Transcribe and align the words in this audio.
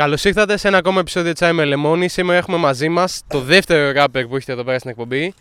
Καλώς 0.00 0.24
ήρθατε 0.24 0.56
σε 0.56 0.68
ένα 0.68 0.78
ακόμα 0.78 1.00
επεισόδιο 1.00 1.32
Τσάι 1.32 1.52
με 1.52 1.64
Λεμόνι. 1.64 2.08
Σήμερα 2.08 2.38
έχουμε 2.38 2.56
μαζί 2.56 2.88
μας 2.88 3.22
το 3.26 3.40
δεύτερο 3.40 3.92
ράπερ 3.92 4.26
που 4.26 4.36
έχετε 4.36 4.52
εδώ 4.52 4.64
πέρα 4.64 4.78
στην 4.78 4.90
εκπομπή. 4.90 5.34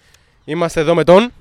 Είμαστε 0.46 0.80
εδώ 0.80 0.96
με 0.96 1.04
τον. 1.04 1.32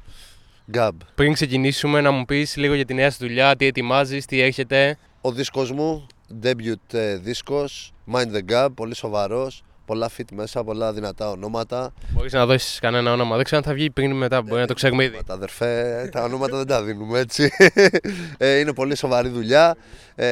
Γκάμπ. 0.71 1.01
Πριν 1.14 1.33
ξεκινήσουμε, 1.33 2.01
να 2.01 2.11
μου 2.11 2.25
πεις 2.25 2.57
λίγο 2.57 2.75
για 2.75 2.85
τη 2.85 2.95
νέα 2.95 3.11
σου 3.11 3.17
δουλειά, 3.21 3.57
τι 3.57 3.67
ετοιμάζεις, 3.67 4.27
τι 4.27 4.41
έρχεται. 4.41 4.99
Ο 5.21 5.33
δίσκος 5.33 5.73
μου, 5.73 6.07
debut 6.43 6.93
ε, 6.93 7.17
δίσκος, 7.17 7.93
Mind 8.12 8.37
the 8.37 8.53
Gap, 8.53 8.69
πολύ 8.75 8.95
σοβαρός, 8.95 9.62
πολλά 9.89 10.11
fit 10.18 10.25
μέσα, 10.32 10.64
πολλά 10.64 10.93
δυνατά 10.93 11.30
ονόματα. 11.30 11.93
Μπορείς 12.09 12.32
να 12.32 12.46
δώσεις 12.46 12.79
κανένα 12.79 13.12
όνομα. 13.12 13.34
Δεν 13.37 13.45
ξέρω 13.45 13.61
αν 13.61 13.66
θα 13.68 13.73
βγει 13.75 13.91
πριν 13.91 14.11
ή 14.11 14.14
μετά, 14.14 14.43
μπορεί 14.43 14.61
να 14.61 14.66
το 14.66 14.75
ξέρουμε 14.75 15.05
ήδη. 15.05 15.20
Τα 15.27 15.34
αδερφέ, 15.34 16.09
τα 16.12 16.23
ονόματα 16.23 16.57
δεν 16.57 16.66
τα 16.66 16.82
δίνουμε 16.82 17.18
έτσι. 17.18 17.50
Ε, 18.38 18.59
είναι 18.59 18.73
πολύ 18.73 18.96
σοβαρή 18.96 19.29
δουλειά. 19.29 19.77
Ε, 20.14 20.27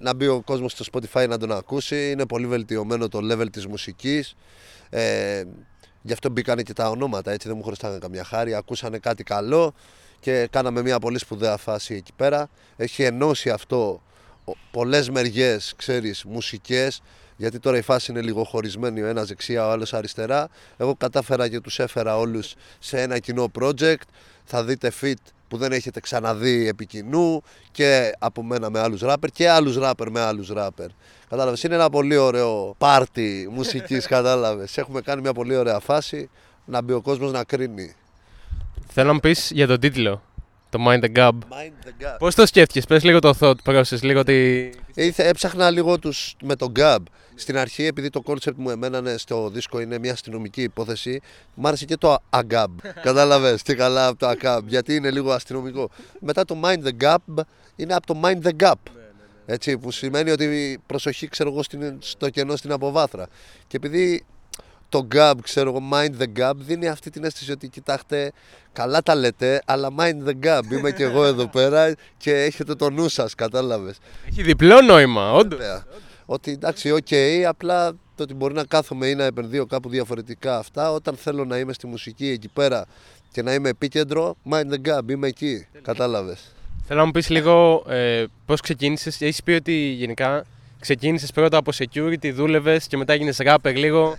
να 0.00 0.14
μπει 0.14 0.26
ο 0.26 0.40
κόσμος 0.40 0.72
στο 0.72 0.84
Spotify 0.92 1.28
να 1.28 1.38
τον 1.38 1.52
ακούσει. 1.52 2.10
Είναι 2.10 2.26
πολύ 2.26 2.46
βελτιωμένο 2.46 3.08
το 3.08 3.18
level 3.32 3.46
της 3.52 3.66
μουσικής. 3.66 4.34
Ε, 4.90 5.42
γι' 6.02 6.12
αυτό 6.12 6.30
μπήκανε 6.30 6.62
και 6.62 6.72
τα 6.72 6.90
ονόματα, 6.90 7.30
έτσι 7.32 7.48
δεν 7.48 7.56
μου 7.56 7.62
χρωστάνε 7.64 7.98
καμιά 7.98 8.24
χάρη. 8.24 8.54
Ακούσανε 8.54 8.98
κάτι 8.98 9.22
καλό 9.24 9.74
και 10.20 10.48
κάναμε 10.50 10.82
μια 10.82 10.98
πολύ 10.98 11.18
σπουδαία 11.18 11.56
φάση 11.56 11.94
εκεί 11.94 12.12
πέρα. 12.16 12.48
Έχει 12.76 13.02
ενώσει 13.02 13.50
αυτό 13.50 14.02
ο- 14.44 14.52
πολλές 14.70 15.10
μεριές, 15.10 15.72
ξέρεις, 15.76 16.24
μουσικές, 16.24 17.00
γιατί 17.38 17.58
τώρα 17.58 17.76
η 17.76 17.82
φάση 17.82 18.10
είναι 18.10 18.20
λίγο 18.20 18.44
χωρισμένη, 18.44 19.02
ο 19.02 19.06
ένας 19.06 19.28
δεξιά, 19.28 19.66
ο 19.66 19.70
άλλος 19.70 19.94
αριστερά. 19.94 20.48
Εγώ 20.76 20.94
κατάφερα 20.94 21.48
και 21.48 21.60
τους 21.60 21.78
έφερα 21.78 22.18
όλους 22.18 22.54
σε 22.78 23.00
ένα 23.00 23.18
κοινό 23.18 23.50
project. 23.60 24.06
Θα 24.44 24.64
δείτε 24.64 24.92
fit 25.00 25.14
που 25.48 25.56
δεν 25.56 25.72
έχετε 25.72 26.00
ξαναδεί 26.00 26.68
επί 26.68 26.86
κοινού 26.86 27.42
και 27.70 28.12
από 28.18 28.42
μένα 28.42 28.70
με 28.70 28.78
άλλους 28.80 29.00
ράπερ 29.00 29.30
και 29.30 29.48
άλλους 29.48 29.76
ράπερ 29.76 30.10
με 30.10 30.20
άλλους 30.20 30.48
ράπερ. 30.48 30.86
Κατάλαβες, 31.28 31.62
είναι 31.62 31.74
ένα 31.74 31.90
πολύ 31.90 32.16
ωραίο 32.16 32.74
πάρτι 32.78 33.48
μουσικής, 33.52 34.06
κατάλαβες. 34.16 34.78
Έχουμε 34.78 35.00
κάνει 35.00 35.20
μια 35.20 35.32
πολύ 35.32 35.56
ωραία 35.56 35.78
φάση, 35.78 36.30
να 36.64 36.82
μπει 36.82 36.92
ο 36.92 37.00
κόσμος 37.00 37.32
να 37.32 37.44
κρίνει. 37.44 37.94
Θέλω 38.88 39.06
να 39.06 39.12
μου 39.12 39.20
πεις 39.20 39.50
για 39.54 39.66
τον 39.66 39.80
τίτλο. 39.80 40.22
Το 40.70 40.84
Mind 40.86 41.04
the 41.04 41.16
Gab. 41.16 41.30
Mind 41.30 41.86
the 41.86 42.04
gap. 42.04 42.16
Πώς 42.18 42.34
το 42.34 42.46
σκέφτηκες, 42.46 42.84
πες 42.86 43.04
λίγο 43.04 43.18
το 43.18 43.34
thought 43.40 43.54
process, 43.64 44.00
λίγο 44.00 44.22
τη. 44.22 44.70
Ήθε, 44.94 45.28
έψαχνα 45.28 45.70
λίγο 45.70 45.98
τους 45.98 46.34
με 46.42 46.56
τον 46.56 46.72
Gab. 46.76 46.98
Στην 47.34 47.58
αρχή, 47.58 47.84
επειδή 47.84 48.10
το 48.10 48.22
concept 48.26 48.54
μου 48.56 48.70
εμένα 48.70 48.98
είναι 48.98 49.16
στο 49.16 49.50
δίσκο 49.50 49.80
είναι 49.80 49.98
μια 49.98 50.12
αστυνομική 50.12 50.62
υπόθεση, 50.62 51.20
μου 51.54 51.68
άρεσε 51.68 51.84
και 51.84 51.96
το 51.96 52.16
Agab. 52.30 52.66
Κατάλαβες 53.02 53.62
τι 53.62 53.74
καλά 53.74 54.06
από 54.06 54.18
το 54.18 54.30
Agab, 54.30 54.60
γιατί 54.66 54.94
είναι 54.94 55.10
λίγο 55.10 55.32
αστυνομικό. 55.32 55.90
Μετά 56.20 56.44
το 56.44 56.60
Mind 56.64 56.88
the 56.88 57.04
Gap 57.04 57.42
είναι 57.76 57.94
από 57.94 58.06
το 58.06 58.20
Mind 58.22 58.46
the 58.46 58.52
Gap. 58.62 58.72
Έτσι, 59.46 59.78
που 59.78 59.90
σημαίνει 59.90 60.30
ότι 60.30 60.78
προσοχή, 60.86 61.28
ξέρω 61.28 61.50
εγώ, 61.50 61.62
στην, 61.62 61.96
στο 61.98 62.30
κενό 62.30 62.56
στην 62.56 62.72
αποβάθρα. 62.72 63.26
Και 63.66 63.76
επειδή 63.76 64.24
το 64.88 65.08
gab, 65.14 65.34
ξέρω 65.42 65.70
εγώ, 65.70 65.88
mind 65.92 66.22
the 66.22 66.40
gap, 66.40 66.52
δίνει 66.56 66.88
αυτή 66.88 67.10
την 67.10 67.24
αίσθηση 67.24 67.52
ότι 67.52 67.68
κοιτάξτε, 67.68 68.32
καλά 68.72 69.02
τα 69.02 69.14
λέτε, 69.14 69.62
αλλά 69.66 69.88
mind 69.98 70.28
the 70.28 70.34
gap. 70.46 70.60
Είμαι 70.70 70.90
και 70.90 71.02
εγώ 71.02 71.24
εδώ 71.24 71.46
πέρα 71.46 71.94
και 72.16 72.32
έχετε 72.32 72.74
το 72.74 72.90
νου 72.90 73.08
σας, 73.08 73.34
κατάλαβες. 73.34 73.96
Έχει 74.28 74.42
διπλό 74.42 74.80
νόημα, 74.80 75.32
όντως. 75.32 75.60
Ότι 76.26 76.50
εντάξει, 76.50 76.90
οκ, 76.90 77.08
απλά 77.48 77.92
το 78.14 78.22
ότι 78.22 78.34
μπορεί 78.34 78.54
να 78.54 78.64
κάθομαι 78.64 79.06
ή 79.06 79.14
να 79.14 79.24
επενδύω 79.24 79.66
κάπου 79.66 79.88
διαφορετικά 79.88 80.58
αυτά, 80.58 80.92
όταν 80.92 81.16
θέλω 81.16 81.44
να 81.44 81.58
είμαι 81.58 81.72
στη 81.72 81.86
μουσική 81.86 82.28
εκεί 82.28 82.48
πέρα 82.48 82.86
και 83.32 83.42
να 83.42 83.54
είμαι 83.54 83.68
επίκεντρο, 83.68 84.36
mind 84.50 84.72
the 84.72 84.88
gap, 84.88 85.10
είμαι 85.10 85.26
εκεί. 85.26 85.66
Κατάλαβες. 85.82 86.54
Θέλω 86.86 87.00
να 87.00 87.06
μου 87.06 87.12
πεις 87.12 87.28
λίγο 87.28 87.84
ε, 87.88 88.24
πώς 88.46 88.60
ξεκίνησες. 88.60 89.20
Έχεις 89.20 89.42
πει 89.42 89.52
ότι 89.52 89.72
γενικά 89.72 90.44
ξεκίνησες 90.80 91.32
πρώτα 91.32 91.56
από 91.56 91.70
security, 91.74 92.32
δούλευες 92.32 92.86
και 92.86 92.96
μετά 92.96 93.12
έγινε 93.12 93.32
rapper 93.38 93.74
λίγο. 93.74 94.16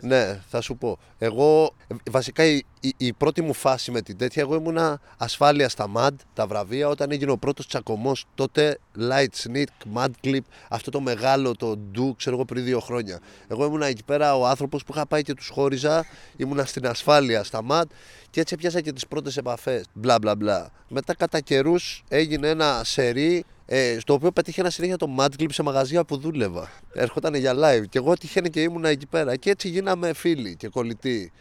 Ναι, 0.00 0.40
θα 0.48 0.60
σου 0.60 0.76
πω. 0.76 0.98
Εγώ, 1.18 1.74
ε, 1.86 1.94
βασικά 2.10 2.44
η, 2.44 2.62
η, 2.80 2.94
η 2.96 3.12
πρώτη 3.12 3.42
μου 3.42 3.52
φάση 3.52 3.90
με 3.90 4.00
την 4.00 4.16
τέτοια, 4.16 4.42
εγώ 4.42 4.54
ήμουνα 4.54 5.00
ασφάλεια 5.16 5.68
στα 5.68 5.90
MAD, 5.96 6.10
τα 6.34 6.46
βραβεία, 6.46 6.88
όταν 6.88 7.10
έγινε 7.10 7.30
ο 7.30 7.36
πρώτος 7.36 7.66
τσακωμός, 7.66 8.24
τότε 8.34 8.78
Light 8.98 9.48
Sneak, 9.48 9.96
Mad 9.96 10.10
Clip, 10.24 10.40
αυτό 10.68 10.90
το 10.90 11.00
μεγάλο, 11.00 11.56
το 11.56 11.78
Do, 11.94 12.12
ξέρω 12.16 12.36
εγώ 12.36 12.44
πριν 12.44 12.64
δύο 12.64 12.80
χρόνια. 12.80 13.20
Εγώ 13.48 13.64
ήμουνα 13.64 13.86
εκεί 13.86 14.04
πέρα 14.04 14.36
ο 14.36 14.46
άνθρωπος 14.46 14.84
που 14.84 14.92
είχα 14.94 15.06
πάει 15.06 15.22
και 15.22 15.34
τους 15.34 15.48
χώριζα, 15.48 16.04
ήμουνα 16.36 16.64
στην 16.64 16.86
ασφάλεια 16.86 17.44
στα 17.44 17.60
MAD 17.70 17.84
και 18.30 18.40
έτσι 18.40 18.56
πιάσα 18.56 18.80
και 18.80 18.92
τις 18.92 19.06
πρώτες 19.06 19.36
επαφές, 19.36 19.84
μπλα 19.92 20.18
μπλα 20.18 20.36
μπλα. 20.36 20.70
Μετά 20.88 21.14
κατά 21.14 21.40
καιρούς 21.40 22.04
έγινε 22.08 22.48
ένα 22.48 22.80
σερί 22.84 23.44
ε, 23.66 23.98
στο 24.00 24.12
οποίο 24.14 24.32
πετύχαινα 24.32 24.70
συνέχεια 24.70 24.96
το 24.96 25.14
Mad 25.18 25.28
Clip 25.38 25.46
σε 25.50 25.62
μαγαζιά 25.62 26.04
που 26.04 26.16
δούλευα. 26.16 26.70
Έρχονταν 26.92 27.34
για 27.34 27.54
live 27.54 27.84
και 27.88 27.98
εγώ 27.98 28.14
τυχαίνει 28.14 28.50
και 28.50 28.62
ήμουνα 28.62 28.88
εκεί 28.88 29.06
πέρα. 29.06 29.36
Και 29.36 29.50
έτσι 29.50 29.68
γίναμε 29.68 30.12
φίλοι 30.12 30.56
και 30.56 30.68
κολλητοί. 30.68 31.32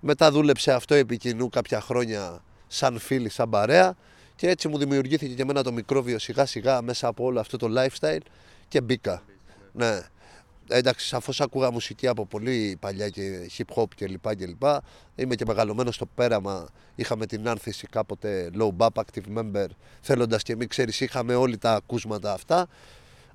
Μετά 0.00 0.30
δούλεψε 0.30 0.72
αυτό 0.72 0.94
επί 0.94 1.16
κοινού 1.16 1.48
κάποια 1.48 1.80
χρόνια 1.80 2.42
σαν 2.66 2.98
φίλοι, 2.98 3.28
σαν 3.28 3.50
παρέα. 3.50 3.96
Και 4.36 4.48
έτσι 4.48 4.68
μου 4.68 4.78
δημιουργήθηκε 4.78 5.34
και 5.34 5.42
εμένα 5.42 5.62
το 5.62 5.72
μικρόβιο 5.72 6.18
σιγά 6.18 6.46
σιγά 6.46 6.82
μέσα 6.82 7.08
από 7.08 7.24
όλο 7.24 7.40
αυτό 7.40 7.56
το 7.56 7.68
lifestyle 7.76 8.20
και 8.68 8.80
μπήκα. 8.80 9.22
Ναι. 9.72 10.00
Εντάξει, 10.72 11.06
σαφώς 11.06 11.40
άκουγα 11.40 11.70
μουσική 11.70 12.06
από 12.06 12.26
πολύ 12.26 12.76
παλιά 12.80 13.08
και 13.08 13.50
hip 13.58 13.74
hop 13.74 13.86
κλπ. 13.96 14.34
κλπ. 14.36 14.62
Είμαι 15.14 15.34
και 15.34 15.44
μεγαλωμένος 15.46 15.94
στο 15.94 16.06
πέραμα. 16.06 16.68
Είχαμε 16.94 17.26
την 17.26 17.48
άνθηση 17.48 17.86
κάποτε 17.86 18.50
low 18.58 18.70
bap 18.76 18.88
active 19.02 19.38
member. 19.38 19.66
Θέλοντας 20.00 20.42
και 20.42 20.56
μην 20.56 20.68
ξέρεις, 20.68 21.00
είχαμε 21.00 21.34
όλοι 21.34 21.58
τα 21.58 21.74
ακούσματα 21.74 22.32
αυτά. 22.32 22.68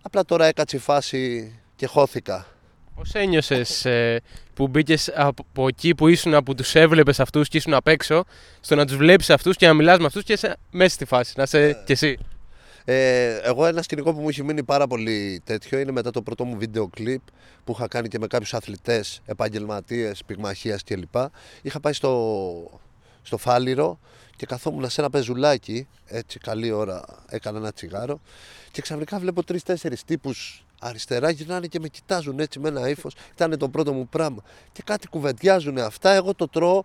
Απλά 0.02 0.26
τώρα 0.26 0.46
έκατσε 0.46 0.76
η 0.76 0.80
φάση 0.80 1.54
και 1.76 1.86
χώθηκα. 1.86 2.48
Πώς 2.96 3.14
ένιωσες 3.14 3.86
ε, 3.86 4.22
που 4.54 4.68
μπήκες 4.68 5.12
από 5.16 5.68
εκεί 5.68 5.96
που 5.96 6.08
ήσουν, 6.08 6.44
που 6.44 6.56
τους 6.56 6.76
έβλεπες 6.76 7.20
αυτούς 7.20 7.48
και 7.48 7.58
ήσουν 7.58 7.74
απ' 7.74 7.88
έξω, 7.88 8.24
στο 8.60 8.76
να 8.76 8.86
τους 8.86 8.96
βλέπεις 8.96 9.30
αυτούς 9.30 9.56
και 9.56 9.68
να 9.68 9.74
μιλάς 9.74 10.00
με 10.00 10.06
αυτούς 10.06 10.24
και 10.24 10.34
είσαι 10.34 10.58
μέσα 10.72 10.94
στη 10.94 11.06
φάση, 11.06 11.34
να 11.38 11.44
είσαι 11.44 11.84
κι 11.86 11.92
εσύ; 11.92 12.18
Ε, 12.90 13.40
εγώ 13.44 13.66
ένα 13.66 13.82
σκηνικό 13.82 14.14
που 14.14 14.22
μου 14.22 14.30
έχει 14.30 14.44
μείνει 14.44 14.64
πάρα 14.64 14.88
πολύ 14.88 15.42
τέτοιο 15.44 15.80
είναι 15.80 15.92
μετά 15.92 16.12
το 16.12 16.22
πρώτο 16.22 16.46
μου 16.46 16.58
βίντεο 16.58 16.88
κλιπ 16.88 17.22
που 17.64 17.72
είχα 17.72 17.88
κάνει 17.88 18.08
και 18.08 18.20
με 18.20 18.28
κάποιους 18.28 18.54
αθλητές, 18.54 19.22
επαγγελματίες, 19.26 20.24
πυγμαχίας 20.26 20.84
κλπ. 20.84 21.16
Είχα 21.62 21.80
πάει 21.80 21.94
στο, 21.94 22.82
στο 23.22 23.38
Φάληρο 23.38 24.00
και 24.36 24.46
καθόμουν 24.46 24.90
σε 24.90 25.02
ένα 25.02 25.10
πεζουλάκι, 25.10 25.88
έτσι 26.06 26.40
καλή 26.40 26.72
ώρα 26.72 27.06
έκανα 27.30 27.58
ένα 27.58 27.72
τσιγάρο 27.72 28.20
και 28.72 28.82
ξαφνικά 28.82 29.20
βλέπω 29.20 29.44
τρει-τέσσερις 29.44 30.04
τύπους 30.04 30.66
αριστερά 30.80 31.30
γυρνάνε 31.30 31.68
και 31.68 31.80
με 31.80 31.88
κοιτάζουν 31.88 32.40
έτσι 32.40 32.60
με 32.60 32.68
ένα 32.68 32.90
ύφος. 32.90 33.16
Ήταν 33.34 33.58
το 33.58 33.70
πρώτο 33.70 33.94
μου 33.94 34.08
πράγμα. 34.08 34.44
Και 34.72 34.82
κάτι 34.86 35.08
κουβεντιάζουν 35.08 35.78
αυτά. 35.78 36.12
Εγώ 36.12 36.34
το 36.34 36.48
τρώω. 36.48 36.84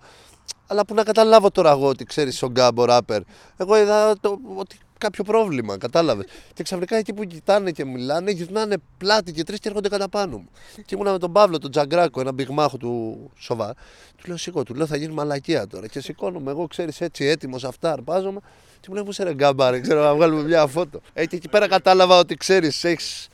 Αλλά 0.66 0.84
που 0.84 0.94
να 0.94 1.02
καταλάβω 1.02 1.50
τώρα 1.50 1.70
εγώ 1.70 1.88
ότι 1.88 2.04
ξέρεις 2.04 2.42
ο 2.42 2.46
γκάμπο 2.46 2.84
ράπερ. 2.84 3.22
Εγώ 3.56 3.78
είδα 3.78 4.18
το, 4.20 4.38
ότι 4.56 4.78
κάποιο 5.02 5.24
πρόβλημα, 5.24 5.78
κατάλαβες. 5.78 6.26
Και 6.54 6.62
ξαφνικά 6.62 6.96
εκεί 6.96 7.12
που 7.12 7.24
κοιτάνε 7.24 7.70
και 7.70 7.84
μιλάνε, 7.84 8.30
γυρνάνε 8.30 8.76
πλάτη 8.98 9.32
και 9.32 9.42
τρεις 9.42 9.58
και 9.58 9.68
έρχονται 9.68 9.88
κατά 9.88 10.08
πάνω 10.08 10.36
μου. 10.36 10.48
Και 10.74 10.94
ήμουνα 10.94 11.12
με 11.12 11.18
τον 11.18 11.32
Παύλο, 11.32 11.58
τον 11.58 11.70
Τζαγκράκο, 11.70 12.20
ένα 12.20 12.34
πυγμάχο 12.34 12.76
του 12.76 13.30
Σοβά. 13.36 13.74
Του 14.16 14.24
λέω 14.26 14.36
σηκώ, 14.36 14.62
του 14.62 14.74
λέω 14.74 14.86
θα 14.86 14.96
γίνει 14.96 15.12
μαλακία 15.12 15.66
τώρα. 15.66 15.86
Και 15.86 16.00
σηκώνομαι 16.00 16.50
εγώ, 16.50 16.66
ξέρεις 16.66 17.00
έτσι 17.00 17.24
έτοιμος 17.24 17.64
αυτά, 17.64 17.92
αρπάζομαι. 17.92 18.40
Και 18.80 18.86
μου 18.88 18.94
λέει 18.94 19.04
πού 19.04 19.12
σε 19.12 19.22
ρε 19.22 19.34
γκάμπαρε, 19.34 19.80
ξέρω 19.80 20.02
να 20.02 20.14
βγάλουμε 20.14 20.42
μια 20.42 20.66
φώτο. 20.66 21.00
Ε, 21.12 21.26
και 21.26 21.36
εκεί 21.36 21.48
πέρα 21.48 21.68
κατάλαβα 21.68 22.18
ότι 22.18 22.34
ξέρεις, 22.34 22.84
έχεις 22.84 23.28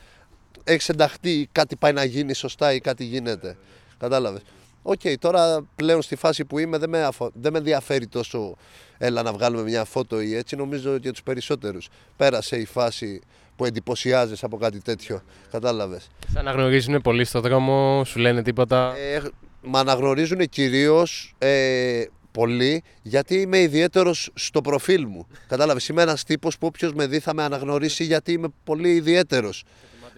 έχεις 0.64 0.88
ενταχθεί, 0.88 1.48
κάτι 1.52 1.76
πάει 1.76 1.92
να 1.92 2.04
γίνει 2.04 2.34
σωστά 2.34 2.72
ή 2.72 2.80
κάτι 2.80 3.04
γίνεται. 3.04 3.56
Κατάλαβες. 3.98 4.42
Οκ, 4.82 5.00
τώρα 5.18 5.66
πλέον 5.76 6.02
στη 6.02 6.16
φάση 6.16 6.44
που 6.44 6.58
είμαι 6.58 6.78
δεν 6.78 6.88
με, 6.88 7.04
αφο... 7.04 7.30
δεν 7.34 7.52
με 7.52 7.58
ενδιαφέρει 7.58 8.06
τόσο 8.06 8.56
έλα 8.98 9.22
να 9.22 9.32
βγάλουμε 9.32 9.62
μια 9.62 9.84
φώτο 9.84 10.20
ή 10.20 10.34
έτσι. 10.34 10.56
Νομίζω 10.56 10.97
για 10.97 11.12
τους 11.12 11.22
περισσότερους 11.22 11.88
πέρασε 12.16 12.56
η 12.56 12.64
φάση 12.64 13.20
που 13.56 13.64
εντυπωσιάζεσαι 13.64 14.44
από 14.44 14.56
κάτι 14.56 14.81
τέτοιο. 14.81 15.22
Κατάλαβες. 15.50 16.09
Σε 16.32 16.38
αναγνωρίζουν 16.38 17.00
πολύ 17.00 17.25
στο 17.25 17.41
δρόμο, 17.41 18.04
σου 18.04 18.18
λένε 18.18 18.42
τίποτα. 18.42 18.95
Ε, 18.97 19.21
με 19.62 19.78
αναγνωρίζουν 19.78 20.48
κυρίως 20.48 21.34
ε, 21.39 22.04
πολύ 22.33 22.83
γιατί 23.03 23.34
είμαι 23.34 23.59
ιδιαίτερος 23.59 24.30
στο 24.34 24.60
προφίλ 24.60 25.06
μου. 25.06 25.27
Κατάλαβες, 25.48 25.89
είμαι 25.89 26.03
ένας 26.03 26.24
τύπος 26.24 26.59
που 26.59 26.66
όποιος 26.66 26.92
με 26.92 27.06
δει 27.06 27.18
θα 27.18 27.34
με 27.34 27.42
αναγνωρίσει 27.42 28.04
γιατί 28.04 28.33
είμαι 28.33 28.48
πολύ 28.65 28.95
ιδιαίτερος. 28.95 29.65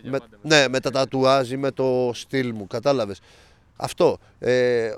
Με, 0.03 0.19
ναι, 0.43 0.69
με 0.69 0.81
τα 0.81 0.91
τατουάζ 0.91 1.50
ή 1.50 1.56
με 1.56 1.71
το 1.71 2.11
στυλ 2.15 2.53
μου, 2.55 2.67
κατάλαβες. 2.67 3.21
Αυτό. 3.77 4.19
Ε, 4.38 4.91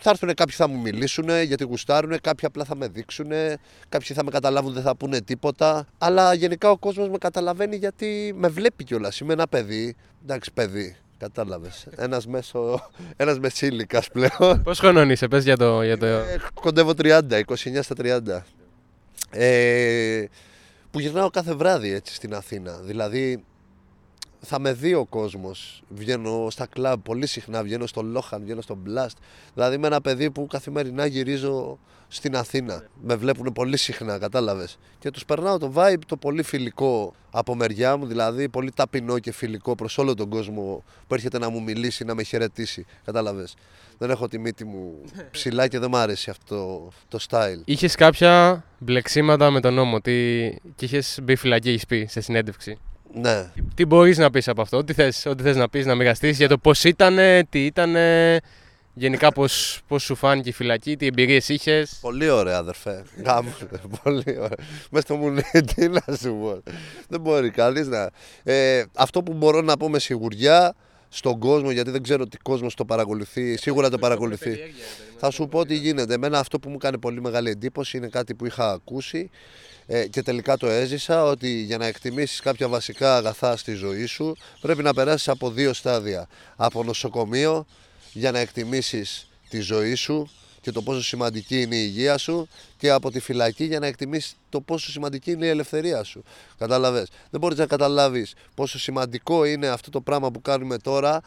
θα 0.00 0.10
έρθουν 0.10 0.34
κάποιοι 0.34 0.54
θα 0.54 0.68
μου 0.68 0.80
μιλήσουν 0.80 1.42
γιατί 1.44 1.64
γουστάρουν, 1.64 2.20
κάποιοι 2.20 2.48
απλά 2.48 2.64
θα 2.64 2.76
με 2.76 2.88
δείξουν, 2.88 3.28
κάποιοι 3.88 4.16
θα 4.16 4.24
με 4.24 4.30
καταλάβουν 4.30 4.72
δεν 4.72 4.82
θα 4.82 4.96
πούνε 4.96 5.20
τίποτα. 5.20 5.86
Αλλά 5.98 6.34
γενικά 6.34 6.70
ο 6.70 6.76
κόσμος 6.76 7.08
με 7.08 7.18
καταλαβαίνει 7.18 7.76
γιατί 7.76 8.34
με 8.36 8.48
βλέπει 8.48 8.84
κιόλας. 8.84 9.18
Είμαι 9.18 9.32
ένα 9.32 9.46
παιδί, 9.46 9.96
εντάξει 10.22 10.52
παιδί, 10.52 10.96
Κατάλαβες. 11.18 11.86
Ένας 11.96 12.26
μέσο. 12.26 12.88
Ένας 13.16 13.38
μεσήλικας 13.38 14.08
πλέον. 14.10 14.62
Πώς 14.62 14.78
χρονών 14.78 15.10
είσαι, 15.10 15.28
πες 15.28 15.44
για 15.44 15.56
το. 15.56 15.82
Για 15.82 15.98
το... 15.98 16.06
Ε, 16.06 16.40
κοντεύω 16.54 16.92
30, 16.96 17.20
29 17.30 17.78
στα 17.80 17.94
30. 17.98 18.42
Ε, 19.30 20.24
που 20.90 21.00
γυρνάω 21.00 21.30
κάθε 21.30 21.54
βράδυ 21.54 21.92
έτσι 21.92 22.14
στην 22.14 22.34
Αθήνα. 22.34 22.80
Δηλαδή, 22.82 23.44
θα 24.40 24.58
με 24.58 24.72
δει 24.72 24.94
ο 24.94 25.04
κόσμος. 25.04 25.82
Βγαίνω 25.88 26.46
στα 26.50 26.66
κλαμπ 26.66 27.00
πολύ 27.02 27.26
συχνά, 27.26 27.62
βγαίνω 27.62 27.86
στο 27.86 28.02
Λόχαν, 28.02 28.42
βγαίνω 28.42 28.60
στο 28.60 28.78
Blast. 28.86 29.16
Δηλαδή 29.54 29.74
είμαι 29.74 29.86
ένα 29.86 30.00
παιδί 30.00 30.30
που 30.30 30.46
καθημερινά 30.46 31.06
γυρίζω 31.06 31.78
στην 32.08 32.36
Αθήνα. 32.36 32.82
Με 33.02 33.14
βλέπουν 33.14 33.52
πολύ 33.52 33.76
συχνά, 33.76 34.18
κατάλαβες. 34.18 34.78
Και 34.98 35.10
τους 35.10 35.24
περνάω 35.24 35.58
το 35.58 35.72
vibe 35.74 36.00
το 36.06 36.16
πολύ 36.16 36.42
φιλικό 36.42 37.14
από 37.30 37.54
μεριά 37.54 37.96
μου, 37.96 38.06
δηλαδή 38.06 38.48
πολύ 38.48 38.70
ταπεινό 38.74 39.18
και 39.18 39.32
φιλικό 39.32 39.74
προς 39.74 39.98
όλο 39.98 40.14
τον 40.14 40.28
κόσμο 40.28 40.84
που 41.06 41.14
έρχεται 41.14 41.38
να 41.38 41.48
μου 41.48 41.62
μιλήσει, 41.62 42.04
να 42.04 42.14
με 42.14 42.22
χαιρετήσει. 42.22 42.86
Κατάλαβες. 43.04 43.54
Δεν 43.98 44.10
έχω 44.10 44.28
τη 44.28 44.38
μύτη 44.38 44.64
μου 44.64 45.02
ψηλά 45.30 45.68
και 45.68 45.78
δεν 45.78 45.88
μου 45.92 45.96
άρεσε 45.96 46.30
αυτό 46.30 46.88
το 47.08 47.18
style. 47.28 47.60
Είχες 47.64 47.94
κάποια 47.94 48.64
μπλεξίματα 48.78 49.50
με 49.50 49.60
τον 49.60 49.74
νόμο 49.74 50.00
τι... 50.00 50.12
και 50.74 50.84
είχες 50.84 51.18
μπει 51.22 51.36
φυλακή, 51.36 51.68
έχεις 51.68 51.86
πει 51.86 52.06
σε 52.10 52.20
συνέντευξη; 52.20 52.78
Ναι. 53.12 53.50
Τι 53.74 53.84
μπορείς 53.84 54.18
να 54.18 54.30
πεις 54.30 54.48
από 54.48 54.62
αυτό, 54.62 54.76
ό,τι 54.76 54.92
θες 54.92 55.26
ό,τι 55.26 55.42
θες 55.42 55.56
να 55.56 55.68
πεις, 55.68 55.86
να 55.86 55.94
μοιραστείς 55.94 56.36
για 56.36 56.48
το 56.48 56.58
πώς 56.58 56.84
ήταν, 56.84 57.18
τι 57.48 57.64
ήταν, 57.64 57.96
γενικά 58.98 59.32
πώς 59.32 59.80
πώς 59.86 60.02
σου 60.02 60.14
φάνηκε 60.14 60.48
η 60.48 60.52
φυλακή, 60.52 60.96
τι 60.96 61.06
εμπειρίες 61.06 61.48
είχες. 61.48 61.98
Πολύ 62.00 62.28
ωραία, 62.28 62.56
αδερφέ. 62.56 63.04
Γάμο. 63.24 63.54
πολύ 64.02 64.24
ωραία. 64.26 64.66
Μες 64.90 65.02
στο 65.02 65.16
μου 65.16 65.28
λέει 65.28 65.64
τι 65.74 65.88
να 65.88 66.16
σου 66.20 66.38
πω. 66.40 66.62
Δεν 67.08 67.20
μπορεί 67.20 67.50
κανείς 67.50 67.86
να. 67.86 68.10
Ε, 68.42 68.84
αυτό 68.94 69.22
που 69.22 69.32
μπορώ 69.32 69.60
να 69.60 69.76
πω 69.76 69.88
με 69.88 69.98
σιγουριά 69.98 70.74
στον 71.08 71.38
κόσμο, 71.38 71.70
γιατί 71.70 71.90
δεν 71.90 72.02
ξέρω 72.02 72.26
τι 72.26 72.36
κόσμος 72.36 72.74
το 72.74 72.84
παρακολουθεί, 72.84 73.56
σίγουρα 73.56 73.90
το 73.90 73.98
παρακολουθεί. 73.98 74.58
Θα 75.18 75.30
σου 75.30 75.48
πω 75.48 75.66
τι 75.66 75.74
γίνεται. 75.74 76.14
Εμένα 76.14 76.38
αυτό 76.38 76.58
που 76.58 76.70
μου 76.70 76.76
κάνει 76.76 76.98
πολύ 76.98 77.20
μεγάλη 77.20 77.50
εντύπωση 77.50 77.96
είναι 77.96 78.08
κάτι 78.08 78.34
που 78.34 78.46
είχα 78.46 78.70
ακούσει 78.70 79.30
ε, 79.86 80.06
και 80.06 80.22
τελικά 80.22 80.56
το 80.56 80.66
έζησα 80.66 81.24
ότι 81.24 81.48
για 81.48 81.78
να 81.78 81.86
εκτιμήσεις 81.86 82.40
κάποια 82.40 82.68
βασικά 82.68 83.16
αγαθά 83.16 83.56
στη 83.56 83.72
ζωή 83.72 84.06
σου 84.06 84.36
πρέπει 84.60 84.82
να 84.82 84.94
περάσεις 84.94 85.28
από 85.28 85.50
δύο 85.50 85.72
στάδια. 85.72 86.28
Από 86.56 86.84
νοσοκομείο 86.84 87.66
για 88.12 88.30
να 88.30 88.38
εκτιμήσεις 88.38 89.28
τη 89.48 89.60
ζωή 89.60 89.94
σου 89.94 90.30
και 90.66 90.72
το 90.72 90.82
πόσο 90.82 91.02
σημαντική 91.02 91.60
είναι 91.60 91.76
η 91.76 91.84
υγεία 91.84 92.18
σου 92.18 92.48
και 92.78 92.90
από 92.90 93.10
τη 93.10 93.20
φυλακή 93.20 93.64
για 93.64 93.78
να 93.78 93.86
εκτιμήσεις 93.86 94.36
το 94.48 94.60
πόσο 94.60 94.90
σημαντική 94.90 95.30
είναι 95.30 95.46
η 95.46 95.48
ελευθερία 95.48 96.02
σου. 96.02 96.24
Κατάλαβες. 96.58 97.08
Δεν 97.30 97.40
μπορείς 97.40 97.58
να 97.58 97.66
καταλάβεις 97.66 98.34
πόσο 98.54 98.78
σημαντικό 98.78 99.44
είναι 99.44 99.68
αυτό 99.68 99.90
το 99.90 100.00
πράγμα 100.00 100.30
που 100.30 100.42
κάνουμε 100.42 100.78
τώρα 100.78 101.20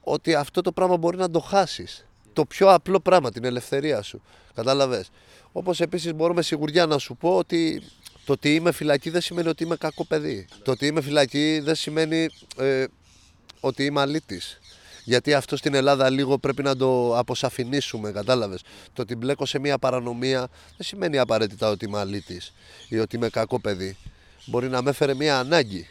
ότι 0.00 0.34
αυτό 0.34 0.60
το 0.60 0.72
πράγμα 0.72 0.96
μπορεί 0.96 1.16
να 1.16 1.30
το 1.30 1.40
χάσεις. 1.40 2.06
Το 2.32 2.44
πιο 2.44 2.72
απλό 2.72 3.00
πράγμα, 3.00 3.30
την 3.30 3.44
ελευθερία 3.44 4.02
σου. 4.02 4.22
Κατάλαβες. 4.54 5.10
Όπως 5.52 5.80
επίσης 5.80 6.14
μπορώ 6.14 6.34
με 6.34 6.42
σιγουριά 6.42 6.86
να 6.86 6.98
σου 6.98 7.16
πω 7.16 7.36
ότι 7.36 7.82
το 8.24 8.32
ότι 8.32 8.54
είμαι 8.54 8.72
φυλακή 8.72 9.10
δεν 9.10 9.20
σημαίνει 9.20 9.48
ότι 9.48 9.64
είμαι 9.64 9.76
κακό 9.76 10.04
παιδί. 10.04 10.46
Το 10.62 10.70
ότι 10.70 10.86
είμαι 10.86 11.00
φυλακή 11.00 11.60
δεν 11.62 11.74
σημαίνει 11.74 12.28
ε, 12.58 12.84
ότι 13.60 13.84
είμαι 13.84 14.00
αλήτης. 14.00 14.58
Γιατί 15.06 15.34
αυτό 15.34 15.56
στην 15.56 15.74
Ελλάδα 15.74 16.10
λίγο 16.10 16.38
πρέπει 16.38 16.62
να 16.62 16.76
το 16.76 17.18
αποσαφηνίσουμε, 17.18 18.12
κατάλαβες. 18.12 18.60
Το 18.92 19.02
ότι 19.02 19.16
μπλέκω 19.16 19.46
σε 19.46 19.58
μια 19.58 19.78
παρανομία 19.78 20.38
δεν 20.76 20.86
σημαίνει 20.86 21.18
απαραίτητα 21.18 21.70
ότι 21.70 21.84
είμαι 21.84 21.98
αλήτης 21.98 22.52
ή 22.88 22.98
ότι 22.98 23.16
είμαι 23.16 23.28
κακό 23.28 23.60
παιδί. 23.60 23.96
Μπορεί 24.44 24.68
να 24.68 24.82
με 24.82 24.90
έφερε 24.90 25.14
μια 25.14 25.38
ανάγκη. 25.38 25.88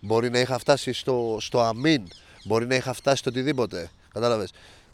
Μπορεί 0.00 0.30
να 0.30 0.38
είχα 0.38 0.58
φτάσει 0.58 0.92
στο, 0.92 1.36
στο 1.40 1.60
αμήν. 1.60 2.02
Μπορεί 2.44 2.66
να 2.66 2.74
είχα 2.74 2.92
φτάσει 2.92 3.16
στο 3.16 3.30
οτιδήποτε. 3.30 3.90
Κατάλαβες. 4.12 4.50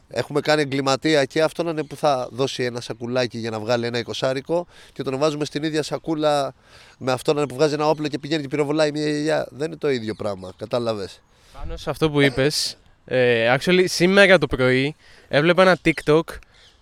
Έχουμε 0.08 0.40
κάνει 0.40 0.62
εγκληματία 0.62 1.24
και 1.24 1.42
αυτό 1.42 1.68
είναι 1.68 1.84
που 1.84 1.96
θα 1.96 2.28
δώσει 2.30 2.62
ένα 2.62 2.80
σακουλάκι 2.80 3.38
για 3.38 3.50
να 3.50 3.60
βγάλει 3.60 3.86
ένα 3.86 3.98
εικοσάρικο 3.98 4.66
και 4.92 5.02
τον 5.02 5.18
βάζουμε 5.18 5.44
στην 5.44 5.62
ίδια 5.62 5.82
σακούλα 5.82 6.54
με 6.98 7.12
αυτόν 7.12 7.46
που 7.46 7.54
βγάζει 7.54 7.74
ένα 7.74 7.88
όπλο 7.88 8.08
και 8.08 8.18
πηγαίνει 8.18 8.42
και 8.42 8.48
πυροβολάει 8.48 8.92
μια 8.92 9.08
γιαγιά. 9.08 9.46
Δεν 9.50 9.66
είναι 9.66 9.76
το 9.76 9.90
ίδιο 9.90 10.14
πράγμα. 10.14 10.52
Κατάλαβες. 10.56 11.20
Πάνω 11.58 11.76
σε 11.76 11.90
αυτό 11.90 12.10
που 12.10 12.20
είπες, 12.20 12.76
ε, 13.04 13.54
actually 13.56 13.84
σήμερα 13.84 14.38
το 14.38 14.46
πρωί 14.46 14.94
έβλεπα 15.28 15.62
ένα 15.62 15.78
TikTok 15.84 16.22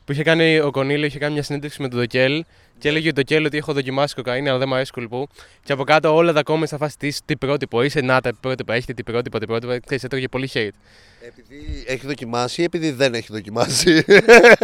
που 0.04 0.12
είχε 0.12 0.22
κάνει 0.22 0.58
ο 0.58 0.70
Κονίλο, 0.70 1.06
είχε 1.06 1.18
κάνει 1.18 1.32
μια 1.32 1.42
συνέντευξη 1.42 1.82
με 1.82 1.88
τον 1.88 1.98
Δοκέλ 1.98 2.44
και 2.78 2.88
έλεγε 2.88 3.12
το 3.12 3.22
Κέλ 3.22 3.44
ότι 3.44 3.56
έχω 3.56 3.72
δοκιμάσει 3.72 4.14
κοκαίνη, 4.14 4.48
αλλά 4.48 4.58
δεν 4.58 4.68
μου 4.68 4.74
αρέσει 4.74 4.92
κουλπού. 4.92 5.28
Και 5.64 5.72
από 5.72 5.84
κάτω 5.84 6.14
όλα 6.14 6.32
τα 6.32 6.42
comments 6.44 6.66
θα 6.66 6.76
φάσει 6.76 6.98
τι, 6.98 7.16
τι 7.24 7.36
πρότυπο 7.36 7.82
είσαι, 7.82 8.00
να 8.00 8.20
τα 8.20 8.34
πρότυπα, 8.40 8.74
έχετε 8.74 8.92
τι 8.92 9.02
πρότυπο, 9.02 9.38
τι 9.38 9.46
πρότυπο. 9.46 9.76
Ξέρεις, 9.84 10.04
έτρωγε 10.04 10.28
πολύ 10.28 10.50
hate. 10.52 10.68
Επειδή 11.20 11.84
έχει 11.86 12.06
δοκιμάσει 12.06 12.60
ή 12.60 12.64
επειδή 12.64 12.90
δεν 12.90 13.14
έχει 13.14 13.26
δοκιμάσει. 13.30 14.04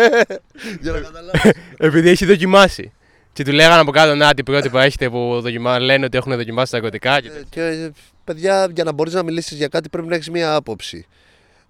Για 0.83 0.93
να 0.93 1.01
καταλάβω. 1.01 1.51
επειδή 1.77 2.09
έχει 2.09 2.25
δοκιμάσει. 2.25 2.93
Και 3.33 3.45
του 3.45 3.53
λέγανε 3.53 3.81
από 3.81 3.91
κάτω, 3.91 4.15
να 4.15 4.35
τι 4.35 4.43
πρότυπα 4.43 4.83
έχετε 4.83 5.11
που 5.11 5.41
δοκιμά, 5.41 5.81
λένε 5.81 6.05
ότι 6.05 6.17
έχουν 6.17 6.37
δοκιμάσει 6.37 6.71
τα 6.71 6.79
ναρκωτικά. 6.79 7.21
Και... 7.21 7.29
Ε, 7.29 7.43
και, 7.51 7.93
παιδιά, 8.25 8.69
για 8.75 8.85
να 8.85 8.93
μπορείς 8.93 9.13
να 9.13 9.23
μιλήσεις 9.23 9.57
για 9.57 9.69
κάτι 9.69 9.89
πρέπει 9.89 10.09
να 10.09 10.15
έχεις 10.15 10.31
μία 10.31 10.55
άποψη 10.55 11.07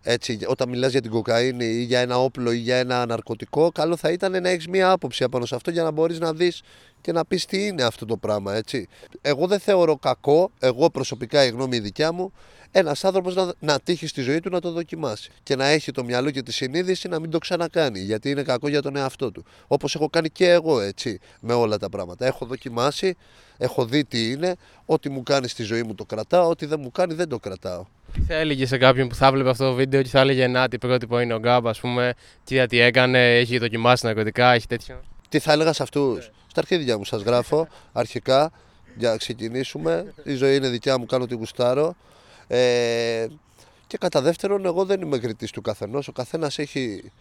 έτσι, 0.07 0.39
όταν 0.47 0.69
μιλάς 0.69 0.91
για 0.91 1.01
την 1.01 1.11
κοκαίνη 1.11 1.65
ή 1.65 1.83
για 1.83 2.01
ένα 2.01 2.19
όπλο 2.19 2.53
ή 2.53 2.57
για 2.57 2.77
ένα 2.77 3.07
ναρκωτικό, 3.07 3.71
καλό 3.71 3.97
θα 3.97 4.11
ήταν 4.11 4.43
να 4.43 4.49
έχεις 4.49 4.69
μία 4.69 4.91
άποψη 4.91 5.25
απάνω 5.25 5.47
σε 5.47 5.55
αυτό 5.55 5.71
για 5.71 5.83
να 5.83 5.91
μπορείς 5.91 6.19
να 6.19 6.33
δεις 6.33 6.63
και 7.05 7.13
να 7.13 7.25
πεις 7.25 7.45
τι 7.45 7.67
είναι 7.67 7.83
αυτό 7.83 8.07
το 8.07 8.17
πράγμα, 8.17 8.55
έτσι. 8.55 8.89
Εγώ 9.21 9.47
δεν 9.47 9.59
θεωρώ 9.59 9.97
κακό, 9.97 10.51
εγώ 10.59 10.91
προσωπικά 10.91 11.45
η 11.45 11.49
γνώμη 11.49 11.77
η 11.77 11.81
δικιά 11.81 12.13
μου, 12.13 12.33
ένας 12.71 13.05
άνθρωπος 13.05 13.35
να, 13.35 13.53
να 13.59 13.81
τύχει 13.81 14.07
στη 14.07 14.23
ζωή 14.23 14.41
του 14.41 14.51
να 14.51 14.61
το 14.61 14.71
δοκιμάσει 14.71 15.31
και 15.43 15.57
να 15.57 15.67
έχει 15.67 15.93
το 15.93 16.05
μυαλό 16.05 16.31
και 16.31 16.43
τη 16.43 16.53
συνείδηση 16.53 17.09
να 17.09 17.19
μην 17.21 17.31
το 17.31 17.39
ξανακάνει 17.39 18.01
γιατί 18.01 18.31
είναι 18.31 18.43
κακό 18.43 18.69
για 18.69 18.83
τον 18.83 18.97
εαυτό 18.97 19.33
του. 19.33 19.45
Όπως 19.67 19.95
έχω 19.95 20.09
κάνει 20.09 20.31
και 20.31 20.51
εγώ 20.51 20.81
έτσι 20.81 21.21
με 21.41 21.53
όλα 21.53 21.79
τα 21.79 21.89
πράγματα. 21.89 22.27
Έχω 22.27 22.47
δοκιμάσει, 22.47 23.17
έχω 23.57 23.85
δει 23.85 24.05
τι 24.05 24.31
είναι, 24.31 24.55
ό,τι 24.85 25.09
μου 25.09 25.23
κάνει 25.23 25.49
στη 25.49 25.63
ζωή 25.63 25.83
μου 25.83 25.95
το 25.95 26.05
κρατάω, 26.05 26.49
ό,τι 26.49 26.67
δεν 26.67 26.81
μου 26.83 26.91
κάνει 26.91 27.15
δεν 27.15 27.29
το 27.29 27.39
κρατάω. 27.39 27.85
Τι 28.13 28.21
θα 28.21 28.35
έλεγε 28.35 28.67
σε 28.67 28.79
κάποιον 28.79 29.09
που 29.09 29.15
θα 29.15 29.33
βλέπει 29.33 29.49
αυτό 29.49 29.65
το 29.65 29.75
βίντεο 29.75 30.03
και 30.03 30.09
θα 30.09 30.21
έλεγε 30.21 30.47
Να, 30.47 30.69
τι 30.69 30.79
πρότυπο 30.79 31.21
είναι 31.21 31.35
ο 31.35 31.39
Γκάμπ, 31.39 31.69
ας 31.69 31.81
πούμε, 31.81 32.15
τι, 32.45 32.67
τι 32.67 32.81
έκανε, 32.81 33.39
έχει 33.39 33.59
δοκιμάσει 33.59 34.07
ναρκωτικά, 34.07 34.53
έχει 34.53 34.67
τέτοιο. 34.67 35.01
Τι 35.29 35.39
θα 35.39 35.53
έλεγα 35.53 35.73
σε 35.73 35.83
αυτούς; 35.83 36.19
Ναι. 36.19 36.44
Στα 36.55 36.63
αρχίδια 36.63 36.99
μου 36.99 37.05
σας 37.05 37.23
γράφω 37.23 37.69
αρχικά 37.93 38.53
για 38.97 39.11
να 39.11 39.17
ξεκινήσουμε. 39.17 40.15
Η 40.25 40.35
ζωή 40.35 40.57
είναι 40.57 40.69
δικιά 40.69 40.99
μου, 40.99 41.07
κάνω 41.07 41.27
τι 41.27 41.35
γουστάρω. 41.35 41.95
Ε, 42.47 43.27
και 43.87 43.99
κατά 43.99 44.21
δεύτερον, 44.21 44.65
εγώ 44.65 44.85
δεν 44.85 45.01
είμαι 45.01 45.19
κριτής 45.19 45.51
του 45.51 45.61
καθενός. 45.61 46.09
Ο 46.09 46.13
καθένας 46.13 46.59
έχει 46.59 47.13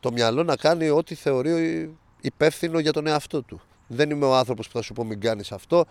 το 0.00 0.12
μυαλό 0.12 0.42
να 0.42 0.56
κάνει 0.56 0.88
ό,τι 0.88 1.14
θεωρεί 1.14 1.90
υπεύθυνο 2.20 2.78
για 2.78 2.92
τον 2.92 3.06
εαυτό 3.06 3.42
του. 3.42 3.60
Δεν 3.86 4.10
είμαι 4.10 4.26
ο 4.26 4.36
άνθρωπος 4.36 4.66
που 4.68 4.72
θα 4.76 4.82
σου 4.82 4.92
πω 4.92 5.04
μην 5.04 5.20
κάνεις 5.20 5.52
αυτό. 5.52 5.84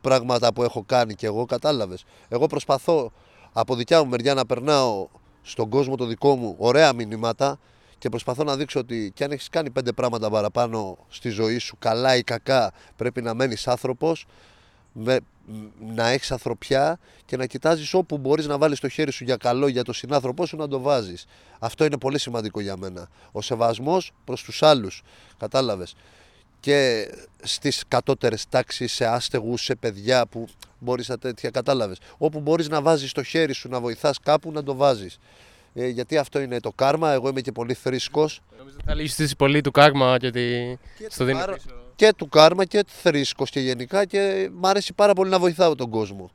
Πράγματα 0.00 0.52
που 0.52 0.62
έχω 0.62 0.84
κάνει 0.86 1.14
και 1.14 1.26
εγώ, 1.26 1.44
κατάλαβες. 1.44 2.04
Εγώ 2.28 2.46
προσπαθώ 2.46 3.12
από 3.52 3.74
δικιά 3.74 4.02
μου 4.02 4.08
μεριά 4.08 4.34
να 4.34 4.46
περνάω 4.46 5.08
στον 5.42 5.68
κόσμο 5.68 5.96
το 5.96 6.04
δικό 6.04 6.36
μου 6.36 6.54
ωραία 6.58 6.92
μηνύματα 6.92 7.58
και 7.98 8.08
προσπαθώ 8.08 8.44
να 8.44 8.56
δείξω 8.56 8.80
ότι 8.80 9.12
κι 9.14 9.24
αν 9.24 9.30
έχεις 9.30 9.48
κάνει 9.48 9.70
πέντε 9.70 9.92
πράγματα 9.92 10.30
παραπάνω 10.30 10.98
στη 11.08 11.28
ζωή 11.28 11.58
σου, 11.58 11.76
καλά 11.78 12.16
ή 12.16 12.22
κακά, 12.22 12.72
πρέπει 12.96 13.22
να 13.22 13.34
μένεις 13.34 13.68
άνθρωπος, 13.68 14.26
να 15.94 16.08
έχεις 16.08 16.30
ανθρωπιά 16.30 16.98
και 17.24 17.36
να 17.36 17.46
κοιτάζεις 17.46 17.94
όπου 17.94 18.18
μπορείς 18.18 18.46
να 18.46 18.58
βάλεις 18.58 18.80
το 18.80 18.88
χέρι 18.88 19.12
σου 19.12 19.24
για 19.24 19.36
καλό 19.36 19.68
για 19.68 19.84
τον 19.84 19.94
συνάνθρωπό 19.94 20.46
σου 20.46 20.56
να 20.56 20.68
το 20.68 20.80
βάζεις. 20.80 21.26
Αυτό 21.58 21.84
είναι 21.84 21.98
πολύ 21.98 22.18
σημαντικό 22.18 22.60
για 22.60 22.76
μένα. 22.76 23.08
Ο 23.32 23.40
σεβασμός 23.40 24.12
προς 24.24 24.42
τους 24.42 24.62
άλλους. 24.62 25.02
Κατάλαβες 25.38 25.94
και 26.60 27.08
στις 27.42 27.82
κατώτερες 27.88 28.48
τάξεις, 28.48 28.92
σε 28.92 29.06
άστεγους, 29.06 29.62
σε 29.62 29.74
παιδιά 29.74 30.26
που 30.26 30.48
μπορείς 30.78 31.08
να 31.08 31.18
τέτοια 31.18 31.50
κατάλαβες. 31.50 31.98
Όπου 32.18 32.40
μπορείς 32.40 32.68
να 32.68 32.82
βάζεις 32.82 33.12
το 33.12 33.22
χέρι 33.22 33.52
σου, 33.52 33.68
να 33.68 33.80
βοηθάς 33.80 34.18
κάπου, 34.18 34.52
να 34.52 34.62
το 34.62 34.74
βάζεις. 34.74 35.18
Ε, 35.74 35.88
γιατί 35.88 36.16
αυτό 36.16 36.40
είναι 36.40 36.60
το 36.60 36.72
κάρμα, 36.72 37.10
εγώ 37.12 37.28
είμαι 37.28 37.40
και 37.40 37.52
πολύ 37.52 37.74
θρήσκος. 37.74 38.40
Νομίζω 38.58 38.76
θα 38.84 38.94
λύσεις 38.94 39.36
πολύ 39.36 39.60
του 39.60 39.70
κάρμα 39.70 40.18
και, 40.18 40.30
τη... 40.30 40.40
και 40.98 41.06
στο 41.08 41.24
δίνει 41.24 41.40
Και 41.96 42.12
του 42.16 42.28
κάρμα 42.28 42.64
και 42.64 42.84
θρήσκος 42.86 43.50
και 43.50 43.60
γενικά 43.60 44.04
και 44.04 44.50
μ' 44.52 44.66
αρέσει 44.66 44.92
πάρα 44.92 45.12
πολύ 45.12 45.30
να 45.30 45.38
βοηθάω 45.38 45.74
τον 45.74 45.90
κόσμο. 45.90 46.30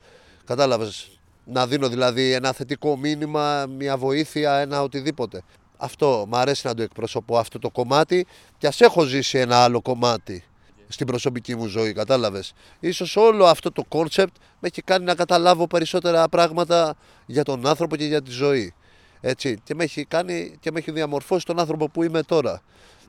Κατάλαβες, 0.46 1.20
να 1.46 1.68
δίνω 1.68 1.90
δηλαδή 1.90 2.32
ένα 2.32 2.52
θετικό 2.52 2.98
μήνυμα, 2.98 3.66
μια 3.66 3.98
βοήθεια, 3.98 4.54
ένα 4.54 4.82
οτιδήποτε. 4.82 5.44
Αυτό, 5.78 6.26
μου 6.28 6.38
αρέσει 6.38 6.68
να 6.68 6.74
το 6.74 6.82
εκπροσωπώ 6.82 7.38
αυτό 7.38 7.60
το 7.60 7.70
κομμάτι 7.70 8.26
και 8.58 8.68
ας 8.68 8.82
έχω 8.82 9.04
ζήσει 9.04 9.38
ένα 9.38 9.58
άλλο 9.58 9.82
κομμάτι 9.82 10.44
στην 10.88 11.08
προσωπική 11.08 11.56
μου 11.56 11.66
ζωή, 11.66 11.94
κατάλαβες; 11.94 12.54
Ίσως 12.80 13.16
όλο 13.16 13.46
αυτό 13.46 13.72
το 13.72 13.84
κόνσεπτ 13.88 14.36
με 14.60 14.68
έχει 14.68 14.82
κάνει 14.82 15.06
να 15.06 15.16
καταλάβω 15.16 15.68
περισσότερα 15.68 16.30
πράγματα 16.30 16.96
για 17.26 17.44
τον 17.44 17.68
άνθρωπο 17.68 17.96
και 17.96 18.06
για 18.06 18.22
τη 18.22 18.32
ζωή. 18.32 18.74
Έτσι. 19.26 19.60
Και 19.64 19.76
με 19.76 19.84
έχει 19.84 20.06
κάνει 20.06 20.58
και 20.60 20.72
με 20.72 20.80
έχει 20.80 20.92
διαμορφώσει 20.92 21.46
τον 21.46 21.60
άνθρωπο 21.60 21.90
που 21.90 22.04
είμαι 22.04 22.24
τώρα. 22.24 22.62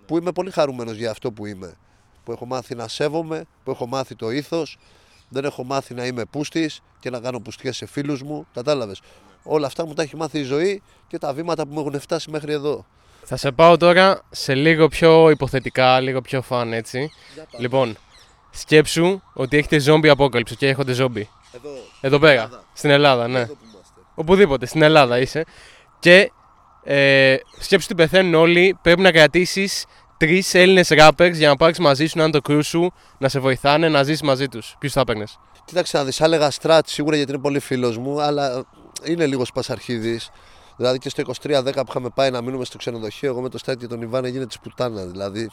Που 0.06 0.18
είμαι 0.18 0.33
πολύ 0.33 0.50
χαρούμενος 0.50 0.97
για 0.97 1.11
αυτό 1.11 1.33
που 1.33 1.47
είμαι. 1.47 1.76
Που 2.25 2.33
έχω 2.33 2.47
μάθει 2.47 2.75
να 2.75 2.88
σέβομαι, 2.88 3.44
που 3.64 3.71
έχω 3.71 3.87
μάθει 3.87 4.14
το 4.14 4.30
ήθος, 4.30 4.78
δεν 5.28 5.44
έχω 5.44 5.64
μάθει 5.64 5.94
να 5.94 6.06
είμαι 6.06 6.25
πούστης 6.25 6.80
και 7.00 7.11
να 7.11 7.21
κάνω 7.21 7.40
πουστιές 7.40 7.76
σε 7.76 7.87
φίλους 7.87 8.23
μου, 8.23 8.47
κατάλαβες. 8.54 9.00
Όλα 9.42 9.66
αυτά 9.66 9.87
μου 9.87 9.94
τα 9.94 10.02
έχει 10.02 10.16
μάθει 10.16 10.38
η 10.38 10.42
ζωή 10.42 10.83
και 11.09 11.18
τα 11.18 11.33
βήματα 11.33 11.66
που 11.66 11.73
μου 11.73 11.80
έχουν 11.80 12.00
φτάσει 12.00 12.30
μέχρι 12.30 12.52
εδώ. 12.52 12.87
Θα 13.23 13.37
σε 13.37 13.52
πάω 13.52 13.76
τώρα 13.76 14.23
σε 14.30 14.54
λίγο 14.54 14.88
πιο 14.88 15.30
υποθετικά, 15.30 16.00
λίγο 16.00 16.21
πιο 16.21 16.42
φαν 16.42 16.73
έτσι. 16.73 17.11
Λοιπόν, 17.59 17.97
σκέψου 18.50 19.21
ότι 19.33 19.56
έχετε 19.56 19.80
zombie 19.87 20.09
απόκαλυψη 20.09 20.56
και 20.56 20.68
έχονται 20.68 20.94
zombie. 20.99 21.25
Εδώ, 21.52 21.71
εδώ 22.00 22.18
πέρα, 22.18 22.64
στην 22.73 22.90
Ελλάδα, 22.90 23.28
ναι. 23.28 23.38
Εδώ 23.38 23.54
που 23.54 23.64
είμαστε. 23.64 24.00
Οπουδήποτε, 24.14 24.66
στην 24.66 24.83
Ελλάδα 24.83 25.18
είσαι. 25.18 25.44
Και 26.04 26.32
ε, 26.82 27.37
σκέψου 27.58 27.87
ότι 27.90 28.02
πεθαίνουν 28.02 28.34
όλοι, 28.34 28.78
πρέπει 28.82 29.00
να 29.00 29.12
κρατήσεις 29.12 29.84
τρεις 30.16 30.54
Έλληνες 30.54 30.88
rappers 30.90 31.32
για 31.32 31.49
να 31.49 31.56
πάρεις 31.56 31.78
μαζί 31.78 32.06
σου 32.06 32.18
να 32.18 32.23
είναι 32.23 32.32
το 32.32 32.40
κρού 32.40 32.62
σου, 32.62 32.92
να 33.18 33.28
σε 33.28 33.38
βοηθάνε, 33.38 33.88
να 33.88 34.02
ζήσει 34.02 34.25
μαζί 34.25 34.49
τους. 34.49 34.76
Ποιους 34.78 34.92
θα 34.92 35.00
έπαιρνες; 35.00 35.38
Κοίταξε 35.64 35.96
να 35.96 36.04
δεις, 36.04 36.16
θα 36.16 36.25
έλεγα 36.25 36.50
στρατ 36.50 36.88
σίγουρα 36.88 37.16
γιατί 37.16 37.32
είναι 37.32 37.40
πολύ 37.40 37.58
φίλος 37.58 37.99
μου, 37.99 38.20
αλλά 38.20 38.64
είναι 39.04 39.26
λίγο 39.26 39.44
σπασαρχίδης. 39.44 40.30
Δηλαδή 40.76 40.99
και 40.99 41.08
στο 41.08 41.23
23-10 41.42 41.73
που 41.75 41.87
είχαμε 41.88 42.08
πάει 42.14 42.30
να 42.30 42.42
μείνουμε 42.42 42.64
στο 42.64 42.78
ξενοδοχείο, 42.78 43.30
εγώ 43.30 43.40
με 43.40 43.49
το 43.49 43.58
στράτη 43.58 43.78
και 43.78 43.87
τον 43.87 44.02
Ιβάν 44.02 44.25
έγινε 44.25 44.46
της 44.46 44.58
πουτάνα. 44.58 45.04
Δηλαδή 45.04 45.50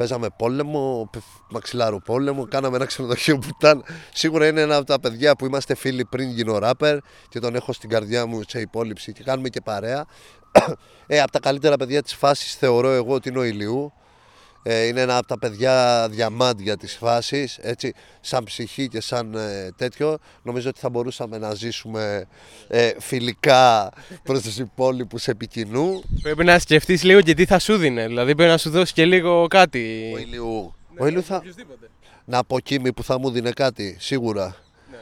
παίζαμε 0.00 0.28
πόλεμο, 0.36 1.10
μαξιλάρου 1.50 1.98
πόλεμο, 1.98 2.46
κάναμε 2.46 2.76
ένα 2.76 2.84
ξενοδοχείο 2.84 3.38
πουτάνα. 3.38 3.82
Σίγουρα 4.12 4.46
είναι 4.46 4.60
ένα 4.60 4.76
από 4.76 4.86
τα 4.86 5.00
παιδιά 5.00 5.36
που 5.36 5.46
είμαστε 5.46 5.74
φίλοι 5.74 6.04
πριν 6.04 6.30
γίνω 6.30 6.58
ράπερ 6.58 6.98
και 7.28 7.38
τον 7.38 7.54
έχω 7.54 7.72
στην 7.72 7.88
καρδιά 7.88 8.26
μου 8.26 8.40
σε 8.48 8.60
υπόλοιψη 8.60 9.12
και 9.12 9.22
κάνουμε 9.22 9.48
και 9.48 9.60
παρέα. 9.60 10.06
ε, 11.06 11.20
από 11.20 11.30
τα 11.30 11.40
καλύτερα 11.40 11.76
παιδιά 11.76 12.02
της 12.02 12.14
φάσης 12.14 12.54
θεωρώ 12.54 12.90
εγώ 12.90 13.14
ότι 13.14 13.28
είναι 13.28 13.38
ο 13.38 13.44
Ηλιού. 13.44 13.92
Ε, 14.62 14.86
είναι 14.86 15.00
ένα 15.00 15.16
από 15.16 15.26
τα 15.26 15.38
παιδιά 15.38 16.06
διαμάντια 16.10 16.76
της 16.76 16.96
φάσης, 16.96 17.58
έτσι, 17.62 17.92
σαν 18.20 18.44
ψυχή 18.44 18.88
και 18.88 19.00
σαν 19.00 19.34
ε, 19.34 19.70
τέτοιο. 19.76 20.18
Νομίζω 20.42 20.68
ότι 20.68 20.80
θα 20.80 20.90
μπορούσαμε 20.90 21.38
να 21.38 21.54
ζήσουμε 21.54 22.26
ε, 22.68 22.92
φιλικά 22.98 23.92
προς 24.22 24.42
τους 24.42 24.58
υπόλοιπους 24.58 25.28
επικοινού. 25.28 26.02
Πρέπει 26.22 26.44
να 26.44 26.58
σκεφτείς 26.58 27.02
λίγο 27.02 27.20
και 27.20 27.34
τι 27.34 27.44
θα 27.44 27.58
σου 27.58 27.76
δίνει, 27.76 28.06
δηλαδή 28.06 28.34
πρέπει 28.34 28.50
να 28.50 28.58
σου 28.58 28.70
δώσει 28.70 28.92
και 28.92 29.04
λίγο 29.04 29.46
κάτι. 29.46 30.12
Ο 30.14 30.18
Ηλιού, 30.18 30.74
ο 30.98 31.06
Ηλιού 31.06 31.22
θα... 31.22 31.42
Να 32.24 32.44
πω 32.44 32.60
Κίμη 32.60 32.92
που 32.92 33.02
θα 33.02 33.18
μου 33.18 33.30
δίνει 33.30 33.52
κάτι, 33.52 33.96
σίγουρα. 34.00 34.56
Ναι, 34.90 34.96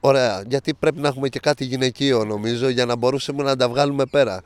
Ωραία, 0.00 0.42
γιατί 0.46 0.74
πρέπει 0.74 1.00
να 1.00 1.08
έχουμε 1.08 1.28
και 1.28 1.38
κάτι 1.38 1.64
γυναικείο 1.64 2.24
νομίζω 2.24 2.68
για 2.68 2.86
να 2.86 2.96
μπορούσαμε 2.96 3.42
να 3.42 3.56
τα 3.56 3.68
βγάλουμε 3.68 4.06
πέρα. 4.06 4.42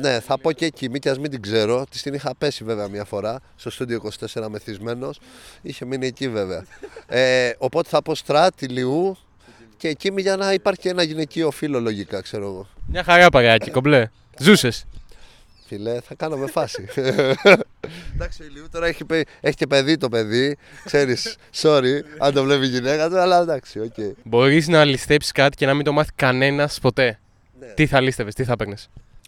Ναι, 0.00 0.20
θα 0.20 0.38
πω 0.38 0.52
και 0.52 0.64
εκεί, 0.64 0.90
μη 0.90 0.98
και 0.98 1.14
μην 1.20 1.30
την 1.30 1.42
ξέρω. 1.42 1.84
Της 1.90 2.02
την 2.02 2.14
είχα 2.14 2.34
πέσει 2.38 2.64
βέβαια 2.64 2.88
μια 2.88 3.04
φορά 3.04 3.40
στο 3.56 3.70
στούντιο 3.70 4.02
24 4.34 4.46
μεθυσμένος. 4.48 5.20
Είχε 5.62 5.84
μείνει 5.84 6.06
εκεί 6.06 6.28
βέβαια. 6.28 6.64
ε, 7.06 7.52
οπότε 7.58 7.88
θα 7.88 8.02
πω 8.02 8.14
στράτ, 8.14 8.62
Λιού 8.62 9.16
και 9.76 9.88
εκεί 9.88 10.12
για 10.16 10.36
να 10.36 10.52
υπάρχει 10.52 10.88
ένα 10.88 11.02
γυναικείο 11.02 11.50
φίλο 11.50 11.80
λογικά, 11.80 12.20
ξέρω 12.20 12.44
εγώ. 12.44 12.68
Μια 12.86 13.04
χαρά 13.04 13.28
παγάκι, 13.28 13.70
κομπλέ. 13.76 14.08
Ζούσες. 14.38 14.84
Φιλέ, 15.66 16.00
θα 16.00 16.14
κάνουμε 16.14 16.46
φάση. 16.46 16.88
Εντάξει, 18.14 18.42
ο 18.42 18.44
Ηλιού 18.44 18.68
τώρα 18.70 18.86
έχει, 18.86 19.04
έχει 19.40 19.56
και 19.56 19.66
παιδί 19.66 19.96
το 19.96 20.08
παιδί. 20.08 20.56
Ξέρεις, 20.84 21.36
sorry, 21.62 22.00
αν 22.18 22.32
το 22.32 22.44
βλέπει 22.44 22.64
η 22.64 22.68
γυναίκα 22.68 23.08
του, 23.08 23.18
αλλά 23.18 23.40
εντάξει, 23.40 23.80
οκ. 23.80 23.92
Okay. 23.96 24.12
Μπορείς 24.22 24.68
να 24.68 24.84
ληστέψεις 24.84 25.32
κάτι 25.32 25.56
και 25.56 25.66
να 25.66 25.74
μην 25.74 25.84
το 25.84 25.92
μάθει 25.92 26.10
κανένας 26.14 26.78
ποτέ. 26.80 27.18
Ναι. 27.60 27.66
Τι 27.66 27.86
θα 27.86 28.00
λίστευες, 28.00 28.34
τι 28.34 28.44
θα 28.44 28.56
παίρνει. 28.56 28.74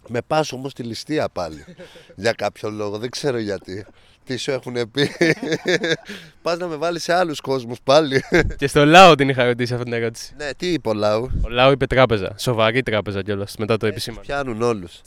Με 0.07 0.21
πας 0.27 0.51
όμως 0.51 0.71
στη 0.71 0.83
ληστεία 0.83 1.29
πάλι. 1.29 1.65
για 2.23 2.31
κάποιο 2.31 2.69
λόγο, 2.69 2.97
δεν 2.97 3.09
ξέρω 3.09 3.37
γιατί. 3.37 3.85
Τι 4.25 4.37
σου 4.37 4.51
έχουν 4.51 4.91
πει. 4.91 5.09
Πας 6.41 6.57
να 6.57 6.67
με 6.67 6.75
βάλεις 6.75 7.03
σε 7.03 7.13
άλλους 7.13 7.41
κόσμους 7.41 7.77
πάλι. 7.83 8.23
Και 8.57 8.67
στο 8.67 8.85
Λάο 8.85 9.15
την 9.15 9.29
είχα 9.29 9.45
ρωτήσει 9.45 9.73
αυτή 9.73 9.85
την 9.85 9.93
ερώτηση. 9.93 10.33
Ναι, 10.37 10.53
τι 10.57 10.67
είπε 10.67 10.89
ο 10.89 10.93
Λάου. 10.93 11.31
Ο 11.41 11.49
Λάου 11.49 11.71
είπε 11.71 11.85
τράπεζα. 11.85 12.35
Σοβαρή 12.37 12.83
τράπεζα 12.83 13.21
κιόλας 13.21 13.55
μετά 13.57 13.77
το 13.77 13.85
επισήμανο. 13.85 14.21
Πιάνουν 14.21 14.61
όλους. 14.61 15.01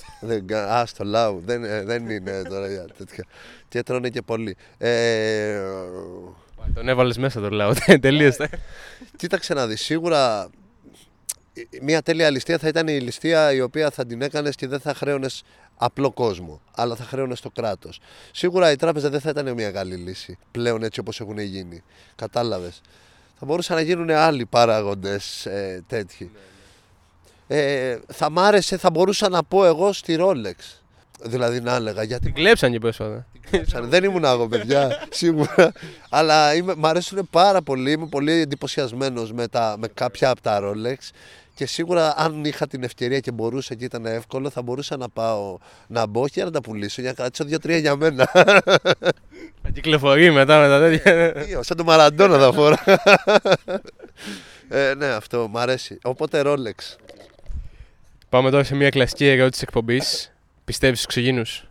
Α, 0.55 0.87
στο 0.87 1.05
Λάου. 1.05 1.43
Δεν, 1.45 1.65
ε, 1.65 1.83
δεν 1.85 2.11
είναι 2.11 2.43
τώρα 2.49 2.69
για 2.69 2.87
τέτοια. 2.99 3.25
Και 3.69 3.83
τρώνε 3.83 4.09
και 4.09 4.23
πολύ. 4.23 4.57
Ε... 4.79 5.61
Τον 6.75 6.89
έβαλες 6.89 7.19
μέσα 7.19 7.41
το 7.41 7.51
Λάου. 7.51 7.73
Τελείωσε. 8.01 8.49
Κοίταξε 9.17 9.55
να 9.55 9.67
δεις. 9.67 9.81
Σίγουρα 9.81 10.51
μια 11.83 12.03
τέλεια 12.03 12.31
ληστεία 12.31 12.59
θα 12.59 12.69
ήταν 12.69 12.89
η 12.89 13.01
ληστεία 13.01 13.53
η 13.53 13.61
οποία 13.61 13.91
θα 13.91 14.07
την 14.07 14.23
έκανες 14.23 14.55
και 14.55 14.67
δεν 14.67 14.81
θα 14.81 14.95
χρέωνες 14.95 15.43
απλό 15.77 16.11
κόσμο, 16.11 16.61
αλλά 16.75 16.97
θα 16.97 17.05
χρέωνες 17.05 17.41
το 17.41 17.51
κράτος. 17.51 18.01
Σίγουρα 18.33 18.71
η 18.71 18.77
τράπεζα 18.77 19.11
δεν 19.11 19.21
θα 19.21 19.31
ήταν 19.31 19.53
μια 19.53 19.71
καλή 19.71 19.95
λύση 19.95 20.39
πλέον 20.51 20.83
έτσι 20.83 21.01
όπως 21.01 21.21
έχουν 21.21 21.39
γίνει. 21.39 21.83
Κατάλαβες. 22.17 22.81
Θα 23.39 23.47
μπορούσαν 23.47 23.77
να 23.77 23.83
γίνουν 23.83 24.11
άλλοι 24.11 24.47
παράγοντες 24.47 25.47
ε, 25.47 25.85
τέτοιοι. 25.87 26.31
Ε, 27.47 27.99
θα 28.07 28.31
μ' 28.31 28.39
άρεσε, 28.39 28.77
θα 28.77 28.91
μπορούσα 28.91 29.29
να 29.29 29.45
πω 29.45 29.65
εγώ 29.65 29.93
στη 29.93 30.17
Rolex. 30.21 30.81
Δηλαδή 31.23 31.61
να 31.61 31.75
έλεγα 31.75 32.03
γιατί. 32.03 32.25
Την 32.25 32.35
κλέψαν 32.35 32.73
και 32.73 32.79
πρόσφατα. 32.79 33.27
Δεν 33.81 34.05
ήμουν 34.05 34.25
εγώ, 34.25 34.49
παιδιά, 34.49 35.03
σίγουρα. 35.11 35.73
Αλλά 36.09 36.55
είμαι, 36.55 36.75
μ' 36.77 36.87
αρέσουν 36.87 37.29
πάρα 37.31 37.63
πολύ. 37.63 37.91
Είμαι 37.91 38.07
πολύ 38.07 38.33
εντυπωσιασμένος 38.33 39.33
με, 39.33 39.47
με 39.79 39.89
κάποια 39.95 40.31
από 40.31 40.41
τα 40.41 40.61
Rolex. 40.63 40.97
Και 41.57 41.67
σίγουρα 41.67 42.15
αν 42.17 42.45
είχα 42.45 42.67
την 42.67 42.83
ευκαιρία 42.83 43.21
και 43.21 43.31
μπορούσα 43.31 43.75
και 43.75 43.85
ήταν 43.85 44.07
εύκολο, 44.07 44.51
θα 44.51 44.63
μπορούσα 44.63 44.97
να 44.97 45.09
πάω 45.09 45.59
να 45.87 46.07
μπω 46.07 46.29
και 46.29 46.45
να 46.45 46.51
τα 46.51 46.61
πουλήσω 46.61 47.01
για 47.01 47.11
να 47.11 47.17
κρατήσω 47.17 47.45
δύο-τρία 47.45 47.79
για 47.79 47.97
μένα. 47.97 48.25
Θα 49.63 49.71
κυκλοφορεί 49.73 50.31
μετά 50.31 50.61
με 50.61 50.69
τα 50.69 50.79
τέτοια. 50.79 51.63
Σαν 51.63 51.77
το 51.77 51.85
Μαραντόνα 51.85 52.39
θα 52.39 52.53
φορά. 52.53 52.85
ε, 54.69 54.95
ναι, 54.95 55.07
αυτό 55.07 55.49
μου 55.49 55.59
αρέσει. 55.59 55.99
Οπότε 56.03 56.43
Rolex. 56.45 56.97
Πάμε 58.29 58.51
τώρα 58.51 58.65
σε 58.65 58.75
μια 58.75 58.91
κλασική 58.91 59.27
ερώτηση 59.27 59.65
εκπομπής. 59.69 60.33
Πιστεύεις 60.65 60.99
στους 61.01 61.11
ξυγίνους; 61.15 61.67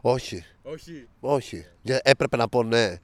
Όχι. 0.00 0.44
Όχι. 0.62 1.06
Όχι. 1.20 1.66
Έπρεπε 2.02 2.36
να 2.36 2.48
πω 2.48 2.62
ναι. 2.62 2.96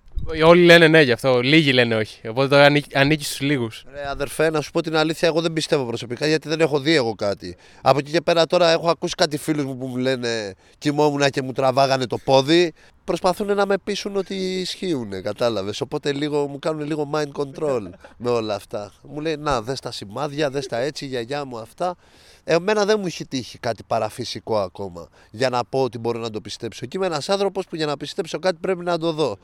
Όλοι 0.45 0.65
λένε 0.65 0.89
ναι 0.89 1.03
γι' 1.03 1.13
αυτό. 1.13 1.41
Λίγοι 1.41 1.73
λένε 1.73 1.97
όχι. 1.97 2.29
Οπότε 2.29 2.49
τώρα 2.49 2.65
ανήκει 2.95 3.25
στους 3.25 3.41
λίγους. 3.41 3.85
Ρε 3.93 4.09
αδερφέ, 4.09 4.51
να 4.51 4.61
σου 4.61 4.71
πω 4.71 4.83
την 4.83 4.97
αλήθεια, 4.97 5.29
εγώ 5.29 5.41
δεν 5.41 5.53
πιστεύω 5.53 5.85
προσωπικά 5.85 6.27
γιατί 6.27 6.49
δεν 6.49 6.61
έχω 6.61 6.81
δει 6.81 6.95
εγώ 6.95 7.15
κάτι. 7.15 7.57
Από 7.83 7.99
εκεί 7.99 8.11
και 8.11 8.21
πέρα 8.21 8.47
τώρα 8.47 8.71
έχω 8.71 8.91
ακούσει 8.91 9.15
κάτι 9.15 9.39
φίλους 9.39 9.65
μου 9.65 9.77
που 9.77 9.87
μου 9.87 9.97
λένε 9.97 10.55
κοιμόμουν 10.79 11.31
και 11.31 11.43
μου 11.43 11.53
τραβάγανε 11.53 12.07
το 12.07 12.19
πόδι. 12.25 12.73
Προσπαθούν 13.05 13.55
να 13.55 13.67
με 13.67 13.79
πείσουν 13.85 14.17
ότι 14.17 14.35
ισχύουν, 14.35 15.23
κατάλαβες. 15.23 15.81
Οπότε 15.81 16.13
λίγο, 16.13 16.47
μου 16.47 16.59
κάνουν 16.59 16.87
λίγο 16.87 17.11
mind 17.15 17.43
control 17.43 17.83
με 18.17 18.31
όλα 18.31 18.55
αυτά. 18.55 18.93
Μου 19.03 19.21
λέει 19.21 19.37
να 19.37 19.63
δες 19.63 19.81
τα 19.81 19.93
σημάδια, 19.93 20.51
δες 20.51 20.67
τα 20.67 20.79
έτσι, 20.79 21.05
η 21.05 21.09
γιαγιά 21.09 21.45
μου 21.45 21.59
αυτά. 21.59 21.97
Εμένα 22.45 22.85
δεν 22.85 22.97
μου 23.01 23.07
έχει 23.07 23.27
τύχει 23.27 23.59
κάτι 23.59 23.83
παραφυσικό 23.87 24.59
ακόμα 24.59 25.09
για 25.31 25.49
να 25.49 25.65
πω 25.65 25.83
ότι 25.83 25.99
μπορώ 25.99 26.19
να 26.19 26.31
το 26.31 26.41
πιστέψω. 26.41 26.87
Και 26.87 26.97
είμαι 26.97 27.07
ένας 27.07 27.29
άνθρωπος 27.29 27.67
που 27.67 27.77
για 27.77 27.87
να 27.87 27.97
πιστέψω 27.97 28.39
κάτι 28.39 28.57
πρέπει 28.61 28.85
να 28.85 28.99
το 28.99 29.13
δω. 29.13 29.39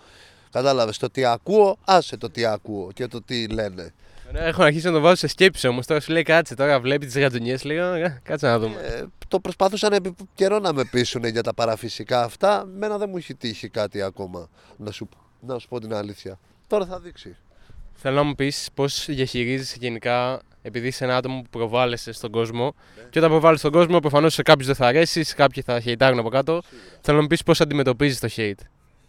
Κατάλαβες 0.55 0.99
το 0.99 1.11
τι 1.11 1.25
ακούω, 1.25 1.79
άσε 1.85 2.17
το 2.17 2.31
τι 2.31 2.45
ακούω 2.45 2.93
και 2.93 3.07
το 3.07 3.23
τι 3.23 3.49
λένε. 3.49 3.93
Έχω 4.33 4.63
αρχίσει 4.63 4.87
να 4.87 4.93
το 4.93 5.01
βάζω 5.01 5.15
σε 5.15 5.27
σκέψη 5.27 5.69
όμως. 5.69 5.87
Τώρα 5.87 6.01
σου 6.01 6.13
λέει 6.13 6.23
κάτσε, 6.23 6.55
τώρα 6.55 6.81
βλέπεις 6.81 7.13
τις 7.13 7.23
γατζουνιές. 7.23 7.65
Λέω 7.65 8.19
κάτσε 8.23 8.47
να 8.47 8.59
δούμε. 8.59 8.81
Ε, 8.81 9.05
το 9.29 9.41
προσπαθούσαν 9.41 9.93
επί 9.93 10.15
καιρό 10.35 10.59
να 10.59 10.73
με 10.73 10.85
πείσουν 10.85 11.25
για 11.25 11.43
τα 11.43 11.55
παραφυσικά 11.55 12.23
αυτά. 12.23 12.65
Μένα 12.77 12.99
δεν 12.99 13.09
μου 13.09 13.17
έχει 13.17 13.35
τύχει 13.35 13.69
κάτι 13.69 14.03
ακόμα. 14.03 14.49
Να 14.77 14.91
σου, 14.91 15.09
να 15.41 15.59
σου 15.59 15.69
πω 15.69 15.81
την 15.81 15.95
αλήθεια. 15.95 16.39
Τώρα 16.67 16.87
θα 16.87 16.99
δείξει. 16.99 17.37
Θέλω 17.95 18.17
να 18.17 18.23
μου 18.23 18.35
πεις 18.35 18.69
πώς 18.75 19.05
διαχειρίζεσαι 19.09 19.77
γενικά, 19.81 20.41
επειδή 20.63 20.87
είσαι 20.87 21.05
ένα 21.05 21.17
άτομο 21.17 21.43
που 21.43 21.49
προβάλλεσαι 21.51 22.13
στον 22.13 22.31
κόσμο. 22.31 22.75
Ναι. 22.97 23.03
Και 23.11 23.19
όταν 23.19 23.31
προβάλλεις 23.31 23.59
στον 23.59 23.73
κόσμο, 23.73 23.99
προφανώς 24.01 24.35
σε 24.35 24.43
κάποιους 24.43 24.67
δεν 24.67 24.77
θα 24.77 24.87
αρέσει, 24.87 25.25
κάποιοι 25.25 25.63
θα 25.63 25.81
χαιτάρουν 25.81 26.19
από 26.19 26.29
κάτω. 26.29 26.63
Θέλω 27.01 27.17
να 27.17 27.23
μου 27.23 27.29
πεις 27.29 27.43
πώς 27.43 27.61
αντιμετωπίζεις 27.61 28.21
το 28.21 28.29
hate. 28.37 28.63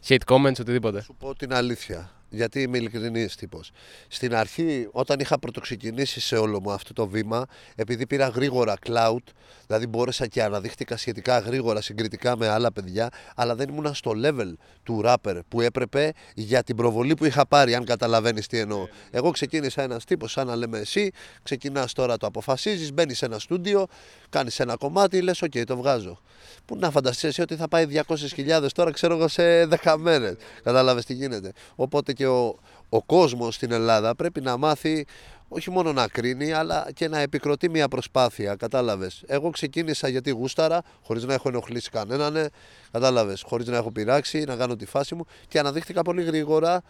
Hate 0.07 0.17
comments, 0.25 0.59
οτιδήποτε. 0.59 1.01
Σου 1.01 1.15
πω 1.19 1.35
την 1.35 1.53
αλήθεια 1.53 2.14
γιατί 2.29 2.61
είμαι 2.61 2.77
ειλικρινής 2.77 3.35
τύπος. 3.35 3.71
Στην 4.07 4.35
αρχή, 4.35 4.87
όταν 4.91 5.19
είχα 5.19 5.39
πρωτοξεκινήσει 5.39 6.19
σε 6.19 6.37
όλο 6.37 6.61
μου 6.61 6.71
αυτό 6.71 6.93
το 6.93 7.07
βήμα, 7.07 7.45
επειδή 7.75 8.07
πήρα 8.07 8.27
γρήγορα 8.27 8.73
cloud, 8.85 9.23
δηλαδή 9.67 9.87
μπόρεσα 9.87 10.27
και 10.27 10.43
αναδείχτηκα 10.43 10.97
σχετικά 10.97 11.39
γρήγορα 11.39 11.81
συγκριτικά 11.81 12.37
με 12.37 12.47
άλλα 12.47 12.71
παιδιά, 12.71 13.09
αλλά 13.35 13.55
δεν 13.55 13.69
ήμουν 13.69 13.93
στο 13.93 14.11
level 14.23 14.53
του 14.83 15.01
rapper 15.05 15.39
που 15.47 15.61
έπρεπε 15.61 16.11
για 16.33 16.63
την 16.63 16.75
προβολή 16.75 17.13
που 17.13 17.25
είχα 17.25 17.45
πάρει, 17.47 17.75
αν 17.75 17.85
καταλαβαίνεις 17.85 18.47
τι 18.47 18.59
εννοώ. 18.59 18.87
Εγώ 19.11 19.31
ξεκίνησα 19.31 19.81
ένας 19.81 20.05
τύπος, 20.05 20.31
σαν 20.31 20.47
να 20.47 20.55
λέμε 20.55 20.79
εσύ, 20.79 21.11
ξεκινάς 21.43 21.93
τώρα 21.93 22.17
το 22.17 22.27
αποφασίζεις, 22.27 22.93
μπαίνεις 22.93 23.17
σε 23.17 23.25
ένα 23.25 23.39
στούντιο, 23.39 23.85
κάνεις 24.29 24.59
ένα 24.59 24.75
κομμάτι, 24.75 25.21
λες: 25.21 25.43
OK, 25.43 25.63
το 25.65 25.77
βγάζω. 25.77 26.21
Πού 26.65 26.75
να 26.75 26.91
φανταστείς 26.91 27.23
εσύ 27.23 27.41
ότι 27.41 27.55
θα 27.55 27.67
πάει 27.67 27.85
200.000 27.85 28.71
τώρα, 28.73 28.91
ξέρω 28.91 29.15
εγώ, 29.15 29.27
σε 29.27 29.65
10 29.65 29.95
μέρες. 29.97 30.35
Κατάλαβες 30.63 31.05
τι 31.05 31.13
γίνεται. 31.13 31.51
Οπότε 31.75 32.13
και 32.15 32.27
ο, 32.27 32.59
ο 32.89 33.03
κόσμος 33.03 33.55
στην 33.55 33.71
Ελλάδα 33.71 34.15
πρέπει 34.15 34.41
να 34.41 34.57
μάθει 34.57 35.05
όχι 35.47 35.71
μόνο 35.71 35.93
να 35.93 36.07
κρίνει, 36.07 36.51
αλλά 36.51 36.87
και 36.93 37.07
να 37.07 37.19
επικροτεί 37.19 37.69
μια 37.69 37.87
προσπάθεια. 37.87 38.55
Κατάλαβες. 38.55 39.23
Εγώ 39.27 39.49
ξεκίνησα 39.49 40.07
γιατί 40.07 40.29
γούσταρα, 40.29 40.81
χωρίς 41.03 41.23
να 41.23 41.33
έχω 41.33 41.49
ενοχλήσει 41.49 41.89
κανέναν. 41.89 42.35
Ε, 42.35 42.49
Κατάλαβες. 42.91 43.43
Χωρίς 43.47 43.67
να 43.67 43.77
έχω 43.77 43.91
πειράξει, 43.91 44.43
να 44.43 44.55
κάνω 44.55 44.75
τη 44.75 44.85
φάση 44.85 45.15
μου 45.15 45.25
και 45.47 45.59
αναδείχθηκα 45.59 46.01
πολύ 46.01 46.23
γρήγορα, 46.23 46.81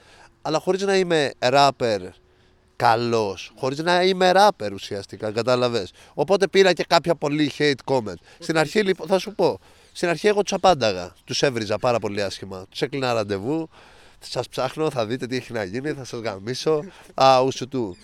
αλλά 0.41 0.59
χωρίς 0.59 0.81
να 0.81 0.97
είμαι 0.97 1.31
ράπερ 1.39 2.01
καλός, 2.75 3.53
χωρίς 3.57 3.77
να 3.77 4.03
είμαι 4.03 4.31
ράπερ 4.31 4.73
ουσιαστικά. 4.73 5.31
Κατάλαβες. 5.31 5.91
Οπότε 6.13 6.47
πήρα 6.47 6.73
και 6.73 6.85
κάποια 6.87 7.15
πολύ 7.15 7.51
hate 7.57 7.73
comment. 7.85 8.19
Στην 8.39 8.57
αρχή, 8.57 8.81
λοιπόν, 8.81 9.07
θα 9.07 9.19
σου 9.19 9.35
πω. 9.35 9.59
Στην 9.91 10.09
αρχή 10.09 10.27
εγώ 10.27 10.41
τους 10.41 10.53
απάνταγα. 10.53 11.13
Τους 11.23 11.41
έβριζα 11.41 11.77
πάρα 11.77 11.99
πολύ 11.99 12.21
άσχημα. 12.21 12.65
Τους 12.69 12.81
έκλεινα 12.81 13.13
ραντεβού 13.13 13.69
σας 14.29 14.47
ψάχνω, 14.47 14.89
θα 14.89 15.05
δείτε 15.05 15.27
τι 15.27 15.35
έχει 15.35 15.53
να 15.53 15.63
γίνει, 15.63 15.91
θα 15.91 16.03
σας 16.03 16.19
γαμίσω. 16.19 16.83
Α, 17.13 17.41
ούσου 17.45 17.67
του. 17.67 17.97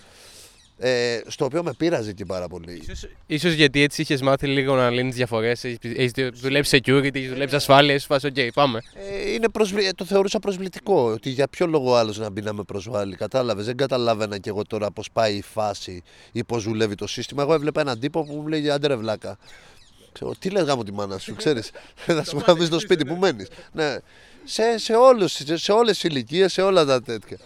Ε, 0.83 1.21
στο 1.27 1.45
οποίο 1.45 1.63
με 1.63 1.73
πείραζε 1.77 2.09
εκεί 2.09 2.25
πάρα 2.25 2.47
πολύ. 2.47 2.81
Ίσως, 2.81 3.07
ίσως 3.25 3.53
γιατί 3.53 3.81
έτσι 3.81 4.01
είχες 4.01 4.21
μάθει 4.21 4.47
λίγο 4.47 4.75
να 4.75 4.89
λύνεις 4.89 5.15
διαφορές. 5.15 5.63
Έχεις 5.63 6.11
δουλέψει 6.33 6.81
security, 6.83 7.15
έχεις 7.15 7.29
δουλέψει 7.29 7.55
ασφάλεια. 7.55 7.93
Έχει 7.93 8.05
φάσει, 8.05 8.31
OK, 8.35 8.49
πάμε. 8.53 8.81
Ε, 9.11 9.31
είναι 9.31 9.49
προσβλη... 9.49 9.91
Το 9.95 10.05
θεωρούσα 10.05 10.39
προσβλητικό. 10.39 11.11
Ότι 11.11 11.29
για 11.29 11.47
ποιο 11.47 11.67
λόγο 11.67 11.95
άλλος 11.95 12.17
να 12.17 12.29
μπει 12.29 12.41
να 12.41 12.53
με 12.53 12.63
προσβάλλει. 12.63 13.15
Κατάλαβες. 13.15 13.65
Δεν 13.65 13.77
καταλάβαινα 13.77 14.37
κι 14.37 14.49
εγώ 14.49 14.61
τώρα 14.63 14.91
πώς 14.91 15.09
πάει 15.13 15.35
η 15.35 15.41
φάση 15.41 16.03
ή 16.31 16.43
πώς 16.43 16.63
δουλεύει 16.63 16.95
το 16.95 17.07
σύστημα. 17.07 17.41
Εγώ 17.41 17.53
έβλεπα 17.53 17.81
έναν 17.81 17.99
τύπο 17.99 18.23
που 18.23 18.33
μου 18.33 18.47
λέει 18.47 18.69
Άντε 18.69 18.95
βλάκα. 18.95 19.37
Ξέρω, 20.11 20.31
τι 20.39 20.49
λες 20.49 20.63
γάμο 20.63 20.83
τη 20.83 20.93
μάνα 20.93 21.17
σου, 21.17 21.35
ξέρεις, 21.35 21.71
θα 22.05 22.23
σου 22.23 22.43
πει 22.57 22.65
στο 22.65 22.79
σπίτι 22.79 23.05
που 23.05 23.15
μένεις. 23.15 23.47
Ναι. 23.71 23.95
Σε, 24.43 24.77
σε, 24.77 24.93
όλους, 24.93 25.31
σε, 25.31 25.57
σε 25.57 25.71
όλες 25.71 25.99
τις 25.99 26.09
ηλικίες, 26.09 26.53
σε 26.53 26.61
όλα 26.61 26.85
τα 26.85 27.01
τέτοια. 27.01 27.37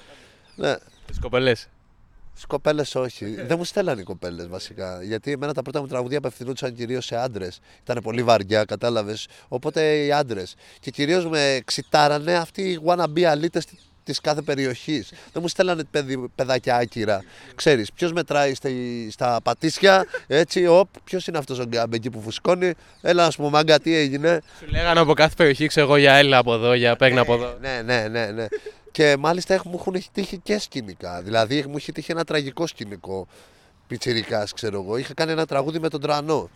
Ναι. 0.56 0.76
Τις 1.06 1.20
κοπελές. 1.20 1.68
Τις 2.34 2.46
κοπέλες 2.46 2.96
όχι. 2.96 3.26
Δεν 3.26 3.58
μου 3.58 3.64
στέλνανε 3.64 4.02
οι 4.02 4.04
κοπέλες 4.04 4.48
βασικά. 4.48 5.04
Γιατί 5.04 5.32
εμένα 5.32 5.54
τα 5.54 5.62
πρώτα 5.62 5.82
μου 5.82 5.88
τραγουδία 5.88 6.18
απευθυνόντουσαν 6.18 6.76
κυρίως 6.76 7.06
σε 7.06 7.16
άντρες. 7.16 7.60
Ήταν 7.84 8.00
πολύ 8.04 8.24
βαριά, 8.24 8.66
κατάλαβες. 8.66 9.28
Οπότε 9.48 10.06
οι 10.06 10.12
άντρες. 10.12 10.56
Και 10.80 10.92
κυρίως 10.92 11.28
με 11.28 11.62
ξητάρανε 11.66 12.36
αυτοί 12.36 12.62
οι 12.62 12.80
wannabe 12.86 13.22
αλίτε 13.22 13.62
της 14.06 14.22
κάθε 14.22 14.42
περιοχής. 14.42 15.10
Δεν 15.10 15.42
μου 15.42 15.48
στέλνανε 15.48 15.84
παιδι, 15.92 16.28
παιδάκια 16.36 16.76
άκυρα. 16.76 17.24
Ξέρεις, 17.56 17.92
ποιος 17.92 18.12
μετράει 18.14 18.54
στα, 18.54 18.70
στα 19.10 19.40
πατήσια, 19.44 20.06
έτσι, 20.28 20.68
οπ, 20.68 20.88
ποιος 21.04 21.28
είναι 21.28 21.38
αυτός 21.38 21.60
ο 21.60 21.64
γκάμπε 21.64 21.96
εκεί 21.96 22.10
που 22.10 22.22
φουσκώνει. 22.22 22.74
Έλα, 23.02 23.26
ας 23.26 23.36
πούμε, 23.36 23.50
μάγκα, 23.50 23.80
τι 23.80 23.96
έγινε; 23.96 24.42
Σου 24.60 24.66
λέγανε 24.72 25.00
από 25.00 25.14
κάθε 25.14 25.34
περιοχή, 25.38 25.68
ξέρω 25.68 25.86
εγώ, 25.86 25.98
για 25.98 26.14
έλα 26.14 26.38
από 26.38 26.54
εδώ, 26.54 26.74
για 26.74 26.96
παίγνα 26.96 27.22
από 27.22 27.34
εδώ. 27.34 27.58
Ναι, 27.62 27.82
ναι, 27.86 28.08
ναι, 28.08 28.26
ναι. 28.26 28.46
Και 28.92 29.16
μάλιστα 29.20 29.62
μου 29.66 29.76
έχουν 29.80 30.04
τύχει 30.12 30.38
και 30.38 30.60
σκηνικά. 30.60 31.22
Δηλαδή 31.22 31.66
μου 31.68 31.76
έχει 31.76 31.92
τύχει 31.92 32.12
ένα 32.12 32.24
τραγικό 32.24 32.68
σκηνικό. 32.68 33.28
Πιτσιρικάς, 33.88 34.54
ξέρω 34.54 34.82
εγώ. 34.82 34.98
Είχα 34.98 35.14
κάνει 35.14 35.32
ένα 35.32 35.46
τραγούδι 35.46 35.80
με 35.80 35.90
τον 35.90 36.02
Τρανό. 36.02 36.50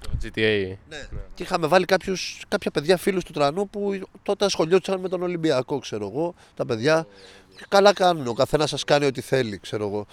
Το 0.00 0.10
GTA. 0.22 0.76
Ναι. 0.88 1.08
Και 1.34 1.42
είχαμε 1.42 1.66
βάλει 1.66 1.84
κάποιους, 1.84 2.42
κάποια 2.48 2.70
παιδιά 2.70 2.96
φίλους 2.96 3.24
του 3.24 3.32
Τρανού 3.32 3.68
που 3.68 4.00
τότε 4.22 4.44
ασχολιόντουσαν 4.44 5.00
με 5.00 5.08
τον 5.08 5.22
Ολυμπιακό, 5.22 5.78
ξέρω 5.78 6.06
εγώ. 6.06 6.34
Τα 6.54 6.66
παιδιά. 6.66 7.06
Και 7.56 7.64
καλά 7.68 7.92
κάνουν. 7.92 8.26
Ο 8.26 8.32
καθένας 8.32 8.70
σας 8.70 8.84
κάνει 8.84 9.04
ό,τι 9.04 9.20
θέλει, 9.20 9.58
ξέρω 9.58 9.86
εγώ. 9.86 10.06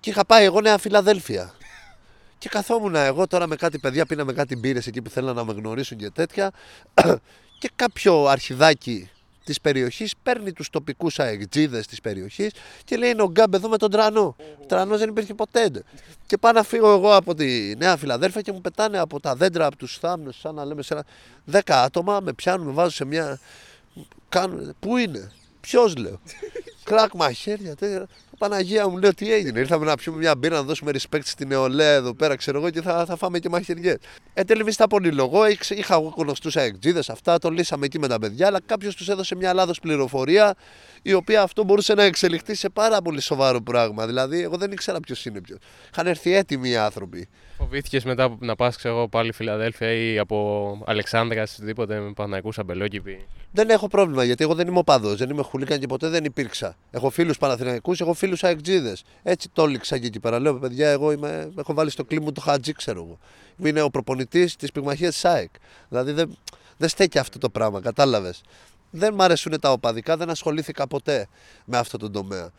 Και 0.00 0.10
είχα 0.10 0.24
πάει 0.26 0.44
εγώ 0.44 0.60
Νέα 0.60 0.78
Φιλαδέλφια. 0.78 1.54
Και 2.38 2.48
καθόμουν 2.48 2.94
εγώ 2.94 3.26
τώρα 3.26 3.46
με 3.46 3.56
κάτι 3.56 3.78
παιδιά, 3.78 4.06
πίναμε 4.06 4.32
κάτι 4.32 4.56
μπύρες 4.56 4.86
εκεί 4.86 5.02
που 5.02 5.10
θέλανε 5.10 5.32
να 5.32 5.44
με 5.44 5.52
γνωρίσουν 5.52 5.98
και 5.98 6.10
τέτοια. 6.10 6.50
και 7.60 7.70
κάποιο 7.76 8.26
αρχιδάκι 8.26 9.10
της 9.44 9.60
περιοχής 9.60 10.14
παίρνει 10.22 10.52
τους 10.52 10.70
τοπικούς 10.70 11.18
αεκτζίδες 11.18 11.86
της 11.86 12.00
περιοχής 12.00 12.52
και 12.84 12.96
λέει: 12.96 13.10
Είναι 13.10 13.22
ο 13.22 13.30
Γκάμπ 13.30 13.54
εδώ 13.54 13.68
με 13.68 13.76
τον 13.76 13.90
Τρανό. 13.90 14.36
Ο 14.62 14.64
Τρανός 14.66 14.98
δεν 14.98 15.08
υπήρχε 15.08 15.34
ποτέ. 15.34 15.70
Και 16.26 16.36
πάω 16.36 16.52
να 16.52 16.62
φύγω 16.62 16.92
εγώ 16.92 17.14
από 17.14 17.34
τη 17.34 17.76
Νέα 17.76 17.96
Φιλαδέλφια 17.96 18.40
και 18.40 18.52
μου 18.52 18.60
πετάνε 18.60 18.98
από 18.98 19.20
τα 19.20 19.34
δέντρα, 19.34 19.66
από 19.66 19.76
τους 19.76 19.98
θάμνους, 19.98 20.38
σαν 20.38 20.54
να 20.54 20.64
λέμε 20.64 20.82
σε 20.82 20.94
ένα. 20.94 21.04
Δέκα 21.44 21.82
άτομα 21.82 22.20
με 22.20 22.32
πιάνουν, 22.32 22.66
με 22.66 22.72
βάζουν 22.72 22.92
σε 22.92 23.04
μια. 23.04 23.40
Κάνουν. 24.28 24.74
Πού 24.80 24.96
είναι, 24.96 25.32
Ποιος 25.64 25.96
λέω. 25.96 26.20
Κράκ 26.88 27.14
μαχαίρια. 27.14 27.74
Παναγία 28.48 28.88
μου, 28.88 28.98
λέω 28.98 29.14
τι 29.14 29.32
έγινε; 29.32 29.60
Ήρθαμε 29.60 29.84
να 29.84 29.94
πιούμε 29.94 30.18
μια 30.18 30.36
μπύρα 30.36 30.56
να 30.56 30.62
δώσουμε 30.62 30.92
respect 30.94 31.24
στην 31.24 31.48
νεολαία 31.48 31.92
εδώ 31.92 32.14
πέρα, 32.14 32.36
ξέρω 32.36 32.58
εγώ, 32.58 32.70
και 32.70 32.82
θα, 32.82 33.04
θα 33.04 33.16
φάμε 33.16 33.38
και 33.38 33.48
μαχαιριές. 33.48 33.96
Ε, 34.34 34.42
τελεμιστά 34.42 34.86
πολύ 34.86 35.12
λόγο. 35.12 35.46
Είχα 35.48 35.94
εγώ 35.94 36.14
γνωστούς 36.16 36.56
αεκτζίδες 36.56 37.10
αυτά, 37.10 37.38
το 37.38 37.50
λύσαμε 37.50 37.86
εκεί 37.86 37.98
με 37.98 38.08
τα 38.08 38.18
παιδιά, 38.18 38.46
αλλά 38.46 38.60
κάποιος 38.66 38.94
τους 38.94 39.08
έδωσε 39.08 39.34
μια 39.34 39.54
λάθος 39.54 39.80
πληροφορία, 39.80 40.54
η 41.02 41.12
οποία 41.12 41.42
αυτό 41.42 41.64
μπορούσε 41.64 41.94
να 41.94 42.02
εξελιχθεί 42.02 42.54
σε 42.54 42.68
πάρα 42.68 43.02
πολύ 43.02 43.20
σοβαρό 43.20 43.62
πράγμα. 43.62 44.06
Δηλαδή, 44.06 44.42
εγώ 44.42 44.56
δεν 44.56 44.72
ήξερα 44.72 45.00
ποιος 45.00 45.24
είναι 45.24 45.40
ποιος. 45.40 45.58
Είχαν 45.92 46.06
έρθει 46.06 46.34
έτοιμοι 46.34 46.68
οι 46.68 46.76
άνθρωποι. 46.76 47.28
Φοβήθηκες 47.58 48.04
μετά 48.04 48.36
να 48.38 48.56
πας, 48.56 48.76
ξέρω 48.76 49.08
πάλι 49.08 49.32
Φιλαδέλφια 49.32 49.92
ή 49.92 50.18
από 50.18 50.78
Αλεξάνδρα, 50.86 51.42
οτιδήποτε 51.42 52.00
με 52.00 52.12
Παναγικού 52.12 52.50
αμπελόκηπη. 52.56 53.26
Δεν 53.52 53.70
έχω 53.70 53.88
πρόβλημα 53.88 54.24
γιατί 54.24 54.44
εγώ 54.44 54.54
δεν 54.54 54.66
είμαι 54.66 54.78
οπαδός, 54.78 55.16
δεν 55.16 55.30
είμαι 55.30 55.42
χουλίκαν 55.42 55.78
και 55.78 55.86
ποτέ 55.86 56.08
δεν 56.08 56.24
υπήρξα. 56.24 56.76
Έχω 56.90 57.10
φίλους 57.10 57.38
Παναθηναϊκούς, 57.38 58.00
έχω 58.00 58.12
φίλους 58.12 58.33
αεκτζίδες. 58.42 59.02
Έτσι 59.22 59.48
το 59.48 59.62
έλειξα 59.62 59.98
και 59.98 60.06
εκεί 60.06 60.20
πέρα. 60.20 60.38
Λέω, 60.38 60.54
παιδιά, 60.54 60.90
εγώ 60.90 61.12
είμαι, 61.12 61.52
έχω 61.58 61.74
βάλει 61.74 61.90
στο 61.90 62.04
κλίμα 62.04 62.32
του 62.32 62.40
Χατζή, 62.40 62.72
ξέρω 62.72 63.02
εγώ. 63.02 63.18
Είναι 63.68 63.82
ο 63.82 63.90
προπονητής 63.90 64.56
της 64.56 64.72
πυγμαχίας 64.72 65.12
της 65.12 65.24
ΑΕΚ. 65.24 65.50
Δηλαδή 65.88 66.12
δεν, 66.12 66.38
δεν 66.76 66.88
στέκει 66.88 67.18
αυτό 67.18 67.38
το 67.38 67.48
πράγμα, 67.48 67.80
κατάλαβες. 67.80 68.42
Δεν 68.90 69.14
μ' 69.14 69.22
αρέσουν 69.22 69.60
τα 69.60 69.72
οπαδικά, 69.72 70.16
δεν 70.16 70.30
ασχολήθηκα 70.30 70.86
ποτέ 70.86 71.28
με 71.64 71.78
αυτό 71.78 71.98
το 71.98 72.10
τομέα. 72.10 72.50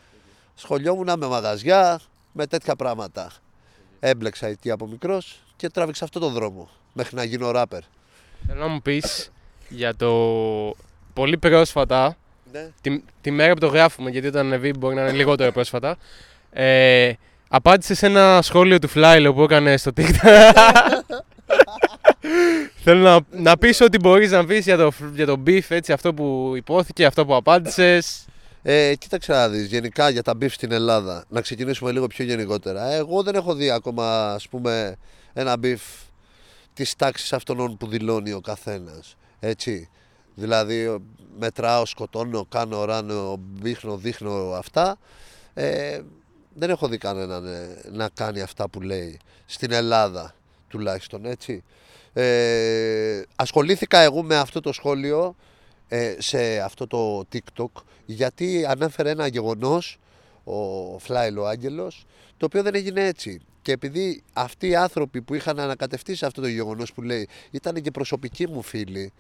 Σχολιόμουν 0.56 1.10
με 1.18 1.28
μαγαζιά, 1.28 2.00
με 2.32 2.48
τέτοια 2.48 2.76
πράγματα. 2.76 3.32
Έμπλεξα 4.00 4.48
εκεί 4.48 4.72
από 4.72 4.88
μικρός 4.88 5.44
και 5.56 5.70
τράβηξα 5.70 6.04
αυτό 6.04 6.20
το 6.20 6.30
δρόμο 6.30 6.70
μέχρι 6.94 7.16
να 7.16 7.24
γίνω 7.24 7.52
ράπερ. 7.52 7.82
Θέλω 8.48 8.60
να 8.60 8.68
μου 8.68 8.82
πεις 8.82 9.32
για 9.70 9.96
το 9.96 10.12
πολύ 11.14 11.38
πρόσφατα, 11.38 12.08
ναι. 12.08 12.16
Τη, 12.82 13.02
τη, 13.22 13.32
μέρα 13.32 13.54
που 13.54 13.60
το 13.60 13.68
γράφουμε, 13.68 14.10
γιατί 14.10 14.28
όταν 14.28 14.46
ανεβεί 14.46 14.74
μπορεί 14.74 14.96
να 14.96 15.02
είναι 15.02 15.12
λιγότερο 15.12 15.52
πρόσφατα, 15.52 15.98
ε, 16.52 17.12
απάντησε 17.48 17.94
σε 17.94 18.06
ένα 18.06 18.40
σχόλιο 18.42 18.80
του 18.80 18.88
Φλάιλο 18.88 19.34
που 19.34 19.44
έκανε 19.44 19.78
στο 19.78 19.92
TikTok. 19.98 20.16
Θέλω 22.84 23.02
να, 23.02 23.40
να 23.42 23.58
πεις 23.58 23.82
ό,τι 23.82 24.00
μπορείς 24.00 24.32
να 24.32 24.46
πεις 24.46 24.66
για 24.66 24.78
το, 24.78 24.92
για 25.14 25.26
το 25.26 25.44
beef, 25.46 25.64
έτσι, 25.68 25.92
αυτό 25.92 26.14
που 26.14 26.54
υπόθηκε, 26.56 27.06
αυτό 27.06 27.26
που 27.26 27.36
απάντησες. 27.36 28.26
Ε, 28.62 28.96
κοίταξε 28.96 29.32
να 29.32 29.50
δεις, 29.50 29.66
γενικά 29.66 30.10
για 30.10 30.22
τα 30.22 30.34
beef 30.42 30.50
στην 30.50 30.72
Ελλάδα, 30.72 31.26
να 31.30 31.42
ξεκινήσουμε 31.42 31.92
λίγο 31.92 32.08
πιο 32.08 32.26
γενικότερα. 32.26 32.92
Εγώ 32.92 33.24
δεν 33.24 33.36
έχω 33.36 33.54
δει 33.54 33.72
ακόμα, 33.72 34.34
ας 34.34 34.48
πούμε, 34.48 34.96
ένα 35.34 35.56
beef 35.64 36.08
της 36.74 36.96
τάξης 36.96 37.34
αυτών 37.34 37.78
που 37.78 37.88
δηλώνει 37.88 38.32
ο 38.32 38.42
καθένας. 38.42 39.16
Έτσι. 39.40 39.90
Δηλαδή, 40.36 40.98
μετράω, 41.40 41.86
σκοτώνω, 41.86 42.46
κάνω, 42.50 42.86
ράνω, 42.86 43.40
δείχνω, 43.54 43.98
δείχνω 43.98 44.52
αυτά. 44.52 44.98
Ε, 45.54 46.02
δεν 46.54 46.70
έχω 46.70 46.88
δει 46.88 46.98
κανέναν 46.98 47.46
ε, 47.46 47.82
να 47.92 48.10
κάνει 48.14 48.42
αυτά 48.42 48.70
που 48.70 48.82
λέει 48.82 49.20
στην 49.46 49.72
Ελλάδα 49.72 50.36
τουλάχιστον 50.68 51.26
έτσι. 51.26 51.64
Ε, 52.14 53.22
ασχολήθηκα 53.36 54.00
εγώ 54.00 54.24
με 54.24 54.36
αυτό 54.36 54.62
το 54.62 54.74
σχόλιο 54.74 55.36
ε, 55.88 56.16
σε 56.18 56.60
αυτό 56.60 56.88
το 56.88 57.26
TikTok 57.34 57.82
γιατί 58.06 58.66
ανέφερε 58.66 59.10
ένα 59.10 59.28
γεγονός 59.28 60.00
ο 60.44 61.00
Φλάιλο 61.00 61.46
Άγγελος 61.46 62.06
το 62.38 62.46
οποίο 62.46 62.64
δεν 62.64 62.76
έγινε 62.76 63.06
έτσι. 63.06 63.42
Και 63.62 63.72
επειδή 63.72 64.24
αυτοί 64.34 64.68
οι 64.68 64.76
άνθρωποι 64.76 65.22
που 65.22 65.34
είχαν 65.34 65.60
ανακατευτεί 65.60 66.16
σε 66.16 66.26
αυτό 66.26 66.42
το 66.42 66.48
γεγονός 66.48 66.94
που 66.94 67.02
λέει 67.02 67.28
ήταν 67.52 67.82
και 67.82 67.92
προσωπικοί 67.92 68.48
μου 68.48 68.62
φίλοι 68.62 69.14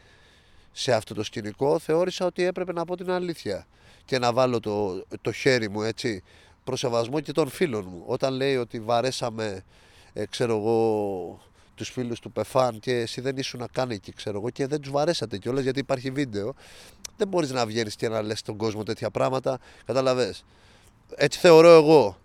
σε 0.78 0.94
αυτό 0.94 1.14
το 1.14 1.24
σκηνικό 1.24 1.80
θεώρησα 1.80 2.26
ότι 2.26 2.44
έπρεπε 2.44 2.74
να 2.74 2.86
πω 2.86 2.98
την 2.98 3.12
αλήθεια 3.12 3.68
και 4.06 4.20
να 4.20 4.34
βάλω 4.34 4.60
το, 4.60 5.06
το 5.22 5.32
χέρι 5.32 5.70
μου 5.70 5.82
έτσι 5.82 6.24
προσεβασμό 6.64 7.20
και 7.20 7.32
των 7.32 7.50
φίλων 7.50 7.86
μου. 7.90 8.04
Όταν 8.06 8.34
λέει 8.34 8.56
ότι 8.56 8.80
βαρέσαμε, 8.80 9.64
ε, 10.14 10.26
ξέρω 10.26 10.56
εγώ, 10.58 11.40
τους 11.76 11.90
φίλους 11.90 12.20
του 12.20 12.32
Πεφάν 12.32 12.80
και 12.80 12.94
εσύ 12.94 13.22
δεν 13.22 13.38
ήσουν 13.38 13.60
να 13.60 13.68
κάνει 13.68 13.94
εκεί, 13.94 14.14
ξέρω 14.14 14.38
εγώ, 14.38 14.50
και 14.50 14.68
δεν 14.68 14.82
τους 14.82 14.92
βαρέσατε 14.92 15.38
κιόλας 15.38 15.64
γιατί 15.64 15.80
υπάρχει 15.80 16.12
βίντεο. 16.12 16.54
Δεν 17.18 17.28
μπορείς 17.28 17.52
να 17.52 17.66
βγαίνεις 17.66 17.96
και 17.96 18.10
να 18.10 18.22
λες 18.22 18.40
στον 18.40 18.58
κόσμο 18.58 18.84
τέτοια 18.84 19.10
πράγματα, 19.10 19.60
κατάλαβες. 19.86 20.46
Έτσι 21.16 21.40
θεωρώ 21.40 21.70
εγώ. 21.70 22.18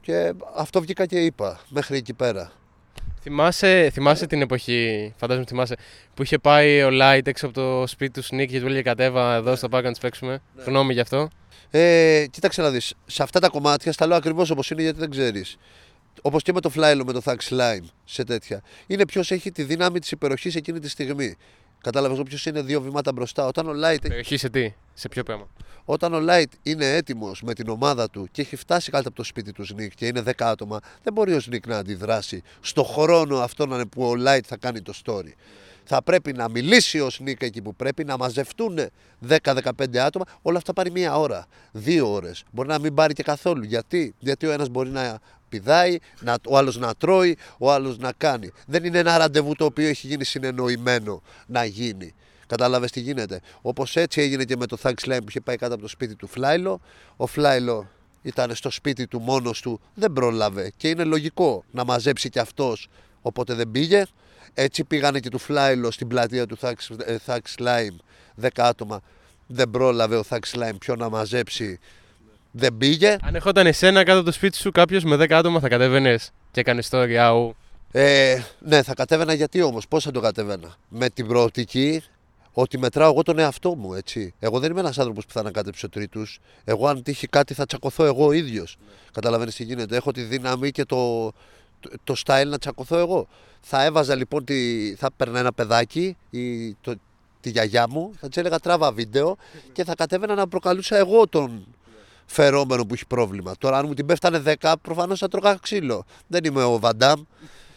Και 0.00 0.32
αυτό 0.56 0.80
βγήκα 0.80 1.06
και 1.06 1.24
είπα, 1.24 1.60
μέχρι 1.68 1.96
εκεί 1.96 2.12
πέρα. 2.12 2.52
Θυμάσαι, 3.22 3.90
θυμάσαι 3.92 4.26
την 4.26 4.42
εποχή, 4.42 5.12
φαντάζομαι 5.16 5.46
θυμάσαι, 5.46 5.76
που 6.14 6.22
είχε 6.22 6.38
πάει 6.38 6.82
ο 6.82 6.90
Light 6.90 7.28
έξω 7.28 7.46
από 7.46 7.54
το 7.54 7.86
σπίτι 7.86 8.12
του 8.12 8.22
Snik 8.22 8.50
και 8.50 8.60
του 8.60 8.66
έλεγε 8.66 8.82
κατέβα 8.82 9.34
εδώ 9.34 9.56
στο 9.56 9.68
πάρκο 9.68 9.86
να 9.86 9.92
τις 9.92 10.00
παίξουμε. 10.00 10.42
Ναι. 10.54 10.62
Γνώμη 10.62 10.92
γι' 10.92 11.00
αυτό. 11.00 11.28
Ε, 11.70 12.24
κοίταξε 12.30 12.62
να 12.62 12.70
δεις. 12.70 12.94
Σε 13.06 13.22
αυτά 13.22 13.40
τα 13.40 13.48
κομμάτια 13.48 13.92
στα 13.92 14.06
λέω 14.06 14.16
ακριβώς 14.16 14.50
όπως 14.50 14.70
είναι 14.70 14.82
γιατί 14.82 14.98
δεν 14.98 15.10
ξέρεις. 15.10 15.56
Όπως 16.22 16.42
και 16.42 16.52
με 16.52 16.60
το 16.60 16.70
Flylo, 16.76 17.02
με 17.04 17.12
το 17.12 17.20
Thax 17.24 17.36
Line, 17.48 17.84
σε 18.04 18.24
τέτοια. 18.24 18.62
Είναι 18.86 19.06
ποιος 19.06 19.30
έχει 19.30 19.50
τη 19.50 19.62
δύναμη 19.62 19.98
της 19.98 20.10
υπεροχής 20.10 20.54
εκείνη 20.54 20.78
τη 20.78 20.88
στιγμή. 20.88 21.36
Κατάλαβες 21.80 22.22
ποιος 22.24 22.46
είναι 22.46 22.62
δύο 22.62 22.80
βήματα 22.80 23.12
μπροστά. 23.12 23.46
Όταν 23.46 23.68
ο 23.68 23.72
Light. 23.84 24.04
Υπεροχή 24.04 24.36
σε 24.36 24.48
τι, 24.48 24.72
σε 24.94 25.08
ποιο 25.08 25.22
πράγμα. 25.22 25.48
Όταν 25.84 26.14
ο 26.14 26.18
Light 26.28 26.52
είναι 26.62 26.94
έτοιμος 26.94 27.42
με 27.42 27.54
την 27.54 27.68
ομάδα 27.68 28.10
του 28.10 28.28
και 28.32 28.40
έχει 28.40 28.56
φτάσει 28.56 28.90
κάτω 28.90 29.08
από 29.08 29.16
το 29.16 29.24
σπίτι 29.24 29.52
του 29.52 29.64
Σνικ 29.64 29.94
και 29.94 30.06
είναι 30.06 30.22
10 30.26 30.30
άτομα, 30.38 30.80
δεν 31.02 31.12
μπορεί 31.12 31.34
ο 31.34 31.40
Σνικ 31.40 31.66
να 31.66 31.76
αντιδράσει 31.78 32.42
στο 32.60 32.82
χρόνο 32.82 33.38
αυτόν 33.38 33.88
που 33.88 34.04
ο 34.04 34.12
Light 34.26 34.40
θα 34.44 34.56
κάνει 34.56 34.80
το 34.82 34.92
story 35.04 35.32
θα 35.92 36.02
πρέπει 36.02 36.32
να 36.32 36.48
μιλήσει 36.48 37.00
ο 37.00 37.10
Σνίκα 37.10 37.46
εκεί 37.46 37.62
που 37.62 37.74
πρέπει, 37.74 38.04
να 38.04 38.16
μαζευτούν 38.16 38.78
10-15 39.28 39.96
άτομα. 39.96 40.24
Όλα 40.42 40.58
αυτά 40.58 40.72
πάρει 40.72 40.90
μία 40.90 41.18
ώρα, 41.18 41.46
δύο 41.72 42.12
ώρες. 42.12 42.44
Μπορεί 42.50 42.68
να 42.68 42.78
μην 42.78 42.94
πάρει 42.94 43.14
και 43.14 43.22
καθόλου. 43.22 43.64
Γιατί, 43.64 44.14
Γιατί 44.18 44.46
ο 44.46 44.50
ένας 44.50 44.68
μπορεί 44.68 44.90
να 44.90 45.18
πηδάει, 45.48 45.98
να, 46.20 46.36
ο 46.48 46.56
άλλος 46.56 46.78
να 46.78 46.94
τρώει, 46.94 47.36
ο 47.58 47.72
άλλος 47.72 47.98
να 47.98 48.12
κάνει. 48.16 48.50
Δεν 48.66 48.84
είναι 48.84 48.98
ένα 48.98 49.18
ραντεβού 49.18 49.54
το 49.54 49.64
οποίο 49.64 49.88
έχει 49.88 50.06
γίνει 50.06 50.24
συνεννοημένο 50.24 51.22
να 51.46 51.64
γίνει. 51.64 52.14
Κατάλαβες 52.46 52.90
τι 52.90 53.00
γίνεται; 53.00 53.40
Όπως 53.60 53.96
έτσι 53.96 54.20
έγινε 54.20 54.44
και 54.44 54.56
με 54.56 54.66
το 54.66 54.76
Thanks 54.82 55.08
Line 55.08 55.18
που 55.18 55.28
είχε 55.28 55.40
πάει 55.40 55.56
κάτω 55.56 55.72
από 55.74 55.82
το 55.82 55.88
σπίτι 55.88 56.14
του 56.14 56.26
Φλάιλο. 56.26 56.80
Ο 57.16 57.26
Φλάιλο 57.26 57.88
ήταν 58.22 58.54
στο 58.54 58.70
σπίτι 58.70 59.06
του 59.06 59.20
μόνος 59.20 59.60
του, 59.60 59.80
δεν 59.94 60.12
πρόλαβε. 60.12 60.72
Και 60.76 60.88
είναι 60.88 61.04
λογικό 61.04 61.64
να 61.70 61.84
μαζέψει 61.84 62.28
κι 62.28 62.38
αυτός, 62.38 62.88
οπότε 63.22 63.54
δεν 63.54 63.70
πήγε. 63.70 64.04
Έτσι 64.54 64.84
πήγανε 64.84 65.20
και 65.20 65.28
του 65.28 65.38
Φλάιλο 65.38 65.90
στην 65.90 66.08
πλατεία 66.08 66.46
του 66.46 66.58
Θάξ 67.24 67.54
Λάιμ, 67.58 67.96
10 68.42 68.48
άτομα. 68.56 69.00
Δεν 69.46 69.70
πρόλαβε 69.70 70.16
ο 70.16 70.22
Θάξ 70.22 70.54
Λάιμ 70.54 70.76
ποιο 70.78 70.96
να 70.96 71.08
μαζέψει. 71.08 71.78
Δεν 72.50 72.76
πήγε. 72.76 73.16
Αν 73.22 73.34
ερχόταν 73.34 73.66
εσένα 73.66 74.04
κάτω 74.04 74.16
από 74.16 74.26
το 74.26 74.32
σπίτι 74.32 74.56
σου 74.56 74.70
κάποιος 74.70 75.04
με 75.04 75.16
10 75.16 75.32
άτομα 75.32 75.60
θα 75.60 75.68
κατέβαινες 75.68 76.32
και 76.50 76.60
έκανες 76.60 76.88
story 76.90 77.16
out. 77.16 77.50
Ε, 77.92 78.38
ναι, 78.58 78.82
θα 78.82 78.94
κατέβαινα 78.94 79.32
γιατί 79.32 79.62
όμως, 79.62 79.88
πώς 79.88 80.04
θα 80.04 80.10
το 80.10 80.20
κατέβαινα; 80.20 80.74
Με 80.88 81.08
την 81.08 81.26
προοπτική 81.26 82.02
ότι 82.52 82.78
μετράω 82.78 83.10
εγώ 83.10 83.22
τον 83.22 83.38
εαυτό 83.38 83.74
μου, 83.74 83.94
έτσι. 83.94 84.34
Εγώ 84.38 84.58
δεν 84.58 84.70
είμαι 84.70 84.80
ένας 84.80 84.98
άνθρωπος 84.98 85.26
που 85.26 85.32
θα 85.32 85.40
ανακάτεψει 85.40 85.86
ο 85.86 85.88
τρίτους. 85.88 86.40
Εγώ, 86.64 86.86
αν 86.86 87.02
τύχει 87.02 87.26
κάτι, 87.26 87.54
θα 87.54 87.66
τσακωθώ 87.66 88.04
εγώ 88.04 88.26
ο 88.26 88.32
ίδιος. 88.32 88.76
Καταλαβαίνεις 89.12 89.54
τι 89.54 89.64
γίνεται. 89.64 89.96
Έχω 89.96 90.12
τη 90.12 90.22
δύναμη 90.22 90.70
και 90.70 90.84
το, 90.84 91.32
το, 91.80 91.90
το 92.04 92.14
style 92.26 92.46
να 92.46 92.58
τσακωθώ 92.58 92.98
εγώ. 92.98 93.26
Θα 93.60 93.84
έβαζα 93.84 94.14
λοιπόν, 94.14 94.44
τη, 94.44 94.94
θα 94.94 95.10
παίρνα 95.16 95.38
ένα 95.38 95.52
παιδάκι 95.52 96.16
ή 96.30 96.74
το, 96.74 96.94
τη 97.40 97.50
γιαγιά 97.50 97.88
μου, 97.88 98.12
θα 98.20 98.28
της 98.28 98.36
έλεγα 98.36 98.58
τράβα 98.58 98.92
βίντεο 98.92 99.36
και 99.72 99.84
θα 99.84 99.94
κατέβαινα 99.94 100.34
να 100.34 100.48
προκαλούσα 100.48 100.96
εγώ 100.96 101.28
τον 101.28 101.66
φερόμενο 102.26 102.86
που 102.86 102.94
έχει 102.94 103.06
πρόβλημα. 103.06 103.54
Τώρα, 103.58 103.78
αν 103.78 103.86
μου 103.86 103.94
την 103.94 104.06
πέφτανε 104.06 104.42
10, 104.60 104.74
προφανώς 104.82 105.18
θα 105.18 105.28
τρώγα 105.28 105.58
ξύλο. 105.62 106.04
Δεν 106.26 106.44
είμαι 106.44 106.62
ο 106.62 106.78
Βαντάμ, 106.78 107.22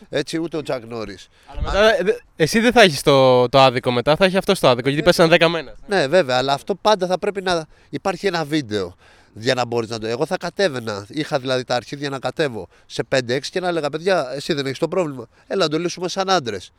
έτσι 0.10 0.38
ούτε 0.38 0.58
ο 0.58 0.62
Τζακ 0.62 0.86
Νόρι. 0.86 1.18
Αλλά 1.48 1.62
μετά, 1.62 2.18
εσύ 2.36 2.60
δεν 2.60 2.72
θα 2.72 2.82
έχεις 2.82 3.02
το, 3.02 3.50
το 3.50 3.60
άδικο 3.60 3.92
μετά, 3.92 4.16
θα 4.16 4.26
έχει 4.26 4.38
αυτό 4.38 4.60
το 4.60 4.68
άδικο 4.68 4.90
γιατί 4.90 5.04
πέσανε 5.04 5.36
10 5.40 5.48
μένα. 5.48 5.74
Ναι, 5.88 6.08
βέβαια, 6.08 6.38
αλλά 6.38 6.54
αυτό 6.54 6.76
πάντα 6.76 7.08
θα 7.08 7.20
πρέπει 7.20 7.42
να 7.42 7.66
υπάρχει 7.90 8.28
ένα 8.28 8.46
βίντεο 8.46 8.96
για 9.34 9.54
να 9.54 9.66
μπορείς 9.66 9.90
να 9.90 10.00
το. 10.00 10.08
Εγώ 10.08 10.26
θα 10.26 10.38
κατέβαινα. 10.38 11.06
Είχα 11.10 11.40
δηλαδή 11.40 11.64
τα 11.64 11.76
αρχίδια 11.76 12.10
να 12.10 12.20
κατέβω 12.20 12.68
σε 12.86 13.04
5-6 13.16 13.40
και 13.42 13.60
να 13.60 13.68
έλεγα: 13.68 13.90
Παιδιά, 13.90 14.32
εσύ 14.34 14.54
δεν 14.54 14.66
έχεις 14.66 14.80
το 14.80 14.88
πρόβλημα. 14.88 15.28
Έλα 15.48 15.64
να 15.64 15.70
το 15.70 15.80
λύσουμε 15.80 16.08
σαν 16.08 16.30
άντρες. 16.30 16.72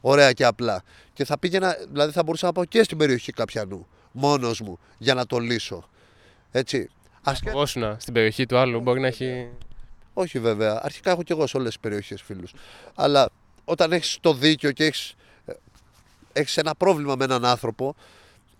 Ωραία 0.00 0.32
και 0.32 0.44
απλά. 0.44 0.82
Και 1.12 1.24
θα 1.24 1.38
πήγαινα, 1.38 1.76
δηλαδή 1.90 2.12
θα 2.12 2.22
μπορούσα 2.22 2.46
να 2.46 2.52
πάω 2.52 2.64
και 2.64 2.82
στην 2.82 2.98
περιοχή 2.98 3.32
καπιανού, 3.32 3.86
μόνος 4.12 4.60
μου, 4.60 4.78
για 4.98 5.14
να 5.14 5.26
το 5.26 5.38
λύσω. 5.38 5.88
Έτσι. 6.50 6.88
Φοβόσουνα 7.44 7.96
στην 8.00 8.12
περιοχή 8.14 8.46
του 8.46 8.58
άλλου, 8.58 8.80
μπορεί 8.80 9.00
να 9.00 9.06
έχει. 9.06 9.48
Όχι 10.12 10.38
βέβαια. 10.38 10.80
Αρχικά 10.82 11.10
έχω 11.10 11.22
και 11.22 11.32
εγώ 11.32 11.46
σε 11.46 11.56
όλες 11.56 11.68
τις 11.68 11.80
περιοχές 11.80 12.22
φίλους. 12.22 12.52
Αλλά 12.94 13.28
όταν 13.64 13.92
έχεις 13.92 14.18
το 14.20 14.34
δίκιο 14.34 14.72
και 14.72 14.84
έχεις 14.84 15.14
έχεις 16.38 16.56
ένα 16.56 16.74
πρόβλημα 16.74 17.14
με 17.16 17.24
έναν 17.24 17.44
άνθρωπο, 17.44 17.94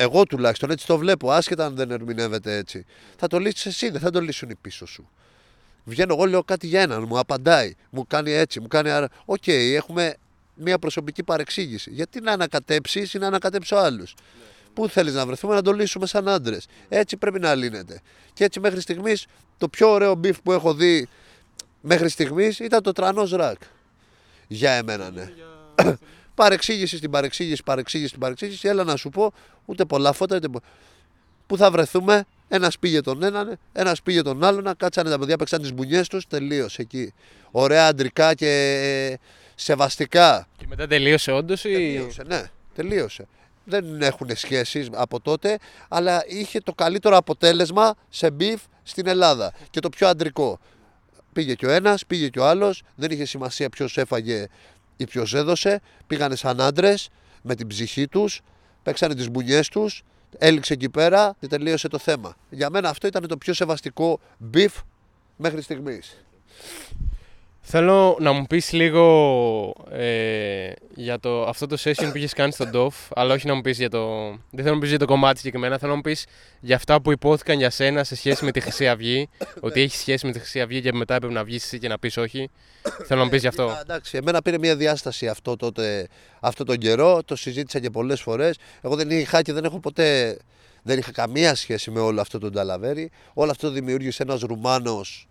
εγώ 0.00 0.24
τουλάχιστον 0.24 0.70
έτσι 0.70 0.86
το 0.86 0.98
βλέπω, 0.98 1.30
άσχετα 1.30 1.64
αν 1.66 1.74
δεν 1.74 1.90
ερμηνεύεται 1.90 2.56
έτσι. 2.56 2.84
Θα 3.16 3.26
το 3.26 3.38
λύσεις 3.38 3.66
εσύ, 3.66 3.90
δεν 3.90 4.00
θα 4.00 4.10
το 4.10 4.20
λύσουν 4.20 4.50
οι 4.50 4.54
πίσω 4.54 4.86
σου. 4.86 5.08
Βγαίνω 5.84 6.14
εγώ, 6.14 6.26
λέω 6.26 6.42
κάτι 6.44 6.66
για 6.66 6.80
έναν, 6.80 7.04
μου 7.08 7.18
απαντάει, 7.18 7.74
μου 7.90 8.06
κάνει 8.06 8.30
έτσι, 8.30 8.60
μου 8.60 8.66
κάνει 8.66 8.90
άρα. 8.90 9.08
OK, 9.24 9.42
okay, 9.46 9.72
έχουμε 9.74 10.16
μια 10.54 10.78
προσωπική 10.78 11.22
παρεξήγηση. 11.22 11.90
Γιατί 11.90 12.20
να 12.20 12.32
ανακατέψεις 12.32 13.14
ή 13.14 13.18
να 13.18 13.26
ανακατέψει 13.26 13.74
ο 13.74 13.78
άλλο. 13.78 14.06
Πού 14.74 14.88
θέλεις 14.88 15.14
να 15.14 15.26
βρεθούμε 15.26 15.54
να 15.54 15.62
το 15.62 15.72
λύσουμε 15.72 16.06
σαν 16.06 16.28
άντρες. 16.28 16.66
Έτσι 16.88 17.16
πρέπει 17.16 17.40
να 17.40 17.54
λύνεται. 17.54 18.00
Και 18.32 18.44
έτσι 18.44 18.60
μέχρι 18.60 18.80
στιγμής 18.80 19.26
το 19.58 19.68
πιο 19.68 19.90
ωραίο 19.90 20.14
beef 20.14 20.40
που 20.42 20.52
έχω 20.52 20.74
δει 20.74 21.08
μέχρι 21.80 22.08
στιγμής 22.08 22.58
ήταν 22.58 22.82
το 22.82 22.92
Τρανός 22.92 23.30
Rack. 23.30 23.58
Για 24.46 24.72
εμένα, 24.72 25.10
ναι. 25.10 25.32
Παρεξήγηση 26.38 26.96
στην 26.96 27.10
παρεξήγηση, 27.10 27.62
παρεξήγηση 27.62 28.08
στην 28.08 28.20
παρεξήγηση. 28.20 28.68
Έλα 28.68 28.84
να 28.84 28.96
σου 28.96 29.08
πω, 29.08 29.32
ούτε 29.64 29.84
πολλά 29.84 30.12
φώτα, 30.12 30.36
ούτε. 30.36 30.48
Πού 31.46 31.56
θα 31.56 31.70
βρεθούμε, 31.70 32.24
ένας 32.48 32.78
πήγε 32.78 33.00
τον 33.00 33.22
έναν, 33.22 33.58
ένας 33.72 34.02
πήγε 34.02 34.22
τον 34.22 34.44
άλλον, 34.44 34.76
κάτσανε 34.76 35.10
τα 35.10 35.18
παιδιά, 35.18 35.36
παίξαν 35.36 35.60
τις 35.60 35.72
μπουνιές 35.72 36.08
τους, 36.08 36.26
τελείωσε 36.26 36.82
εκεί. 36.82 37.12
Ωραία 37.50 37.86
αντρικά 37.86 38.34
και 38.34 39.18
σεβαστικά. 39.54 40.46
Και 40.56 40.64
μετά 40.68 40.86
τελείωσε 40.86 41.32
όντως 41.32 41.64
ή. 41.64 41.72
Τελείωσε, 41.72 42.22
ναι, 42.26 42.42
τελείωσε. 42.74 43.26
Δεν 43.64 44.02
έχουν 44.02 44.30
σχέσεις 44.34 44.88
από 44.92 45.20
τότε, 45.20 45.58
αλλά 45.88 46.24
είχε 46.26 46.60
το 46.60 46.72
καλύτερο 46.72 47.16
αποτέλεσμα 47.16 47.94
σε 48.08 48.30
beef 48.30 48.60
στην 48.82 49.06
Ελλάδα 49.06 49.52
και 49.70 49.80
το 49.80 49.88
πιο 49.88 50.08
αντρικό. 50.08 50.58
Πήγε 51.32 51.54
και 51.54 51.66
ο 51.66 51.70
ένας, 51.70 52.06
πήγε 52.06 52.28
και 52.28 52.40
ο 52.40 52.46
άλλος, 52.46 52.82
δεν 52.94 53.10
είχε 53.10 53.24
σημασία 53.24 53.68
ποιος 53.68 53.96
έφαγε 53.96 54.46
ή 54.98 55.06
ποιος 55.06 55.24
έδωσε. 55.32 55.80
Πήγανε 56.06 56.36
σαν 56.36 56.60
άντρες 56.60 57.08
με 57.42 57.54
την 57.54 57.66
ψυχή 57.66 58.08
τους, 58.08 58.40
παίξανε 58.82 59.14
τις 59.14 59.30
μπουνιές 59.30 59.60
τους, 59.70 60.02
έληξε 60.38 60.72
εκεί 60.72 60.88
πέρα 60.88 61.36
και 61.40 61.46
τελείωσε 61.46 61.88
το 61.88 61.98
θέμα. 61.98 62.36
Για 62.50 62.70
μένα 62.70 62.88
αυτό 62.88 63.06
ήταν 63.06 63.26
το 63.26 63.36
πιο 63.36 63.54
σεβαστικό 63.54 64.20
beef 64.38 64.74
μέχρι 65.36 65.62
στιγμής. 65.62 66.24
Θέλω 67.70 68.16
να 68.20 68.32
μου 68.32 68.46
πεις 68.46 68.72
λίγο 68.72 69.74
ε, 69.90 70.72
για 70.94 71.18
το, 71.18 71.42
αυτό 71.42 71.66
το 71.66 71.76
session 71.80 72.08
που 72.10 72.16
είχες 72.16 72.32
κάνει 72.32 72.52
στον 72.52 72.70
DOF, 72.74 72.88
αλλά 73.14 73.34
όχι 73.34 73.46
να 73.46 73.54
μου 73.54 73.60
πεις 73.60 73.78
για 73.78 73.90
το... 73.90 74.28
Δεν 74.28 74.38
θέλω 74.50 74.64
να 74.68 74.74
μου 74.74 74.78
πεις 74.78 74.88
για 74.88 74.98
το 74.98 75.04
κομμάτι 75.04 75.38
συγκεκριμένα, 75.38 75.78
θέλω 75.78 75.90
να 75.90 75.96
μου 75.96 76.02
πεις 76.02 76.26
για 76.60 76.76
αυτά 76.76 77.00
που 77.00 77.12
ειπώθηκαν 77.12 77.58
για 77.58 77.70
σένα 77.70 78.04
σε 78.04 78.16
σχέση 78.16 78.44
με 78.44 78.50
τη 78.50 78.60
Χρυσή 78.60 78.88
Αυγή, 78.88 79.28
ότι 79.60 79.80
έχεις 79.80 79.98
σχέση 79.98 80.26
με 80.26 80.32
τη 80.32 80.38
Χρυσή 80.38 80.60
Αυγή 80.60 80.80
και 80.80 80.92
μετά 80.92 81.14
έπρεπε 81.14 81.34
να 81.34 81.44
βγεις 81.44 81.64
εσύ 81.64 81.78
και 81.78 81.88
να 81.88 81.98
πεις 81.98 82.16
όχι. 82.16 82.50
Θέλω 83.06 83.18
να 83.18 83.24
μου 83.24 83.30
πεις 83.30 83.40
γι' 83.40 83.46
αυτό. 83.46 83.78
εντάξει, 83.80 84.16
εμένα 84.16 84.42
πήρε 84.42 84.58
μια 84.58 84.76
διάσταση 84.76 85.28
αυτό 85.28 85.56
τότε, 85.56 86.08
αυτό 86.40 86.64
τον 86.64 86.76
καιρό, 86.76 87.22
το 87.24 87.36
συζήτησα 87.36 87.78
και 87.78 87.90
πολλές 87.90 88.20
φορές. 88.20 88.56
Εγώ 88.80 88.96
δεν 88.96 89.10
είχα 89.10 89.42
και 89.42 89.52
δεν 89.52 89.64
έχω 89.64 89.80
ποτέ... 89.80 90.38
Δεν 90.82 90.98
είχα 90.98 91.12
καμία 91.12 91.54
σχέση 91.54 91.90
με 91.90 92.00
όλο 92.00 92.20
αυτό 92.20 92.38
το 92.38 92.50
νταλαβέρι. 92.50 93.10
Όλο 93.34 93.50
αυτό 93.50 93.66
το 93.66 93.72
δημιούργησε 93.72 94.22
ένας 94.22 94.40
Ρουμάνος 94.40 95.28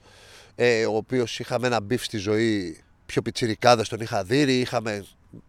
ε, 0.59 0.85
ο 0.85 0.95
οποίος 0.95 1.39
είχαμε 1.39 1.67
ένα 1.67 1.81
beef 1.81 2.03
στη 2.03 2.17
ζωή, 2.17 2.81
πιο 3.05 3.21
πιτσιρικάδες 3.21 3.89
τον 3.89 3.99
είχα 3.99 4.23
δει, 4.23 4.59
είχαμε 4.59 5.05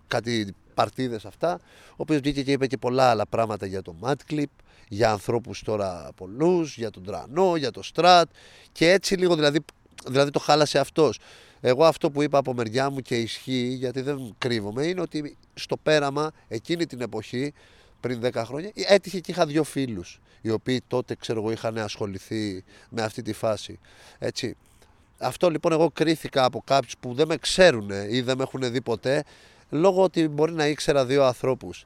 κάτι 0.06 0.54
παρτίδες 0.74 1.24
αυτά. 1.24 1.60
Ο 1.90 1.96
οποίος 1.96 2.20
βγήκε 2.20 2.42
και 2.42 2.52
είπε 2.52 2.66
και 2.66 2.76
πολλά 2.76 3.10
άλλα 3.10 3.26
πράγματα 3.26 3.66
για 3.66 3.82
το 3.82 3.94
Mad 4.02 4.14
Clip, 4.30 4.44
για 4.88 5.10
ανθρώπους 5.10 5.62
τώρα 5.62 6.10
πολλούς, 6.16 6.76
για 6.76 6.90
τον 6.90 7.04
Τρανό, 7.04 7.56
για 7.56 7.70
το 7.70 7.82
Στρατ 7.82 8.28
και 8.72 8.90
έτσι 8.90 9.14
λίγο 9.14 9.34
δηλαδή, 9.34 9.64
δηλαδή 10.06 10.30
το 10.30 10.38
χάλασε 10.38 10.78
αυτός. 10.78 11.18
Εγώ 11.60 11.84
αυτό 11.84 12.10
που 12.10 12.22
είπα 12.22 12.38
από 12.38 12.54
μεριά 12.54 12.90
μου 12.90 13.00
και 13.00 13.16
ισχύει, 13.16 13.74
γιατί 13.78 14.00
δεν 14.00 14.34
κρύβομαι, 14.38 14.86
είναι 14.86 15.00
ότι 15.00 15.36
στο 15.54 15.76
πέραμα 15.76 16.30
εκείνη 16.48 16.86
την 16.86 17.00
εποχή, 17.00 17.52
πριν 18.00 18.20
10 18.24 18.42
χρόνια, 18.44 18.70
έτυχε 18.74 19.20
και 19.20 19.30
είχα 19.30 19.46
δύο 19.46 19.64
φίλους, 19.64 20.20
οι 20.40 20.50
οποίοι 20.50 20.82
τότε 20.86 21.14
ξέρω 21.14 21.40
εγώ 21.40 21.50
είχαν 21.50 21.78
ασχοληθεί 21.78 22.64
με 22.88 23.02
αυτή 23.02 23.22
τη 23.22 23.32
φάση. 23.32 23.78
Έτσι. 24.18 24.56
Αυτό 25.18 25.50
λοιπόν 25.50 25.72
εγώ 25.72 25.90
κρίθηκα 25.90 26.44
από 26.44 26.62
κάποιους 26.64 26.94
που 27.00 27.14
δεν 27.14 27.26
με 27.26 27.36
ξέρουν 27.36 27.90
ή 28.08 28.20
δεν 28.20 28.36
με 28.36 28.42
έχουν 28.42 28.72
δει 28.72 28.80
ποτέ, 28.80 29.24
λόγω 29.70 30.02
ότι 30.02 30.28
μπορεί 30.28 30.52
να 30.52 30.66
ήξερα 30.66 31.04
δύο 31.04 31.24
ανθρώπους 31.24 31.84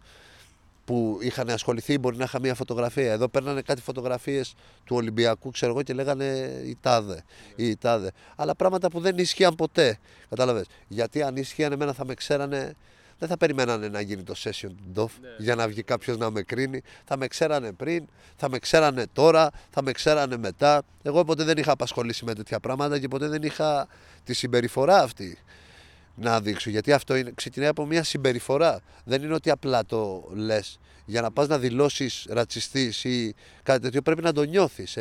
που 0.84 1.18
είχαν 1.20 1.50
ασχοληθεί, 1.50 1.98
μπορεί 1.98 2.16
να 2.16 2.24
είχα 2.24 2.40
μία 2.40 2.54
φωτογραφία. 2.54 3.12
Εδώ 3.12 3.28
παίρνανε 3.28 3.60
κάτι 3.60 3.80
φωτογραφίες 3.80 4.54
του 4.84 4.96
Ολυμπιακού, 4.96 5.50
ξέρω 5.50 5.72
εγώ, 5.72 5.82
και 5.82 5.92
λέγανε 5.92 6.24
η 6.64 6.76
τάδε, 6.80 7.24
ή 7.56 7.68
η 7.68 7.76
τάδε. 7.76 8.12
Αλλά 8.36 8.54
πράγματα 8.54 8.88
που 8.88 9.00
δεν 9.00 9.18
ισχύαν 9.18 9.54
ποτέ. 9.54 9.98
Κατάλαβες. 10.28 10.66
Γιατί 10.88 11.22
αν 11.22 11.36
ισχύαν, 11.36 11.72
εμένα 11.72 11.92
θα 11.92 12.04
με 12.04 12.14
ξέρανε 12.14 12.74
δεν 13.22 13.30
θα 13.30 13.36
περιμένανε 13.36 13.88
να 13.88 14.00
γίνει 14.00 14.22
το 14.22 14.34
session 14.36 14.68
του 14.68 14.92
DOF 14.94 15.20
ναι. 15.20 15.28
για 15.38 15.54
να 15.54 15.68
βγει 15.68 15.82
κάποιος 15.82 16.16
να 16.16 16.30
με 16.30 16.42
κρίνει. 16.42 16.82
Θα 17.04 17.16
με 17.16 17.26
ξέρανε 17.26 17.72
πριν, 17.72 18.06
θα 18.36 18.48
με 18.48 18.58
ξέρανε 18.58 19.06
τώρα, 19.12 19.50
θα 19.70 19.82
με 19.82 19.92
ξέρανε 19.92 20.36
μετά. 20.36 20.82
Εγώ 21.02 21.24
ποτέ 21.24 21.44
δεν 21.44 21.58
είχα 21.58 21.72
απασχολήσει 21.72 22.24
με 22.24 22.34
τέτοια 22.34 22.60
πράγματα 22.60 22.98
και 22.98 23.08
ποτέ 23.08 23.28
δεν 23.28 23.42
είχα 23.42 23.88
τη 24.24 24.34
συμπεριφορά 24.34 25.02
αυτή 25.02 25.38
να 26.14 26.40
δείξω. 26.40 26.70
Γιατί 26.70 26.92
αυτό 26.92 27.16
είναι, 27.16 27.32
ξεκινάει 27.34 27.68
από 27.68 27.86
μια 27.86 28.04
συμπεριφορά. 28.04 28.80
Δεν 29.04 29.22
είναι 29.22 29.34
ότι 29.34 29.50
απλά 29.50 29.84
το 29.84 30.28
λες. 30.34 30.78
Για 31.04 31.20
να 31.20 31.30
πας 31.30 31.48
να 31.48 31.58
δηλώσεις 31.58 32.26
ρατσιστής 32.28 33.04
ή 33.04 33.34
κάτι 33.62 33.80
τέτοιο 33.80 34.02
πρέπει 34.02 34.22
να 34.22 34.32
το 34.32 34.42
νιώθεις. 34.42 34.98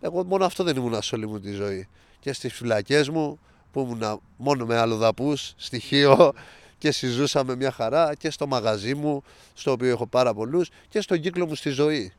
Εγώ 0.00 0.24
μόνο 0.24 0.44
αυτό 0.44 0.64
δεν 0.64 0.76
ήμουν 0.76 1.02
σε 1.02 1.14
όλη 1.14 1.26
μου 1.26 1.40
τη 1.40 1.52
ζωή. 1.52 1.88
Και 2.20 2.32
στις 2.32 2.52
φυλακές 2.52 3.08
μου 3.08 3.38
που 3.72 3.80
ήμουν 3.80 4.20
μόνο 4.36 4.66
με 4.66 4.76
αλλοδαπού, 4.76 5.36
στοιχείο, 5.56 6.32
και 6.80 6.90
συζούσαμε 6.90 7.56
μια 7.56 7.70
χαρά 7.70 8.14
και 8.18 8.30
στο 8.30 8.46
μαγαζί 8.46 8.94
μου, 8.94 9.22
στο 9.54 9.70
οποίο 9.70 9.88
έχω 9.88 10.06
πάρα 10.06 10.34
πολλούς 10.34 10.70
και 10.88 11.00
στον 11.00 11.20
κύκλο 11.20 11.46
μου 11.46 11.54
στη 11.54 11.70
ζωή. 11.70 12.12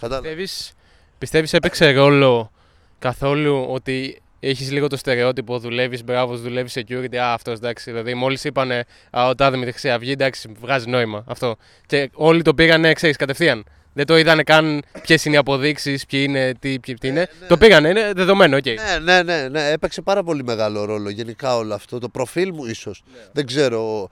Πιστεύεις, 0.00 0.72
πιστεύεις 1.18 1.52
έπαιξε 1.52 1.90
ρόλο 1.90 2.50
καθόλου 2.98 3.66
ότι 3.68 4.22
έχεις 4.40 4.70
λίγο 4.70 4.86
το 4.86 4.96
στερεότυπο, 4.96 5.58
δουλεύεις, 5.58 6.04
μπράβος, 6.04 6.40
δουλεύεις 6.40 6.76
security. 6.78 7.16
Α, 7.16 7.32
αυτός 7.32 7.56
εντάξει. 7.56 7.90
Δηλαδή, 7.90 8.14
μόλις 8.14 8.44
είπανε 8.44 8.84
Α, 9.10 9.28
ο 9.28 9.34
τάδε 9.34 9.56
με 9.56 9.64
τη 9.64 9.70
χρυσή 9.70 9.90
αυγή, 9.90 10.10
εντάξει, 10.10 10.52
βγάζει 10.60 10.88
νόημα 10.88 11.24
αυτό. 11.26 11.56
Και 11.86 12.10
όλοι 12.12 12.42
το 12.42 12.54
πήγανε, 12.54 12.92
ξέρεις, 12.92 13.16
κατευθείαν. 13.16 13.64
Δεν 13.96 14.06
το 14.06 14.18
είδανε 14.18 14.42
καν 14.42 14.82
ποιες 15.02 15.24
είναι 15.24 15.34
οι 15.34 15.38
αποδείξεις, 15.38 16.06
ποιοι 16.06 16.24
είναι, 16.28 16.54
τι, 16.58 16.80
ποιοι 16.80 16.96
είναι. 17.02 17.12
Ναι, 17.12 17.26
ναι. 17.40 17.46
Το 17.46 17.56
πήγανε, 17.56 17.88
είναι 17.88 18.12
δεδομένο, 18.12 18.56
okay. 18.56 18.74
Ναι, 18.74 18.98
ναι, 18.98 19.22
ναι, 19.22 19.48
ναι, 19.48 19.70
έπαιξε 19.70 20.02
πάρα 20.02 20.22
πολύ 20.22 20.44
μεγάλο 20.44 20.84
ρόλο 20.84 21.08
γενικά 21.08 21.56
όλο 21.56 21.74
αυτό. 21.74 21.98
Το 21.98 22.08
προφίλ 22.08 22.52
μου 22.54 22.64
ίσως. 22.64 23.02
Ναι. 23.12 23.18
Δεν 23.32 23.46
ξέρω. 23.46 24.08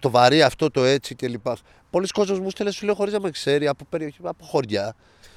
Το 0.00 0.10
βαρύ 0.10 0.42
αυτό, 0.42 0.70
το 0.70 0.84
έτσι 0.84 1.14
κλπ. 1.14 1.46
Πολλοί 1.90 2.06
κόσμοι 2.06 2.38
μου 2.38 2.50
στέλνουν, 2.50 2.74
σου 2.74 2.84
λέω 2.84 2.94
χωρίς 2.94 3.12
να 3.12 3.20
με 3.20 3.30
ξέρει 3.30 3.66
από 3.66 3.84
περιοχή, 3.88 4.18
από 4.22 4.44
χωριά. 4.44 4.94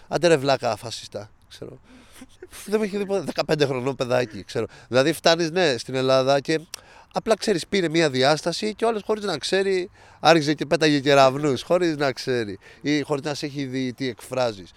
Άντε 0.08 0.28
ρε 0.28 0.38
βλάκα 0.38 0.76
φασιστά. 0.76 1.30
Ξέρω. 1.50 1.80
Δεν 2.66 2.80
με 2.80 2.86
έχει 2.86 2.98
δει 2.98 3.06
ποτέ. 3.06 3.32
15 3.48 3.66
χρονών 3.66 3.96
παιδάκι, 3.96 4.44
ξέρω. 4.44 4.66
Δηλαδή 4.88 5.14
φτάνεις, 5.14 5.52
ναι, 5.52 5.78
στην 5.78 5.96
Ελλάδα 5.96 6.40
και 6.40 6.60
απλά 7.14 7.36
ξέρεις, 7.36 7.68
πήρε 7.68 7.90
μία 7.90 8.10
διάσταση 8.10 8.74
και 8.74 8.86
όλες 8.86 9.02
χωρίς 9.06 9.24
να 9.24 9.38
ξέρει, 9.38 9.90
άρχιζε 10.20 10.54
και 10.54 10.66
πέταγε 10.66 11.00
κεραυνού, 11.00 11.54
χωρίς 11.64 11.98
να 11.98 12.12
ξέρει 12.12 12.60
ή 12.82 13.02
χωρίς 13.02 13.24
να 13.24 13.34
σε 13.34 13.46
έχει 13.46 13.66
δει 13.66 13.94
τι 13.94 14.08
εκφράζεις. 14.08 14.72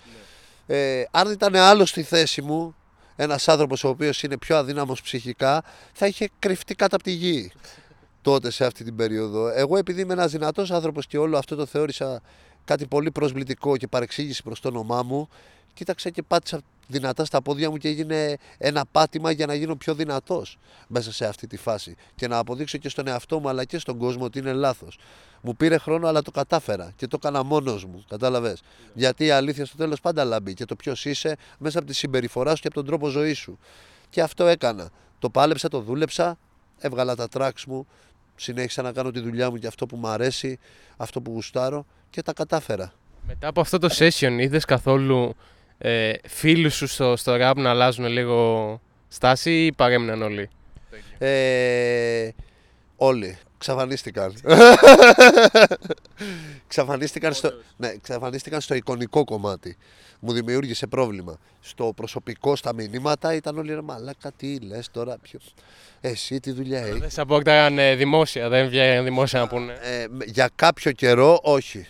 Ε, 0.66 1.02
αν 1.10 1.30
ήταν 1.30 1.56
άλλο 1.56 1.86
στη 1.86 2.02
θέση 2.02 2.42
μου, 2.42 2.74
ένας 3.16 3.48
άνθρωπος 3.48 3.84
ο 3.84 3.88
οποίος 3.88 4.22
είναι 4.22 4.38
πιο 4.38 4.56
αδύναμος 4.56 5.02
ψυχικά, 5.02 5.64
θα 5.92 6.06
είχε 6.06 6.28
κρυφτεί 6.38 6.74
κάτω 6.74 6.94
από 6.94 7.04
τη 7.04 7.10
γη 7.10 7.52
τότε 8.22 8.50
σε 8.50 8.64
αυτή 8.64 8.84
την 8.84 8.96
περίοδο. 8.96 9.48
Εγώ 9.48 9.76
επειδή 9.76 10.00
είμαι 10.00 10.12
ένας 10.12 10.30
δυνατός 10.30 10.70
άνθρωπος 10.70 11.06
και 11.06 11.18
όλο 11.18 11.38
αυτό 11.38 11.56
το 11.56 11.66
θεώρησα 11.66 12.20
κάτι 12.64 12.86
πολύ 12.86 13.10
προσβλητικό 13.10 13.76
και 13.76 13.86
παρεξήγηση 13.86 14.42
προς 14.42 14.60
το 14.60 14.68
όνομά 14.68 15.02
μου, 15.02 15.28
κοίταξα 15.74 16.10
και 16.10 16.22
πάτησα 16.22 16.60
δυνατά 16.90 17.24
στα 17.24 17.42
πόδια 17.42 17.70
μου 17.70 17.76
και 17.76 17.88
έγινε 17.88 18.36
ένα 18.58 18.84
πάτημα 18.92 19.30
για 19.30 19.46
να 19.46 19.54
γίνω 19.54 19.76
πιο 19.76 19.94
δυνατός 19.94 20.58
μέσα 20.86 21.12
σε 21.12 21.26
αυτή 21.26 21.46
τη 21.46 21.56
φάση. 21.56 21.96
Και 22.14 22.28
να 22.28 22.38
αποδείξω 22.38 22.78
και 22.78 22.88
στον 22.88 23.06
εαυτό 23.06 23.40
μου 23.40 23.48
αλλά 23.48 23.64
και 23.64 23.78
στον 23.78 23.98
κόσμο 23.98 24.24
ότι 24.24 24.38
είναι 24.38 24.52
λάθος. 24.52 24.98
Μου 25.42 25.56
πήρε 25.56 25.78
χρόνο, 25.78 26.08
αλλά 26.08 26.22
το 26.22 26.30
κατάφερα 26.30 26.92
και 26.96 27.06
το 27.06 27.16
έκανα 27.20 27.42
μόνος 27.42 27.84
μου. 27.84 28.04
Κατάλαβες; 28.08 28.62
Γιατί 28.94 29.24
η 29.24 29.30
αλήθεια 29.30 29.64
στο 29.66 29.76
τέλος 29.76 30.00
πάντα 30.00 30.24
λαμπεί 30.24 30.54
και 30.54 30.64
το 30.64 30.76
ποιος 30.76 31.04
είσαι 31.04 31.36
μέσα 31.58 31.78
από 31.78 31.86
τη 31.86 31.94
συμπεριφορά 31.94 32.54
σου 32.54 32.62
και 32.62 32.66
από 32.66 32.76
τον 32.76 32.86
τρόπο 32.86 33.08
ζωής 33.08 33.38
σου. 33.38 33.58
Και 34.10 34.22
αυτό 34.22 34.46
έκανα. 34.46 34.90
Το 35.18 35.30
πάλεψα, 35.30 35.68
το 35.68 35.80
δούλεψα, 35.80 36.38
έβγαλα 36.78 37.14
τα 37.14 37.28
τράξ 37.28 37.64
μου, 37.64 37.86
συνέχισα 38.36 38.82
να 38.82 38.92
κάνω 38.92 39.10
τη 39.10 39.20
δουλειά 39.20 39.50
μου 39.50 39.56
και 39.56 39.66
αυτό 39.66 39.86
που 39.86 39.96
μου 39.96 40.08
αρέσει, 40.08 40.58
αυτό 40.96 41.20
που 41.20 41.30
γουστάρω 41.30 41.86
και 42.10 42.22
τα 42.22 42.32
κατάφερα. 42.32 42.92
Μετά 43.26 43.48
από 43.48 43.60
αυτό 43.60 43.78
το 43.78 43.88
session 43.92 44.36
είδες 44.38 44.64
καθόλου 44.64 45.34
ε, 45.82 46.12
φίλους 46.28 46.74
σου 46.74 46.86
στο, 46.86 47.16
στο 47.16 47.36
rap 47.40 47.52
να 47.56 47.70
αλλάζουν 47.70 48.06
λίγο 48.06 48.80
στάση 49.08 49.64
ή 49.64 49.72
παρέμειναν 49.72 50.22
όλοι; 50.22 50.48
Ε, 51.18 52.28
όλοι. 52.96 53.38
Ξαφανίστηκαν. 53.58 54.34
ξαφανίστηκαν, 56.68 57.32
στο, 57.32 57.52
ναι, 57.76 57.94
ξαφανίστηκαν 58.02 58.60
στο 58.60 58.74
εικονικό 58.74 59.24
κομμάτι. 59.24 59.76
Μου 60.20 60.32
δημιούργησε 60.32 60.86
πρόβλημα. 60.86 61.38
Στο 61.60 61.92
προσωπικό, 61.96 62.56
στα 62.56 62.74
μηνύματα 62.74 63.34
ήταν 63.34 63.58
όλοι 63.58 63.74
ρε 63.74 63.80
μαλάκα 63.80 64.32
τι 64.36 64.58
λες 64.58 64.90
τώρα. 64.90 65.18
Ποιο... 65.18 65.38
Εσύ 66.00 66.40
τι 66.40 66.50
δουλειά 66.50 66.80
έχεις; 66.80 67.00
Δεν 67.00 67.10
σε 67.10 67.20
απόκταγαν 67.20 67.78
ε, 67.78 67.94
δημόσια, 67.94 68.48
δεν 68.48 68.68
βγαίνουν 68.68 69.04
δημόσια 69.04 69.40
να 69.40 69.48
πούνε. 69.48 69.72
Ε, 69.72 70.06
για 70.24 70.50
κάποιο 70.54 70.92
καιρό 70.92 71.38
όχι. 71.42 71.86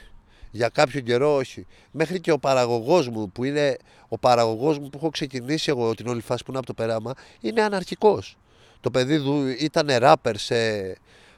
Για 0.50 0.68
κάποιο 0.68 1.00
καιρό 1.00 1.34
όχι. 1.34 1.66
Μέχρι 1.90 2.20
και 2.20 2.32
ο 2.32 2.38
παραγωγός 2.38 3.08
μου 3.08 3.30
που 3.30 3.44
είναι 3.44 3.76
ο 4.08 4.18
παραγωγός 4.18 4.78
μου 4.78 4.88
που 4.88 4.98
έχω 4.98 5.10
ξεκινήσει 5.10 5.70
εγώ 5.70 5.94
την 5.94 6.06
όλη 6.06 6.20
φάση 6.20 6.44
που 6.44 6.50
είναι 6.50 6.58
από 6.58 6.66
το 6.66 6.74
περάμα 6.74 7.14
είναι 7.40 7.62
αναρχικός. 7.62 8.36
Το 8.80 8.90
παιδί 8.90 9.20
του 9.20 9.46
ήταν 9.58 9.88
ράπερ 9.98 10.36
σε 10.36 10.56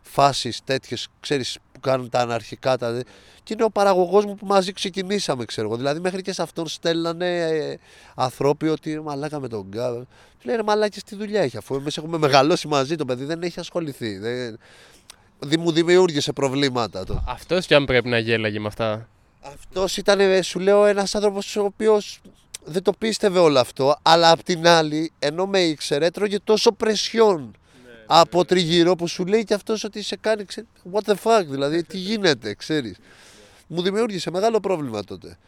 φάσεις 0.03 0.61
τέτοιες, 0.65 1.09
ξέρεις 1.21 1.59
που 1.73 1.81
κάνουν 1.81 2.09
τα 2.09 2.19
αναρχικά. 2.19 2.79
Τα... 2.79 3.03
Και 3.43 3.53
είναι 3.53 3.65
ο 3.65 3.71
παραγωγός 3.71 4.25
μου 4.25 4.35
που 4.35 4.47
μαζί 4.47 4.73
ξεκινήσαμε, 4.73 5.45
ξέρω 5.45 5.67
εγώ. 5.67 5.77
Δηλαδή, 5.77 6.01
μέχρι 6.01 6.23
και 6.23 6.33
σε 6.33 6.43
αυτόν 6.43 6.69
στέλνανε 6.69 7.39
ε, 7.39 7.77
ανθρώποι 8.15 8.69
ότι 8.69 9.01
μαλάκα 9.01 9.41
με 9.41 9.49
τον 9.49 9.67
Γκάβ. 9.69 9.95
Του 10.39 10.49
λένε 10.49 10.63
μαλάκες 10.63 11.03
τι 11.03 11.17
δουλειά 11.17 11.41
έχει, 11.41 11.57
αφού 11.57 11.75
εμείς 11.75 11.97
έχουμε 11.97 12.19
μεγαλώσει 12.19 12.69
μαζί. 12.69 12.97
Το 12.97 13.05
παιδί 13.05 13.25
δεν 13.25 13.43
έχει 13.43 13.61
ασχοληθεί. 13.61 14.19
Δεν... 14.19 14.59
Μου 15.59 15.73
δημιούργησε 15.73 16.33
προβλήματα. 16.33 17.05
Το. 17.05 17.25
Αυτός 17.29 17.67
κι 17.67 17.75
αν 17.75 17.85
πρέπει 17.85 18.09
να 18.09 18.19
γέλαγε 18.19 18.61
με 18.61 18.67
αυτά. 18.67 19.09
Αυτός 19.41 19.97
ήταν, 19.97 20.43
σου 20.43 20.59
λέω, 20.59 20.85
ένας 20.87 21.15
άνθρωπος 21.15 21.57
ο 21.57 21.65
οποίος 21.65 22.21
δεν 22.65 22.83
το 22.83 22.93
πίστευε 22.93 23.39
όλο 23.39 23.59
αυτό. 23.59 23.97
Αλλά 24.03 24.31
απ' 24.31 24.43
την 24.43 24.67
άλλη, 24.67 25.13
ενώ 25.19 25.47
με 25.47 25.61
ήξερε, 25.61 26.07
έτρωγε 26.07 26.39
τόσο 26.45 26.73
πρεσιόν 26.73 27.57
από 28.07 28.45
τριγύρω 28.45 28.95
που 28.95 29.07
σου 29.07 29.27
λέει 29.27 29.45
και 29.45 29.55
αυτός 29.55 29.85
ότι 29.85 30.03
σε 30.03 30.17
κάνει. 30.17 30.45
Ξέρει, 30.45 30.67
what 30.93 31.13
the 31.13 31.15
fuck, 31.23 31.45
δηλαδή, 31.47 31.85
τι 31.85 31.99
γίνεται, 31.99 32.55
ξέρεις. 32.55 32.97
Μου 33.67 33.83
δημιούργησε 33.83 34.31
μεγάλο 34.31 34.61
πρόβλημα 34.61 35.05
τότε. 35.05 35.39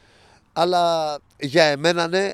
Αλλά 0.53 1.17
για 1.41 1.65
εμένα, 1.65 2.09
ναι, 2.09 2.33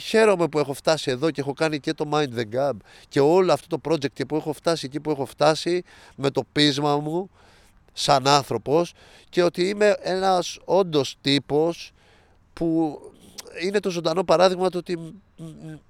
χαίρομαι 0.00 0.48
που 0.48 0.58
έχω 0.58 0.72
φτάσει 0.72 1.10
εδώ 1.10 1.30
και 1.30 1.40
έχω 1.40 1.52
κάνει 1.52 1.80
και 1.80 1.94
το 1.94 2.08
Mind 2.12 2.38
the 2.38 2.44
Gap 2.54 2.72
και 3.08 3.20
όλο 3.20 3.52
αυτό 3.52 3.78
το 3.78 3.90
project 3.90 4.12
και 4.12 4.26
που 4.26 4.36
έχω 4.36 4.52
φτάσει 4.52 4.86
εκεί 4.86 5.00
που 5.00 5.10
έχω 5.10 5.24
φτάσει 5.24 5.82
με 6.16 6.30
το 6.30 6.44
πείσμα 6.52 6.96
μου 6.96 7.30
σαν 7.92 8.26
άνθρωπος 8.26 8.92
και 9.28 9.42
ότι 9.42 9.68
είμαι 9.68 9.96
ένας 10.02 10.58
όντως 10.64 11.16
τύπος 11.20 11.92
που 12.52 12.98
είναι 13.62 13.80
το 13.80 13.90
ζωντανό 13.90 14.24
παράδειγμα 14.24 14.70
του 14.70 14.78
ότι 14.78 14.98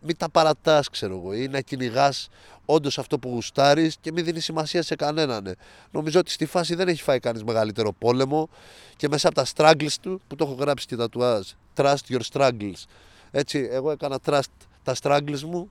μην 0.00 0.16
τα 0.16 0.30
παρατάς 0.30 0.88
ξέρω 0.88 1.16
εγώ 1.16 1.34
ή 1.34 1.48
να 1.48 1.60
κυνηγάς 1.60 2.28
όντως 2.64 2.98
αυτό 2.98 3.18
που 3.18 3.28
γουστάρεις 3.28 3.96
και 4.00 4.12
μην 4.12 4.24
δίνεις 4.24 4.44
σημασία 4.44 4.82
σε 4.82 4.94
κανέναν. 4.94 5.56
Νομίζω 5.90 6.18
ότι 6.18 6.30
στη 6.30 6.46
φάση 6.46 6.74
δεν 6.74 6.88
έχει 6.88 7.02
φάει 7.02 7.18
κανείς 7.18 7.44
μεγαλύτερο 7.44 7.92
πόλεμο 7.92 8.48
και 8.96 9.08
μέσα 9.08 9.28
από 9.28 9.36
τα 9.36 9.46
struggles 9.54 9.94
του, 10.00 10.20
που 10.28 10.36
το 10.36 10.44
έχω 10.44 10.54
γράψει 10.54 10.86
και 10.86 10.96
τα 10.96 11.08
τουάζ, 11.08 11.48
trust 11.76 11.96
your 12.08 12.20
struggles. 12.32 12.84
Έτσι, 13.30 13.68
εγώ 13.70 13.90
έκανα 13.90 14.18
trust 14.24 14.40
τα 14.82 14.94
struggles 15.02 15.40
μου, 15.40 15.70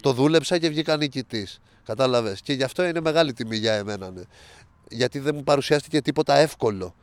το 0.00 0.12
δούλεψα 0.12 0.58
και 0.58 0.68
βγήκα 0.68 0.96
νικητής. 0.96 1.60
Κατάλαβες. 1.84 2.40
Και 2.40 2.52
γι' 2.52 2.62
αυτό 2.62 2.84
είναι 2.84 3.00
μεγάλη 3.00 3.32
τιμή 3.32 3.56
για 3.56 3.72
εμένα. 3.72 4.10
Ναι. 4.10 4.22
Γιατί 4.88 5.18
δεν 5.18 5.34
μου 5.34 5.42
παρουσιάστηκε 5.42 6.00
τίποτα 6.00 6.36
εύκολο. 6.36 6.94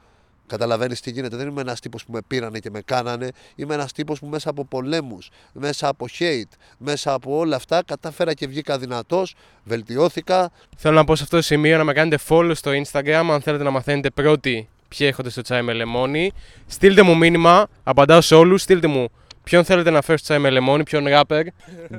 Καταλαβαίνεις 0.47 1.01
τι 1.01 1.11
γίνεται. 1.11 1.35
Δεν 1.35 1.47
είμαι 1.47 1.61
ένας 1.61 1.79
τύπος 1.79 2.05
που 2.05 2.11
με 2.11 2.19
πήρανε 2.27 2.59
και 2.59 2.69
με 2.69 2.81
κάνανε. 2.81 3.29
Είμαι 3.55 3.73
ένας 3.73 3.91
τύπος 3.91 4.19
που 4.19 4.27
μέσα 4.27 4.49
από 4.49 4.65
πολέμους, 4.65 5.29
μέσα 5.53 5.87
από 5.87 6.05
hate, 6.19 6.51
μέσα 6.77 7.13
από 7.13 7.37
όλα 7.37 7.55
αυτά 7.55 7.83
κατάφερα 7.83 8.33
και 8.33 8.47
βγήκα 8.47 8.77
δυνατός, 8.77 9.35
βελτιώθηκα. 9.63 10.51
Θέλω 10.77 10.95
να 10.95 11.03
πω 11.03 11.15
σε 11.15 11.23
αυτό 11.23 11.35
το 11.35 11.41
σημείο 11.41 11.77
να 11.77 11.83
με 11.83 11.93
κάνετε 11.93 12.23
follow 12.27 12.51
στο 12.55 12.71
Instagram 12.71 13.27
αν 13.31 13.41
θέλετε 13.41 13.63
να 13.63 13.71
μαθαίνετε 13.71 14.09
πρώτοι 14.09 14.69
ποιοι 14.87 15.07
έχετε 15.11 15.29
στο 15.29 15.41
τσάι 15.41 15.61
με 15.61 15.73
λεμόνι. 15.73 16.31
Στείλτε 16.65 17.01
μου 17.01 17.17
μήνυμα, 17.17 17.67
απαντάω 17.83 18.21
σε 18.21 18.35
όλους. 18.35 18.61
Στείλτε 18.61 18.87
μου 18.87 19.09
ποιον 19.43 19.63
θέλετε 19.63 19.89
να 19.89 20.01
φέρω 20.01 20.17
στο 20.17 20.27
τσάι 20.27 20.39
με 20.39 20.49
λεμόνι, 20.49 20.83
ποιον 20.83 21.05
rapper; 21.07 21.43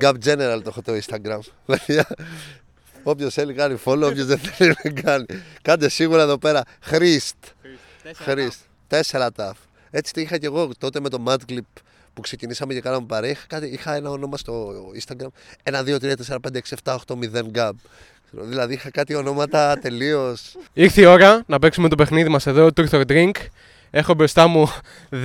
Gap 0.01 0.13
General 0.25 0.59
το 0.63 0.65
έχω 0.65 0.81
το 0.81 0.93
Instagram. 0.93 1.39
Όποιος 3.03 3.33
θέλει 3.33 3.53
κάνει 3.53 3.79
follow, 3.85 4.03
όποιος 4.03 4.25
δεν 4.25 4.37
θέλει 4.37 4.75
να 4.83 5.01
κάνει. 5.01 5.25
Κάντε 5.61 5.89
σίγουρα 5.89 6.21
εδώ 6.21 6.37
πέρα 6.37 6.63
Χρήστ. 6.81 7.35
Χρήστ. 8.15 8.59
Τέσσερα 8.87 9.31
ταφ. 9.31 9.57
Έτσι 9.91 10.13
τι 10.13 10.21
είχα 10.21 10.37
και 10.37 10.45
εγώ 10.45 10.69
τότε 10.77 10.99
με 10.99 11.09
το 11.09 11.23
Mad 11.27 11.37
Clip 11.51 11.81
που 12.13 12.21
ξεκινήσαμε 12.21 12.73
και 12.73 12.81
κάναμε 12.81 13.05
παρέα. 13.05 13.29
Είχα, 13.29 13.65
είχα 13.65 13.95
ένα 13.95 14.09
όνομα 14.09 14.37
στο 14.37 14.73
Instagram. 14.99 15.27
1, 15.63 15.83
2, 15.83 15.97
3, 15.97 16.13
4, 16.27 16.35
5, 16.35 16.57
6, 16.63 16.73
7, 16.83 16.95
8, 17.07 17.15
0 17.33 17.41
gab. 17.55 17.71
Δηλαδή 18.31 18.73
είχα 18.73 18.91
κάτι 18.91 19.15
ονόματα 19.15 19.77
τελείως. 19.81 20.55
Ήρθε 20.73 21.01
η 21.01 21.05
ώρα 21.05 21.43
να 21.45 21.59
παίξουμε 21.59 21.89
το 21.89 21.95
παιχνίδι 21.95 22.29
μας 22.29 22.47
εδώ, 22.47 22.69
Truth 22.75 22.89
or 22.89 23.05
Drink. 23.07 23.31
Έχω 23.91 24.13
μπροστά 24.13 24.47
μου 24.47 24.73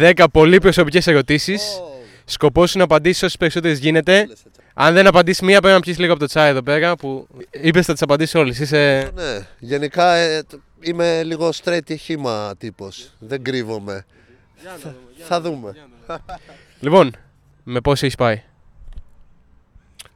10 0.00 0.24
πολύ 0.32 0.58
προσωπικές 0.58 1.06
ερωτήσεις. 1.06 1.62
Oh. 1.62 1.97
Σκοπός 2.30 2.74
είναι 2.74 2.84
να 2.88 2.94
απαντήσεις 2.94 3.22
όσες 3.22 3.36
περισσότερες 3.36 3.78
γίνεται. 3.78 4.28
Αν 4.74 4.94
δεν 4.94 5.06
απαντήσεις 5.06 5.42
μία, 5.42 5.60
πρέπει 5.60 5.74
να 5.74 5.80
πιει 5.80 5.94
λίγο 5.98 6.12
από 6.12 6.20
το 6.20 6.26
τσάι 6.26 6.48
εδώ 6.48 6.62
πέρα 6.62 6.96
που 6.96 7.28
είπες 7.50 7.86
θα 7.86 7.92
τις 7.92 8.02
απαντήσεις 8.02 8.34
όλες. 8.34 8.58
Είσαι... 8.58 9.10
Ναι, 9.14 9.46
γενικά 9.58 10.14
ε, 10.14 10.42
είμαι 10.80 11.22
λίγο 11.22 11.50
straight 11.64 11.96
χήμα 11.98 12.54
τύπος. 12.58 13.12
Δεν 13.18 13.42
κρύβομαι. 13.42 14.06
Θα, 14.82 14.94
θα 15.18 15.40
δούμε. 15.40 15.76
λοιπόν, 16.80 17.12
με 17.62 17.80
πώς 17.80 18.02
έχεις 18.02 18.14
πάει; 18.14 18.42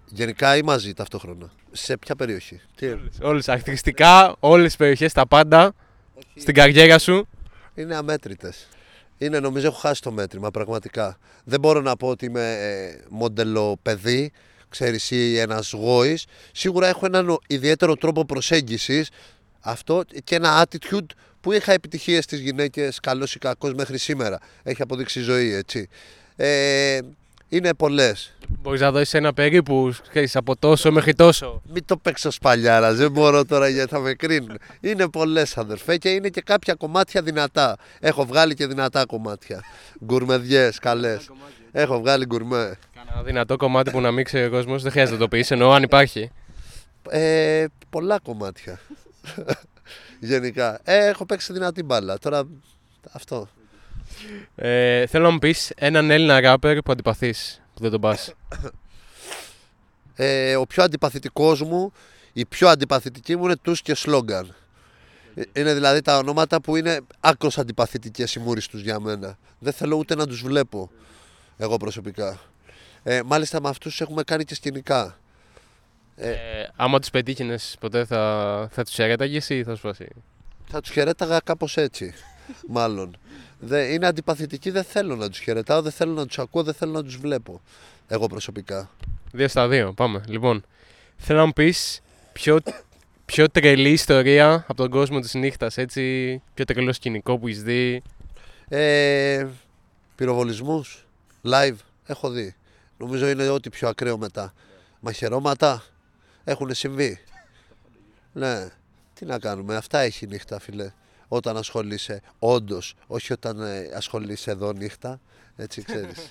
Γενικά 0.07 0.57
ή 0.57 0.63
μαζί 0.63 0.95
ταυτόχρονα. 0.95 1.51
Σε 1.73 1.97
ποια 1.97 2.17
περιοχή; 2.17 2.61
Όλες. 3.23 3.49
Ακτριστικά, 3.49 4.37
όλες 4.41 4.67
τις 4.67 4.77
περιοχές, 4.77 5.13
τα 5.13 5.27
πάντα. 5.27 5.75
Στην 6.37 6.55
καριέρα 6.55 6.99
σου. 6.99 7.29
Είναι 7.75 7.97
αμέτρητες. 7.97 8.69
Είναι 9.23 9.41
νομίζω 9.41 9.67
έχω 9.67 9.77
χάσει 9.77 10.03
το 10.03 10.13
μέτρημα 10.13 10.51
πραγματικά. 10.51 11.19
Δεν 11.45 11.61
μπορώ 11.61 11.81
να 11.81 11.97
πω 11.97 12.09
ότι 12.09 12.25
είμαι 12.27 12.53
ε, 12.53 13.05
μοντελο 13.09 13.79
παιδί 13.83 14.33
ξέρεις 14.69 15.11
ή 15.11 15.39
ένας 15.39 15.73
γόης. 15.73 16.25
Σίγουρα 16.53 16.89
έχω 16.89 17.07
έναν 17.07 17.39
ιδιαίτερο 17.47 17.97
τρόπο 17.97 18.25
προσέγγισης. 18.25 19.11
Αυτό 19.61 20.03
και 20.25 20.35
ένα 20.35 20.65
attitude 20.65 21.07
που 21.41 21.53
είχα 21.53 21.73
επιτυχίες 21.73 22.25
στις 22.25 22.41
γυναίκες 22.41 23.01
καλός 23.01 23.35
ή 23.35 23.39
κακός 23.39 23.73
μέχρι 23.73 23.99
σήμερα. 23.99 24.39
Έχει 24.63 24.83
αποδείξει 24.83 25.19
η 25.19 25.23
ζωή 25.23 25.53
έτσι. 25.53 25.89
Ε, 26.37 26.99
είναι 27.53 27.75
πολλές. 27.75 28.33
Μπορείς 28.49 28.81
να 28.81 28.91
δώσεις 28.91 29.15
ένα 29.15 29.33
περίπου 29.33 29.95
ξέρεις, 30.09 30.37
από 30.37 30.57
τόσο 30.57 30.93
μέχρι 30.93 31.15
τόσο. 31.15 31.63
Μην 31.73 31.85
το 31.85 31.97
παίξω 31.97 32.31
σπαλιάρα, 32.31 32.95
δεν 32.95 33.11
μπορώ 33.11 33.45
τώρα 33.45 33.69
γιατί 33.69 33.91
θα 33.91 33.99
με 33.99 34.15
κρίνουν. 34.15 34.59
Είναι 34.81 35.09
πολλές 35.09 35.59
αδερφέ 35.59 35.97
και 35.97 36.09
είναι 36.09 36.29
και 36.29 36.41
κάποια 36.41 36.75
κομμάτια 36.75 37.23
δυνατά. 37.23 37.77
Έχω 38.01 38.27
βγάλει 38.27 38.55
και 38.55 38.67
δυνατά 38.67 39.07
κομμάτια. 39.07 39.65
Γκουρμεδιές, 40.05 40.79
καλές. 40.79 41.31
Έχω 41.73 42.01
βγάλει 42.01 42.27
γκουρμέ. 42.27 42.79
Κάνα 42.95 43.23
δυνατό 43.23 43.57
κομμάτι 43.57 43.91
που 43.91 44.01
να 44.01 44.11
μην 44.11 44.25
ξέρει 44.25 44.47
ο 44.47 44.51
κόσμος, 44.51 44.83
δεν 44.83 44.91
χρειάζεται 44.91 45.17
να 45.17 45.23
το 45.23 45.29
πεις, 45.29 45.51
εννοώ 45.51 45.73
αν 45.73 45.83
υπάρχει. 45.83 46.31
Ε, 47.11 47.65
πολλά 47.91 48.19
κομμάτια. 48.19 48.81
Γενικά. 50.21 50.81
Ε, 50.85 51.07
έχω 51.07 51.27
παίξει 51.27 51.53
δυνατή 51.53 51.83
μπάλα. 51.83 52.19
Τώρα 52.19 52.43
αυτό. 53.13 53.49
Ε, 54.55 55.07
θέλω 55.07 55.25
να 55.25 55.31
μου 55.31 55.39
πεις 55.39 55.73
έναν 55.77 56.11
Έλληνα 56.11 56.41
ράπερ 56.41 56.83
που 56.83 56.93
αντιπαθείς, 56.93 57.63
που 57.75 57.83
δεν 57.83 57.91
τον 57.91 58.01
πας. 58.01 58.35
Ε, 60.15 60.57
ο 60.57 60.67
πιο 60.67 60.83
αντιπαθητικός 60.83 61.63
μου, 61.63 61.93
η 62.33 62.47
πιο 62.47 62.69
αντιπαθητική 62.69 63.37
μου 63.37 63.45
είναι 63.45 63.57
Tus 63.57 63.83
και 63.83 63.95
σλόγγαν. 63.95 64.55
Ε, 65.35 65.43
Είναι 65.61 65.75
δηλαδή 65.75 66.01
τα 66.01 66.17
ονόματα 66.19 66.61
που 66.61 66.77
είναι 66.77 67.01
άκρως 67.21 67.59
αντιπαθητικές 67.59 68.35
οι 68.35 68.39
μούρες 68.39 68.67
τους 68.67 68.81
για 68.81 69.01
μένα. 69.01 69.39
Δεν 69.59 69.73
θέλω 69.73 69.97
ούτε 69.97 70.15
να 70.15 70.27
τους 70.27 70.43
βλέπω, 70.43 70.91
εγώ 71.57 71.77
προσωπικά. 71.77 72.41
Ε, 73.03 73.21
μάλιστα 73.25 73.61
με 73.61 73.69
αυτούς 73.69 74.01
έχουμε 74.01 74.23
κάνει 74.23 74.45
και 74.45 74.55
σκηνικά. 74.55 75.19
Ε, 76.17 76.33
άμα 76.77 76.99
τους 76.99 77.11
πετύχαινες 77.11 77.77
ποτέ, 77.81 78.05
θα, 78.05 78.69
θα 78.73 78.83
τους 78.85 78.95
χαιρέταγες 78.95 79.49
ή 79.49 79.65
θα 79.65 79.75
σου 79.75 79.83
πω 79.83 79.89
εσύ. 79.89 80.09
Θα 80.67 80.81
τους 80.81 80.91
χαιρέταγα 80.91 81.41
κάπως 81.45 81.77
έτσι, 81.77 82.15
μάλλον. 82.77 83.17
Δε, 83.59 83.93
είναι 83.93 84.07
αντιπαθητικοί, 84.07 84.71
δεν 84.71 84.85
θέλω 84.85 85.17
να 85.17 85.29
τους 85.29 85.39
χαιρετάω, 85.39 85.83
δεν 85.83 85.93
θέλω 85.93 86.13
να 86.13 86.27
τους 86.27 86.39
ακούω, 86.39 86.63
δεν 86.63 86.75
θέλω 86.75 86.93
να 86.93 87.05
τους 87.05 87.17
βλέπω. 87.17 87.61
Εγώ 88.09 88.27
προσωπικά. 88.27 88.91
Δύο 89.33 89.49
στα 89.49 89.69
δύο, 89.69 89.93
πάμε. 89.93 90.23
Λοιπόν, 90.27 90.65
θέλω 91.17 91.39
να 91.39 91.47
μου 91.47 91.53
πεις 91.53 92.03
πιο, 92.33 92.61
πιο 93.25 93.49
τρελή 93.49 93.91
ιστορία 93.91 94.55
από 94.55 94.75
τον 94.75 94.91
κόσμο 94.91 95.21
της 95.21 95.35
νύχτας, 95.35 95.77
έτσι. 95.77 96.03
Πιο 96.55 96.65
τρελό 96.65 96.93
σκηνικό 96.93 97.39
που 97.39 97.49
έχει 97.49 97.61
δει. 97.61 98.03
Ε, 98.69 99.47
πυροβολισμούς, 100.15 101.07
live, 101.45 101.77
έχω 102.07 102.31
δει. 102.31 102.55
Νομίζω 102.99 103.29
είναι 103.29 103.49
ό,τι 103.49 103.71
πιο 103.71 103.89
ακραίο 103.89 104.19
μετά. 104.19 104.53
Μαχαιρώματα 105.01 105.83
έχουν 106.45 106.75
συμβεί. 106.75 107.21
Ναι, 108.33 108.69
τι 109.15 109.25
να 109.25 109.39
κάνουμε, 109.39 109.77
αυτά 109.77 109.99
έχει 109.99 110.25
η 110.25 110.29
νύχτα 110.29 110.61
φίλε. 110.61 110.93
Όταν 111.35 111.57
ασχολείσαι, 111.57 112.21
όντως, 112.39 112.95
όχι 113.07 113.33
όταν 113.33 113.61
ε, 113.61 113.91
ασχολείσαι 113.95 114.51
εδώ 114.51 114.73
νύχτα, 114.73 115.21
έτσι 115.57 115.83
ξέρεις. 115.83 116.31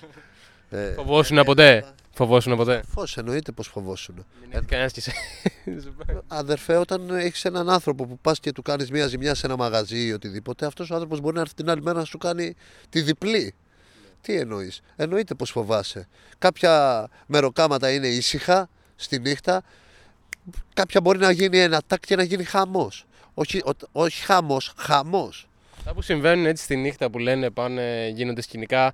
Ε, 0.74 0.92
Φοβόσουν 0.92 1.42
ποτέ; 1.44 1.84
Φοβόσουν 2.14 2.56
ποτέ; 2.56 2.82
Φως 2.88 3.16
εννοείται 3.16 3.52
πως 3.52 3.68
φοβόσουν. 3.68 4.14
Μην 4.40 4.50
έχει 4.52 4.64
κανένας 4.64 4.92
και 4.92 5.00
σε. 5.00 5.12
Αδερφέ, 6.26 6.76
όταν 6.76 7.10
έχεις 7.10 7.44
έναν 7.44 7.70
άνθρωπο 7.70 8.06
που 8.06 8.18
πας 8.18 8.40
και 8.40 8.52
του 8.52 8.62
κάνεις 8.62 8.90
μια 8.90 9.06
ζημιά 9.06 9.34
σε 9.34 9.46
ένα 9.46 9.56
μαγαζί 9.56 10.06
ή 10.06 10.12
οτιδήποτε, 10.12 10.66
αυτός 10.66 10.90
ο 10.90 10.94
άνθρωπος 10.94 11.20
μπορεί 11.20 11.34
να 11.34 11.40
έρθει 11.40 11.54
την 11.54 11.70
άλλη 11.70 11.82
μέρα 11.82 11.98
να 11.98 12.04
σου 12.04 12.18
κάνει 12.18 12.54
τη 12.88 13.00
διπλή. 13.00 13.54
Τι 14.20 14.36
εννοείς, 14.36 14.80
Εννοείται 14.96 15.34
πως 15.34 15.50
φοβάσαι. 15.50 16.08
Κάποια 16.38 17.06
μεροκάματα 17.26 17.90
είναι 17.90 18.08
ήσυχα 18.08 18.68
στη 18.96 19.18
νύχτα, 19.18 19.62
κάποια 20.74 21.00
μπορεί 21.00 21.18
να 21.18 21.30
γίνει 21.30 21.58
ένα 21.58 21.82
τάκ 21.86 22.06
και 22.06 22.16
να 22.16 22.22
γίνει 22.22 22.44
χαμός. 22.44 23.06
Όχι, 23.34 23.58
ο- 23.58 23.88
όχι 23.92 24.22
χαμός, 24.24 24.72
χαμός. 24.76 25.46
Αυτά 25.78 25.94
που 25.94 26.02
συμβαίνουν 26.02 26.46
έτσι 26.46 26.64
στη 26.64 26.76
νύχτα 26.76 27.10
που 27.10 27.18
λένε 27.18 27.50
πάνε, 27.50 28.08
γίνονται 28.14 28.42
σκηνικά 28.42 28.92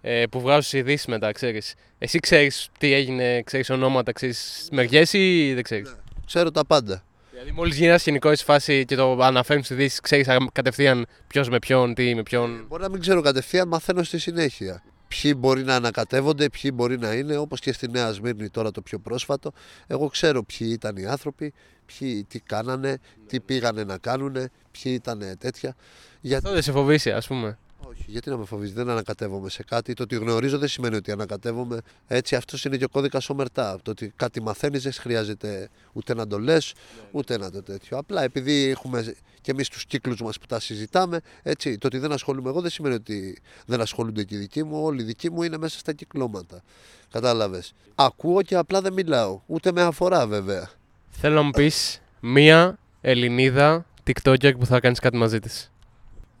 ε, 0.00 0.24
που 0.30 0.40
βγάζουν 0.40 0.80
ειδήσεις 0.80 1.06
μετά, 1.06 1.32
ξέρεις. 1.32 1.74
Εσύ 1.98 2.18
ξέρεις 2.18 2.68
τι 2.78 2.92
έγινε, 2.92 3.42
ξέρεις 3.42 3.70
ονόματα, 3.70 4.12
ξέρεις 4.12 4.68
μεριές 4.72 5.12
ή 5.12 5.52
δεν 5.54 5.62
ξέρεις; 5.62 5.96
Ξέρω 6.26 6.50
τα 6.50 6.64
πάντα. 6.66 7.04
Δηλαδή, 7.30 7.50
μόλις 7.50 7.76
γίνει 7.76 7.88
ένα 7.88 7.98
σκηνικό 7.98 8.30
έτσι 8.30 8.44
φάση 8.44 8.84
και 8.84 8.96
το 8.96 9.18
αναφέρουν 9.20 9.62
στις 9.64 9.76
ειδήσεις, 9.76 10.00
ξέρεις 10.00 10.26
κατευθείαν 10.52 11.06
ποιος 11.26 11.48
με 11.48 11.58
ποιον, 11.58 11.94
τι 11.94 12.14
με 12.14 12.22
ποιον. 12.22 12.64
Μπορεί 12.68 12.82
να 12.82 12.88
μην 12.88 13.00
ξέρω 13.00 13.20
κατευθείαν, 13.20 13.68
μαθαίνω 13.68 14.02
στη 14.02 14.18
συνέχεια. 14.18 14.82
Ποιοι 15.10 15.34
μπορεί 15.36 15.64
να 15.64 15.74
ανακατεύονται, 15.74 16.48
ποιοι 16.50 16.70
μπορεί 16.74 16.98
να 16.98 17.12
είναι, 17.12 17.36
όπως 17.36 17.60
και 17.60 17.72
στη 17.72 17.90
Νέα 17.90 18.12
Σμύρνη 18.12 18.48
τώρα 18.48 18.70
το 18.70 18.82
πιο 18.82 18.98
πρόσφατο. 18.98 19.52
Εγώ 19.86 20.08
ξέρω 20.08 20.42
ποιοι 20.42 20.68
ήταν 20.72 20.96
οι 20.96 21.06
άνθρωποι, 21.06 21.52
ποιοι 21.86 22.24
τι 22.24 22.40
κάνανε, 22.40 22.98
τι 23.26 23.40
πήγανε 23.40 23.84
να 23.84 23.98
κάνουν, 23.98 24.32
ποιοι 24.70 24.82
ήταν 24.82 25.36
τέτοια. 25.38 25.76
Γιατί, 26.20 26.36
Αυτό 26.36 26.52
δεν 26.52 26.62
σε 26.62 26.72
φοβήσει, 26.72 27.10
ας 27.10 27.26
πούμε. 27.26 27.58
Όχι, 27.88 28.04
γιατί 28.06 28.30
να 28.30 28.36
με 28.36 28.44
φοβίζει, 28.44 28.72
δεν 28.72 28.90
ανακατεύομαι 28.90 29.50
σε 29.50 29.62
κάτι. 29.62 29.94
Το 29.94 30.02
ότι 30.02 30.14
γνωρίζω 30.14 30.58
δεν 30.58 30.68
σημαίνει 30.68 30.96
ότι 30.96 31.10
ανακατεύομαι. 31.10 31.80
Έτσι, 32.06 32.36
αυτός 32.36 32.64
είναι 32.64 32.76
και 32.76 32.84
ο 32.84 32.88
κώδικας 32.88 33.30
ομερτά. 33.30 33.78
Το 33.82 33.90
ότι 33.90 34.12
κάτι 34.16 34.42
μαθαίνεις 34.42 34.82
δεν 34.82 34.92
χρειάζεται 34.92 35.68
ούτε 35.92 36.14
να 36.14 36.26
το 36.26 36.38
λες, 36.38 36.74
ούτε 37.10 37.38
να 37.38 37.50
το 37.50 37.62
τέτοιο. 37.62 37.98
Απλά 37.98 38.22
επειδή 38.22 38.68
έχουμε 38.68 39.14
και 39.40 39.50
εμείς 39.50 39.68
τους 39.68 39.84
κύκλους 39.84 40.20
μας 40.20 40.38
που 40.38 40.46
τα 40.46 40.60
συζητάμε, 40.60 41.20
έτσι, 41.42 41.78
το 41.78 41.86
ότι 41.86 41.98
δεν 41.98 42.12
ασχολούμαι 42.12 42.48
εγώ 42.48 42.60
δεν 42.60 42.70
σημαίνει 42.70 42.94
ότι 42.94 43.38
δεν 43.66 43.80
ασχολούνται 43.80 44.24
και 44.24 44.34
οι 44.34 44.38
δικοί 44.38 44.64
μου. 44.64 44.82
Όλοι 44.84 45.02
οι 45.02 45.04
δικοί 45.04 45.30
μου 45.30 45.42
είναι 45.42 45.58
μέσα 45.58 45.78
στα 45.78 45.92
κυκλώματα. 45.92 46.62
Κατάλαβες. 47.10 47.72
Ακούω 47.94 48.42
και 48.42 48.56
απλά 48.56 48.80
δεν 48.80 48.92
μιλάω. 48.92 49.40
Ούτε 49.46 49.72
με 49.72 49.82
αφορά 49.82 50.26
βέβαια. 50.26 50.70
Θέλω 51.10 51.34
να 51.34 51.42
μου 51.42 51.50
πεις 51.50 52.02
μία 52.20 52.78
Ελληνίδα 53.00 53.86
TikToker 54.04 54.58
που 54.58 54.66
θα 54.66 54.80
κάνεις 54.80 54.98
κάτι 54.98 55.16
μαζί 55.16 55.38
της. 55.38 55.69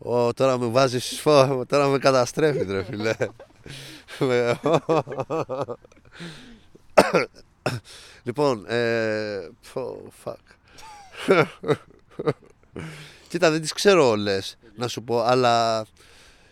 Ω, 0.02 0.32
τώρα 0.32 0.58
με 0.58 0.66
βάζεις 0.66 1.20
φω, 1.20 1.64
τώρα 1.68 1.86
με 1.86 1.98
καταστρέφεις, 1.98 2.66
ρε 2.68 2.84
φιλέ. 2.84 3.14
Με- 4.18 4.58
λοιπόν, 8.22 8.66
ε, 8.68 9.48
φω, 9.60 10.02
fuck. 10.24 10.34
Κοίτα, 13.28 13.50
δεν 13.50 13.60
τις 13.60 13.72
ξέρω 13.72 14.08
όλες, 14.08 14.56
να 14.76 14.88
σου 14.88 15.02
πω, 15.02 15.20
αλλά 15.22 15.86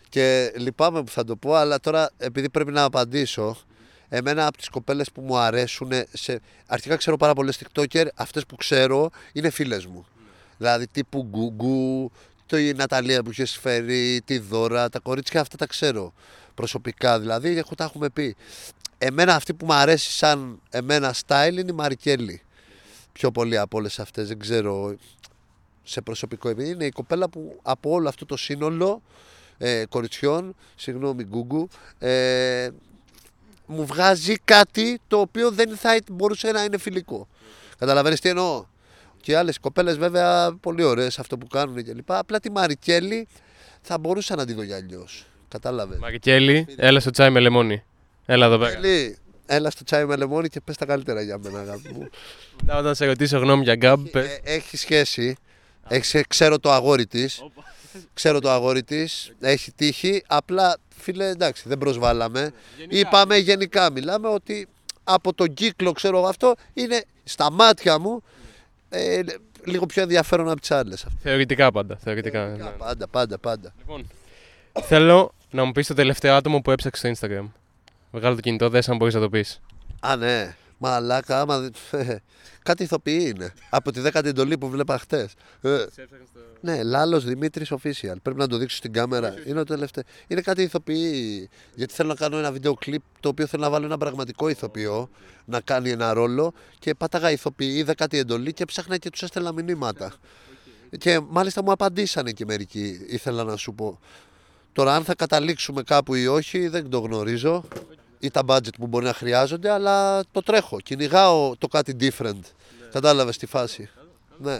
και 0.09 0.53
λυπάμαι 0.57 1.03
που 1.03 1.11
θα 1.11 1.23
το 1.23 1.35
πω, 1.35 1.53
αλλά 1.53 1.79
τώρα 1.79 2.09
επειδή 2.17 2.49
πρέπει 2.49 2.71
να 2.71 2.83
απαντήσω, 2.83 3.57
εμένα 4.09 4.47
από 4.47 4.57
τις 4.57 4.69
κοπέλες 4.69 5.11
που 5.11 5.21
μου 5.21 5.37
αρέσουν, 5.37 5.91
σε... 6.13 6.41
αρχικά 6.67 6.95
ξέρω 6.95 7.17
πάρα 7.17 7.33
πολλές 7.33 7.61
TikToker, 7.63 8.07
αυτές 8.15 8.45
που 8.45 8.55
ξέρω 8.55 9.09
είναι 9.33 9.49
φίλες 9.49 9.85
μου. 9.85 10.05
Δηλαδή 10.57 10.87
τύπου 10.87 11.27
Γκουγκού, 11.29 12.11
το 12.49 12.57
η 12.57 12.73
Ναταλία 12.73 13.23
που 13.23 13.31
είχε 13.31 13.45
φέρει, 13.45 14.21
τη 14.25 14.39
Δώρα, 14.39 14.89
τα 14.89 14.99
κορίτσια 14.99 15.41
αυτά 15.41 15.57
τα 15.57 15.65
ξέρω 15.65 16.13
προσωπικά 16.55 17.19
δηλαδή, 17.19 17.57
έχω, 17.57 17.75
τα 17.75 17.83
έχουμε 17.83 18.09
πει. 18.09 18.35
Εμένα 18.97 19.35
αυτή 19.35 19.53
που 19.53 19.65
μου 19.65 19.73
αρέσει 19.73 20.11
σαν 20.11 20.61
εμένα 20.69 21.15
style 21.25 21.51
είναι 21.51 21.71
η 21.71 21.73
Μαρικέλη. 21.73 22.41
Πιο 23.11 23.31
πολύ 23.31 23.57
από 23.57 23.77
όλες 23.77 23.99
αυτές, 23.99 24.27
δεν 24.27 24.39
ξέρω 24.39 24.95
σε 25.83 26.01
προσωπικό 26.01 26.49
επίπεδο. 26.49 26.71
Είναι 26.71 26.85
η 26.85 26.89
κοπέλα 26.89 27.29
που 27.29 27.59
από 27.61 27.89
όλο 27.89 28.09
αυτό 28.09 28.25
το 28.25 28.37
σύνολο 28.37 29.01
ε, 29.57 29.85
κοριτσιών, 29.89 30.55
συγγνώμη 30.75 31.23
Γκούγκου, 31.23 31.69
ε, 31.99 32.69
μου 33.65 33.85
βγάζει 33.85 34.35
κάτι 34.37 34.99
το 35.07 35.19
οποίο 35.19 35.51
δεν 35.51 35.77
θα 35.77 35.97
μπορούσε 36.11 36.51
να 36.51 36.63
είναι 36.63 36.77
φιλικό. 36.77 37.27
Καταλαβαίνεις 37.77 38.19
τι 38.19 38.29
εννοώ; 38.29 38.65
Και 39.21 39.37
άλλες 39.37 39.59
κοπέλες 39.59 39.97
βέβαια 39.97 40.57
πολύ 40.61 40.83
ωραίες 40.83 41.19
αυτό 41.19 41.37
που 41.37 41.47
κάνουν 41.47 41.83
και 41.83 41.93
λοιπά. 41.93 42.17
Απλά 42.17 42.39
τη 42.39 42.51
Μαρικέλη 42.51 43.27
θα 43.81 43.97
μπορούσα 43.97 44.35
να 44.35 44.45
τη 44.45 44.53
δω 44.53 44.63
για 44.63 44.75
αλλιώς. 44.75 45.25
Κατάλαβες. 45.47 45.99
Μαρικέλη, 45.99 46.67
έλα 46.75 46.99
στο 46.99 47.09
τσάι 47.09 47.29
με 47.29 47.39
λεμόνι. 47.39 47.83
Έλα 48.25 48.45
εδώ 48.45 48.57
πέρα. 48.57 48.69
Μαρικέλη, 48.69 49.17
έλα 49.45 49.69
στο 49.69 49.83
τσάι 49.83 50.05
με 50.05 50.15
λεμόνι 50.15 50.47
και 50.47 50.61
πες 50.61 50.77
τα 50.77 50.85
καλύτερα 50.85 51.21
για 51.21 51.37
μένα, 51.37 51.59
αγάπη 51.59 51.93
μου. 51.93 52.09
Μετά 52.61 52.77
όταν 52.77 52.95
σε 52.95 53.05
ρωτήσω 53.05 53.37
γνώμη 53.37 53.63
για 53.63 53.75
γκάμπ, 53.75 54.07
πες. 54.07 54.25
Ε, 54.25 54.39
έχει 54.43 54.77
σχέση. 54.77 55.35
Έχεις, 55.87 56.21
ξέρω 56.27 56.59
το 56.59 56.71
αγόρι 56.71 57.07
της. 57.07 57.43
Ξέρω 58.13 58.39
το 58.39 58.49
αγόρι 58.49 58.83
της. 58.83 59.31
Έχει 59.39 59.71
τύχει. 59.71 60.23
Απλά 60.27 60.77
φίλε, 60.95 61.27
εντάξει, 61.29 61.63
δεν 61.65 61.77
προσβάλαμε. 61.77 62.51
Είπαμε 62.89 63.37
γενικά, 63.37 63.91
μιλάμε 63.91 64.27
ότι 64.27 64.67
από 65.03 65.33
τον 65.33 65.53
κύκλο, 65.53 65.91
ξέρω 65.91 66.17
εγώ 66.17 66.27
αυτό, 66.27 66.55
είναι 66.73 67.03
στα 67.23 67.51
μάτια 67.51 67.99
μου 67.99 68.23
ε, 68.89 69.21
λίγο 69.65 69.85
πιο 69.85 70.01
ενδιαφέρον 70.01 70.49
από 70.49 70.59
τις 70.59 70.71
άλλες. 70.71 71.05
Θεωρητικά 71.21 71.71
πάντα. 71.71 71.97
Θεωρητικά. 72.03 72.45
ναι. 72.47 72.63
Πάντα, 72.77 73.07
πάντα, 73.07 73.37
πάντα. 73.37 73.73
Λοιπόν, 73.77 74.07
θέλω 74.81 75.33
να 75.51 75.63
μου 75.65 75.71
πεις 75.71 75.87
το 75.87 75.93
τελευταίο 75.93 76.35
άτομο 76.35 76.61
που 76.61 76.71
έψαξες 76.71 77.17
στο 77.17 77.27
Instagram. 77.27 77.49
Βγάλε 78.11 78.35
το 78.35 78.41
κινητό, 78.41 78.69
δες 78.69 78.89
αν 78.89 78.97
μπορείς 78.97 79.13
να 79.13 79.19
το 79.19 79.29
πεις. 79.29 79.61
Α, 79.99 80.15
ναι. 80.15 80.55
Μαλάκα, 80.81 81.39
άμα. 81.41 81.59
δεν- 81.59 81.73
Κάτι 82.63 82.83
ηθοποιοί 82.83 83.33
είναι. 83.35 83.53
Από 83.69 83.91
τη 83.91 83.99
δέκατη 83.99 84.29
εντολή 84.29 84.57
που 84.57 84.69
βλέπα 84.69 84.97
χτες. 84.97 85.33
Ναι, 86.61 86.83
Λάλος 86.83 87.25
Δημήτρης 87.25 87.71
Official. 87.71 88.15
Πρέπει 88.21 88.37
να 88.39 88.47
το 88.47 88.57
δείξω 88.57 88.75
στην 88.77 88.93
κάμερα. 88.93 89.33
Είναι 89.45 89.57
το 89.57 89.63
τελευταίος. 89.63 90.05
Είναι 90.27 90.41
κάτι 90.41 90.61
ηθοποιοί. 90.61 91.49
Γιατί 91.75 91.93
θέλω 91.93 92.09
να 92.09 92.15
κάνω 92.15 92.37
ένα 92.37 92.51
βίντεο 92.51 92.73
κλιπ 92.73 93.01
το 93.19 93.29
οποίο 93.29 93.47
θέλω 93.47 93.63
να 93.63 93.69
βάλω 93.69 93.85
ένα 93.85 93.97
πραγματικό 93.97 94.49
ηθοποιό 94.49 95.09
να 95.45 95.59
κάνει 95.61 95.89
ένα 95.89 96.13
ρόλο 96.13 96.53
και 96.79 96.93
πάταγα 96.95 97.31
ηθοποιοί, 97.31 97.83
δέκατη 97.83 98.17
εντολή 98.17 98.53
και 98.53 98.65
ψάχνα 98.65 98.97
και 98.97 99.09
τους 99.09 99.21
έστελνα 99.21 99.51
μηνύματα. 99.51 100.13
Και 100.97 101.19
μάλιστα 101.29 101.63
μου 101.63 101.71
απαντήσανε 101.71 102.31
και 102.31 102.45
μερικοί, 102.45 103.05
ήθελα 103.07 103.43
να 103.43 103.55
σου 103.55 103.73
πω. 103.73 103.99
Τώρα, 104.73 104.95
αν 104.95 105.03
θα 105.03 105.15
καταλήξουμε 105.15 105.81
κάπου 105.83 106.13
ή 106.15 106.27
όχι, 106.27 106.67
δεν 106.67 106.89
το 106.89 106.99
γνωρίζω. 106.99 107.63
Ή 108.19 108.31
τα 108.31 108.41
budget 108.45 108.73
που 108.77 108.87
μπορεί 108.87 109.05
να 109.05 109.13
χρειάζονται, 109.13 109.71
αλλά 109.71 110.23
το 110.31 110.41
τρέχω. 110.41 110.79
Κυνηγάω 110.79 111.55
το 111.57 111.67
κάτι 111.67 111.95
different. 111.99 112.41
Κατάλαβε 112.91 113.31
τη 113.31 113.45
φάση. 113.45 113.89
Ναι. 114.37 114.59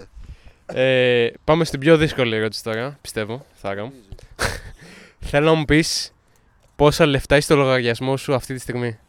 Ε, 0.65 1.31
πάμε 1.43 1.65
στην 1.65 1.79
πιο 1.79 1.97
δύσκολη 1.97 2.35
ερώτηση 2.35 2.63
τώρα, 2.63 2.97
πιστεύω, 3.01 3.45
Θάρα. 3.53 3.91
Θέλω 5.29 5.45
να 5.45 5.53
μου 5.53 5.65
πεις 5.65 6.13
πόσα 6.75 7.05
λεφτά 7.05 7.35
έχει 7.35 7.43
στο 7.43 7.55
λογαριασμό 7.55 8.17
σου 8.17 8.33
αυτή 8.33 8.53
τη 8.53 8.59
στιγμή; 8.59 8.99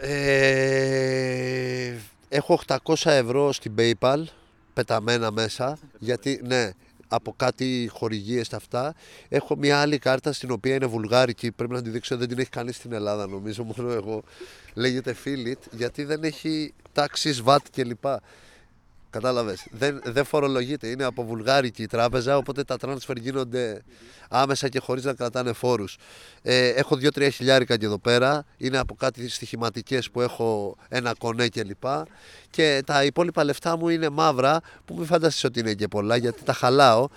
Ε, 0.00 1.94
έχω 2.28 2.60
800 2.66 2.94
ευρώ 3.04 3.52
στην 3.52 3.74
PayPal 3.78 4.22
πεταμένα 4.72 5.30
μέσα. 5.30 5.78
Γιατί, 5.98 6.40
ναι, 6.44 6.70
από 7.10 7.34
κάτι 7.36 7.88
χορηγίες 7.92 8.48
τα 8.48 8.56
αυτά. 8.56 8.94
Έχω 9.28 9.56
μια 9.56 9.80
άλλη 9.80 9.98
κάρτα 9.98 10.32
στην 10.32 10.50
οποία 10.50 10.74
είναι 10.74 10.86
βουλγάρικη, 10.86 11.52
πρέπει 11.52 11.72
να 11.72 11.82
τη 11.82 11.90
δείξω, 11.90 12.16
δεν 12.16 12.28
την 12.28 12.38
έχει 12.38 12.50
κανείς 12.50 12.76
στην 12.76 12.92
Ελλάδα 12.92 13.26
νομίζω, 13.26 13.64
μόνο 13.64 13.92
εγώ. 13.92 14.22
Λέγεται 14.74 15.16
Filit, 15.24 15.60
γιατί 15.70 16.04
δεν 16.04 16.24
έχει 16.24 16.74
τάξεις, 16.92 17.42
VAT 17.46 17.58
κλπ. 17.72 18.04
Κατάλαβες. 19.10 19.66
Δεν, 19.70 20.00
δεν 20.04 20.24
φορολογείται. 20.24 20.86
Είναι 20.86 21.04
από 21.04 21.24
βουλγάρικη 21.24 21.86
τράπεζα, 21.86 22.36
οπότε 22.36 22.64
τα 22.64 22.76
transfer 22.80 23.16
γίνονται 23.16 23.82
άμεσα 24.28 24.68
και 24.68 24.78
χωρίς 24.78 25.04
να 25.04 25.14
κρατάνε 25.14 25.52
φόρους. 25.52 25.96
Ε, 26.42 26.68
έχω 26.68 26.96
2-3 26.96 27.28
χιλιάρικα 27.32 27.76
και 27.76 27.86
εδώ 27.86 27.98
πέρα. 27.98 28.44
Είναι 28.56 28.78
από 28.78 28.94
κάτι 28.94 29.28
στοιχηματικές 29.28 30.10
που 30.10 30.20
έχω 30.20 30.76
ένα 30.88 31.14
κονέ 31.18 31.48
κλπ. 31.48 31.84
Και 32.50 32.82
τα 32.86 33.04
υπόλοιπα 33.04 33.44
λεφτά 33.44 33.76
μου 33.76 33.88
είναι 33.88 34.08
μαύρα, 34.08 34.60
που 34.84 34.94
μην 34.94 35.06
φανταστείς 35.06 35.44
ότι 35.44 35.60
είναι 35.60 35.74
και 35.74 35.88
πολλά, 35.88 36.16
γιατί 36.16 36.42
τα 36.42 36.52
χαλάω. 36.52 37.08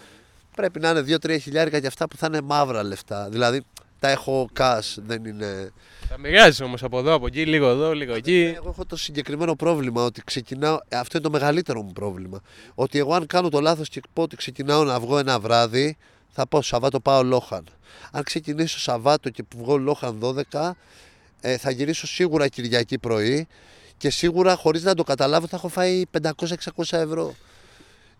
Πρέπει 0.56 0.80
να 0.80 0.90
είναι 0.90 1.18
2-3 1.24 1.38
χιλιάρικα 1.42 1.80
και 1.80 1.88
αυτά 1.88 2.08
που 2.08 2.18
θα 2.18 2.28
είναι 2.28 2.42
μαύρα 2.42 2.84
λεφτά. 2.84 3.30
Δηλαδή 3.30 3.66
τα 4.00 4.10
έχω 4.10 4.50
cash, 4.60 4.96
δεν 4.96 5.26
είναι. 5.26 5.72
Τα 6.10 6.18
μοιράζει 6.18 6.64
όμως 6.64 6.84
από 6.84 7.00
εδώ, 7.00 7.14
από 7.14 7.28
εκεί, 7.28 7.46
λίγο 7.46 7.68
εδώ, 7.68 7.94
λίγο 7.94 8.14
εκεί. 8.14 8.54
Εγώ 8.56 8.70
έχω 8.70 8.86
το 8.86 8.96
συγκεκριμένο 8.96 9.56
πρόβλημα 9.56 10.04
ότι 10.04 10.22
ξεκινάω. 10.24 10.80
ε, 10.88 10.98
Αυτό 10.98 11.18
είναι 11.18 11.26
το 11.28 11.32
μεγαλύτερο 11.34 11.82
μου 11.82 11.92
πρόβλημα. 11.92 12.42
Ότι 12.76 12.98
εγώ, 13.00 13.14
αν 13.14 13.26
κάνω 13.26 13.50
το 13.50 13.60
λάθος 13.60 13.90
και 13.90 14.02
πω 14.14 14.22
ότι 14.22 14.36
ξεκινάω 14.36 14.84
να 14.84 15.00
βγω 15.00 15.18
ένα 15.18 15.40
βράδυ, 15.40 15.98
θα 16.30 16.48
πω 16.48 16.62
Σαββάτο 16.62 17.00
πάω 17.00 17.24
Λόχαν. 17.24 17.64
Αν 18.12 18.24
ξεκινήσω 18.24 18.80
Σαββάτο 18.80 19.30
και 19.30 19.44
που 19.44 19.58
βγω 19.58 19.78
Λόχαν 19.78 20.20
12, 20.52 20.72
ε, 21.42 21.58
θα 21.58 21.72
γυρίσω 21.72 22.08
σίγουρα 22.08 22.48
Κυριακή 22.48 22.98
πρωί 22.98 23.48
και 23.98 24.10
σίγουρα 24.10 24.56
χωρίς 24.56 24.84
να 24.84 24.94
το 24.94 25.04
καταλάβω 25.04 25.48
θα 25.48 25.56
έχω 25.56 25.68
φάει 25.68 26.04
500-600 26.22 26.54
ευρώ. 26.90 27.36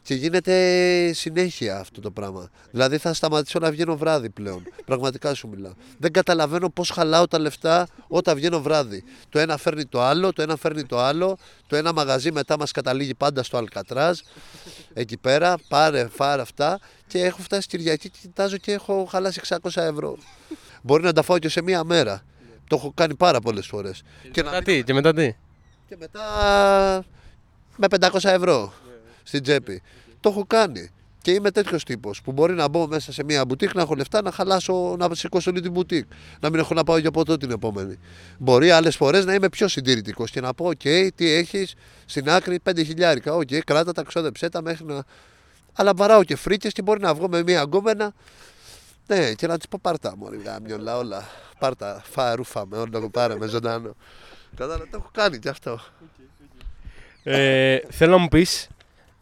Και 0.04 0.14
γίνεται 0.14 1.12
συνέχεια 1.14 1.80
αυτό 1.80 2.02
το 2.02 2.12
πράγμα. 2.12 2.50
Δηλαδή 2.72 2.98
θα 2.98 3.14
σταματήσω 3.14 3.60
να 3.60 3.72
βγαίνω 3.72 3.98
βράδυ 3.98 4.30
πλέον. 4.30 4.64
Πραγματικά 4.86 5.34
σου 5.34 5.48
μιλάω. 5.48 5.74
Δεν 5.98 6.12
καταλαβαίνω 6.12 6.70
πώς 6.70 6.90
χαλάω 6.90 7.28
τα 7.28 7.40
λεφτά 7.40 7.88
όταν 8.08 8.36
βγαίνω 8.36 8.62
βράδυ. 8.62 9.04
Το 9.30 9.40
ένα 9.40 9.58
φέρνει 9.58 9.86
το 9.86 10.02
άλλο, 10.02 10.34
το 10.34 10.42
ένα 10.42 10.56
φέρνει 10.56 10.84
το 10.84 11.00
άλλο. 11.00 11.38
Το 11.68 11.76
ένα 11.76 11.94
μαγαζί 11.94 12.32
μετά 12.32 12.58
μας 12.58 12.72
καταλήγει 12.72 13.14
πάντα 13.16 13.44
στο 13.44 13.58
Αλκατράζ. 13.58 14.20
Εκεί 14.94 15.18
πέρα, 15.18 15.56
πάρε, 15.68 16.08
φάρε 16.08 16.42
αυτά. 16.42 16.80
Και 17.08 17.20
έχω 17.20 17.42
φτάσει 17.42 17.68
Κυριακή 17.68 18.10
και 18.10 18.18
κοιτάζω 18.22 18.58
και 18.58 18.72
έχω 18.72 19.08
χαλάσει 19.10 19.42
600 19.48 19.58
ευρώ. 19.74 20.18
Μπορεί 20.82 21.04
να 21.04 21.14
τα 21.14 21.22
φάω 21.22 21.40
και 21.40 21.50
σε 21.50 21.62
μία 21.62 21.84
μέρα. 21.84 22.24
Το 22.68 22.76
έχω 22.76 22.92
κάνει 22.96 23.16
πάρα 23.16 23.40
πολλές 23.40 23.68
φορές. 23.68 24.04
Και, 24.32 24.44
μετά 24.44 24.62
τι, 24.62 24.84
και 24.84 24.94
μετά 24.94 25.14
τι; 25.14 25.36
Και 25.88 25.96
μετά 26.00 26.24
με 27.78 27.88
500 27.90 28.24
ευρώ 28.24 28.74
στην 29.24 29.44
τσέπη. 29.44 29.82
Το 30.20 30.30
έχω 30.30 30.46
κάνει. 30.48 30.92
Και 31.24 31.32
είμαι 31.32 31.52
τέτοιος 31.52 31.84
τύπος 31.84 32.22
που 32.22 32.32
μπορεί 32.32 32.54
να 32.54 32.68
μπω 32.68 32.88
μέσα 32.88 33.12
σε 33.12 33.24
μια 33.24 33.46
μπουτίκ, 33.46 33.74
να 33.74 33.82
έχω 33.82 33.96
λεφτά, 33.96 34.22
να 34.22 34.32
χαλάσω, 34.32 34.96
να 35.00 35.16
σηκώσω 35.16 35.52
όλη 35.52 35.62
την 35.62 35.72
μπουτίκ. 35.72 36.06
Να 36.40 36.50
μην 36.50 36.60
έχω 36.60 36.74
να 36.74 36.84
πάω 36.84 36.98
για 36.98 37.12
ποτό 37.12 37.38
την 37.38 37.52
επόμενη. 37.52 38.00
Μπορεί 38.38 38.72
άλλες 38.72 38.96
φορές 38.96 39.26
να 39.26 39.34
είμαι 39.34 39.50
πιο 39.50 39.68
συντηρητικός 39.68 40.32
και 40.32 40.42
να 40.42 40.54
πω: 40.54 40.66
Οκ, 40.66 40.82
τι 41.16 41.30
έχεις 41.30 41.74
στην 42.06 42.30
άκρη 42.30 42.60
5 42.70 42.76
χιλιάρικα. 42.76 43.34
Οκ, 43.34 43.48
κράτα 43.66 43.92
τα, 43.92 44.04
ξόδεψέ 44.04 44.50
τα 44.50 44.62
μέχρι 44.62 44.86
να. 44.86 45.04
Αλλά 45.74 45.94
βαράω 45.96 46.24
και 46.24 46.36
φρίκες 46.36 46.74
και 46.74 46.82
μπορεί 46.82 47.00
να 47.00 47.14
βγω 47.14 47.28
με 47.30 47.44
μια 47.44 47.62
γκόμενα. 47.62 48.14
Ναι, 49.08 49.34
και 49.34 49.48
να 49.48 49.58
της 49.58 49.68
πω: 49.68 49.80
Πάρτα 49.82 50.14
μου, 50.18 50.28
μυαλά 50.64 50.98
όλα. 50.98 51.28
Πάρτα, 51.60 52.02
φά, 52.06 52.36
ρούφα 52.36 52.66
με, 52.66 52.78
όλα 52.78 53.10
πάρε 53.10 53.36
με 53.36 53.48
ζωντανό. 53.48 53.96
Κατάλαβα, 54.56 54.84
το 54.84 54.98
έχω 54.98 55.10
κάνει 55.14 55.40
και 55.40 55.50
αυτό. 55.50 55.80
Ε, 57.24 57.78
θέλω 57.90 58.12
να 58.12 58.18
μου 58.18 58.28
πεις 58.28 58.68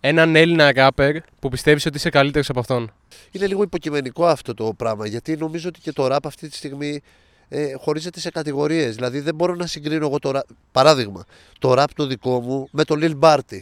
έναν 0.01 0.35
Έλληνα 0.35 0.71
ράπερ 0.71 1.15
που 1.39 1.49
πιστεύεις 1.49 1.85
ότι 1.85 1.97
είσαι 1.97 2.09
καλύτερος 2.09 2.49
από 2.49 2.59
αυτόν. 2.59 2.91
Είναι 3.31 3.47
λίγο 3.47 3.63
υποκειμενικό 3.63 4.25
αυτό 4.25 4.53
το 4.53 4.73
πράγμα 4.77 5.07
γιατί 5.07 5.37
νομίζω 5.37 5.67
ότι 5.67 5.79
και 5.79 5.91
το 5.91 6.07
ραπ 6.07 6.25
αυτή 6.25 6.49
τη 6.49 6.55
στιγμή 6.55 7.01
ε, 7.49 7.73
χωρίζεται 7.73 8.19
σε 8.19 8.29
κατηγορίες. 8.29 8.95
Δηλαδή 8.95 9.19
δεν 9.19 9.35
μπορώ 9.35 9.55
να 9.55 9.65
συγκρίνω 9.65 10.05
εγώ 10.05 10.19
το 10.19 10.31
ραπ. 10.31 10.45
Παράδειγμα, 10.71 11.25
το 11.59 11.73
ραπ 11.73 11.93
το 11.93 12.05
δικό 12.05 12.39
μου 12.39 12.67
με 12.71 12.83
το 12.83 12.95
Lil 12.99 13.19
Barty. 13.19 13.59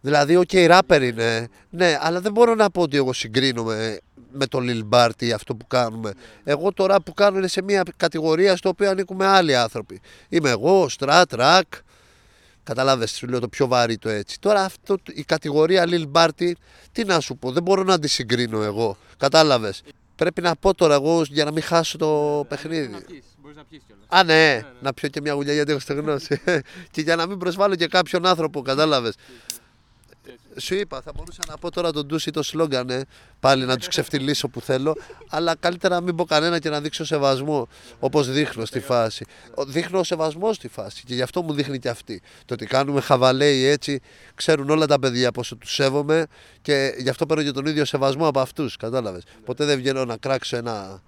Δηλαδή, 0.00 0.36
OK, 0.36 0.48
okay, 0.52 0.78
rapper 0.78 1.02
είναι, 1.02 1.48
ναι, 1.70 1.98
αλλά 2.00 2.20
δεν 2.20 2.32
μπορώ 2.32 2.54
να 2.54 2.70
πω 2.70 2.82
ότι 2.82 2.96
εγώ 2.96 3.12
συγκρίνομαι 3.12 3.98
με 4.32 4.46
το 4.46 4.58
Lil 4.62 4.88
Barty 4.90 5.30
αυτό 5.34 5.54
που 5.54 5.66
κάνουμε. 5.66 6.12
Εγώ 6.44 6.72
το 6.72 6.86
rap 6.90 6.98
που 7.04 7.14
κάνω 7.14 7.38
είναι 7.38 7.48
σε 7.48 7.62
μια 7.62 7.82
κατηγορία 7.96 8.56
στο 8.56 8.68
οποίο 8.68 8.90
ανήκουμε 8.90 9.26
άλλοι 9.26 9.56
άνθρωποι. 9.56 10.00
Είμαι 10.28 10.50
εγώ, 10.50 10.82
ο 10.82 10.86
Strat, 10.98 11.24
Rack, 11.38 11.62
Κατάλαβε, 12.64 13.06
σου 13.06 13.26
λέω 13.26 13.40
το 13.40 13.48
πιο 13.48 13.66
βαρύ 13.66 13.98
το 13.98 14.08
έτσι. 14.08 14.40
Τώρα 14.40 14.64
αυτό, 14.64 14.96
η 15.12 15.22
κατηγορία 15.22 15.84
Lil 15.88 16.04
Barty, 16.12 16.52
τι 16.92 17.04
να 17.04 17.20
σου 17.20 17.36
πω, 17.36 17.52
δεν 17.52 17.62
μπορώ 17.62 17.82
να 17.82 17.98
τη 17.98 18.08
συγκρίνω 18.08 18.62
εγώ. 18.62 18.96
Κατάλαβες. 19.16 19.82
Πρέπει 20.16 20.40
να 20.40 20.56
πω 20.56 20.74
τώρα 20.74 20.94
εγώ 20.94 21.22
για 21.22 21.44
να 21.44 21.52
μην 21.52 21.62
χάσω 21.62 21.98
το 21.98 22.44
παιχνίδι. 22.48 22.88
Μπορείς 23.42 23.56
να 23.56 23.64
πιεις 23.64 23.82
κιόλας. 23.86 24.06
Α, 24.08 24.24
ναι, 24.24 24.62
να 24.80 24.92
πιω 24.92 25.08
και 25.08 25.20
μια 25.20 25.32
γουλιά 25.32 25.52
γιατί 25.52 25.70
έχω 25.70 25.80
στεγνώσει. 25.80 26.40
και 26.92 27.00
για 27.00 27.16
να 27.16 27.26
μην 27.26 27.38
προσβάλλω 27.38 27.74
και 27.74 27.86
κάποιον 27.86 28.26
άνθρωπο, 28.26 28.62
κατάλαβες. 28.62 29.14
Σου 30.60 30.74
είπα, 30.74 31.00
θα 31.00 31.12
μπορούσα 31.16 31.42
να 31.48 31.56
πω 31.56 31.70
τώρα 31.70 31.92
τον 31.92 32.06
Tus 32.06 32.26
ή 32.26 32.30
το 32.30 32.42
σλόγγαν, 32.42 32.90
ε, 32.90 33.04
πάλι 33.40 33.64
να 33.64 33.76
τους 33.76 33.88
ξεφτιλίσω 33.88 34.48
που 34.48 34.60
θέλω, 34.60 34.96
αλλά 35.28 35.54
καλύτερα 35.54 35.94
να 35.94 36.00
μην 36.00 36.16
πω 36.16 36.24
κανένα 36.24 36.58
και 36.58 36.68
να 36.70 36.80
δείξω 36.80 37.04
σεβασμό, 37.04 37.68
όπως 38.00 38.30
δείχνω 38.30 38.64
στη 38.64 38.80
φάση. 38.80 39.24
Ο- 39.54 39.64
Δείχνω 39.64 40.02
σεβασμό 40.02 40.52
στη 40.52 40.68
φάση 40.68 41.02
και 41.06 41.14
γι' 41.14 41.22
αυτό 41.22 41.42
μου 41.42 41.52
δείχνει 41.52 41.78
και 41.78 41.88
αυτή. 41.88 42.22
Το 42.44 42.54
ότι 42.54 42.66
κάνουμε 42.66 43.00
χαβαλέ 43.00 43.56
ή 43.56 43.64
έτσι, 43.64 44.00
ξέρουν 44.34 44.70
όλα 44.70 44.86
τα 44.86 44.98
παιδιά 44.98 45.32
πόσο 45.32 45.56
τους 45.56 45.74
σέβομαι 45.74 46.26
και 46.62 46.94
γι' 46.98 47.08
αυτό 47.08 47.26
παίρνω 47.26 47.42
και 47.42 47.50
τον 47.50 47.66
ίδιο 47.66 47.84
σεβασμό 47.84 48.26
από 48.26 48.40
αυτούς. 48.40 48.76
Κατάλαβες. 48.76 49.22
Ποτέ 49.44 49.64
δεν 49.64 49.76
βγαίνω 49.78 50.04
να 50.04 50.16
κράξω 50.16 50.56
ένα 50.56 51.02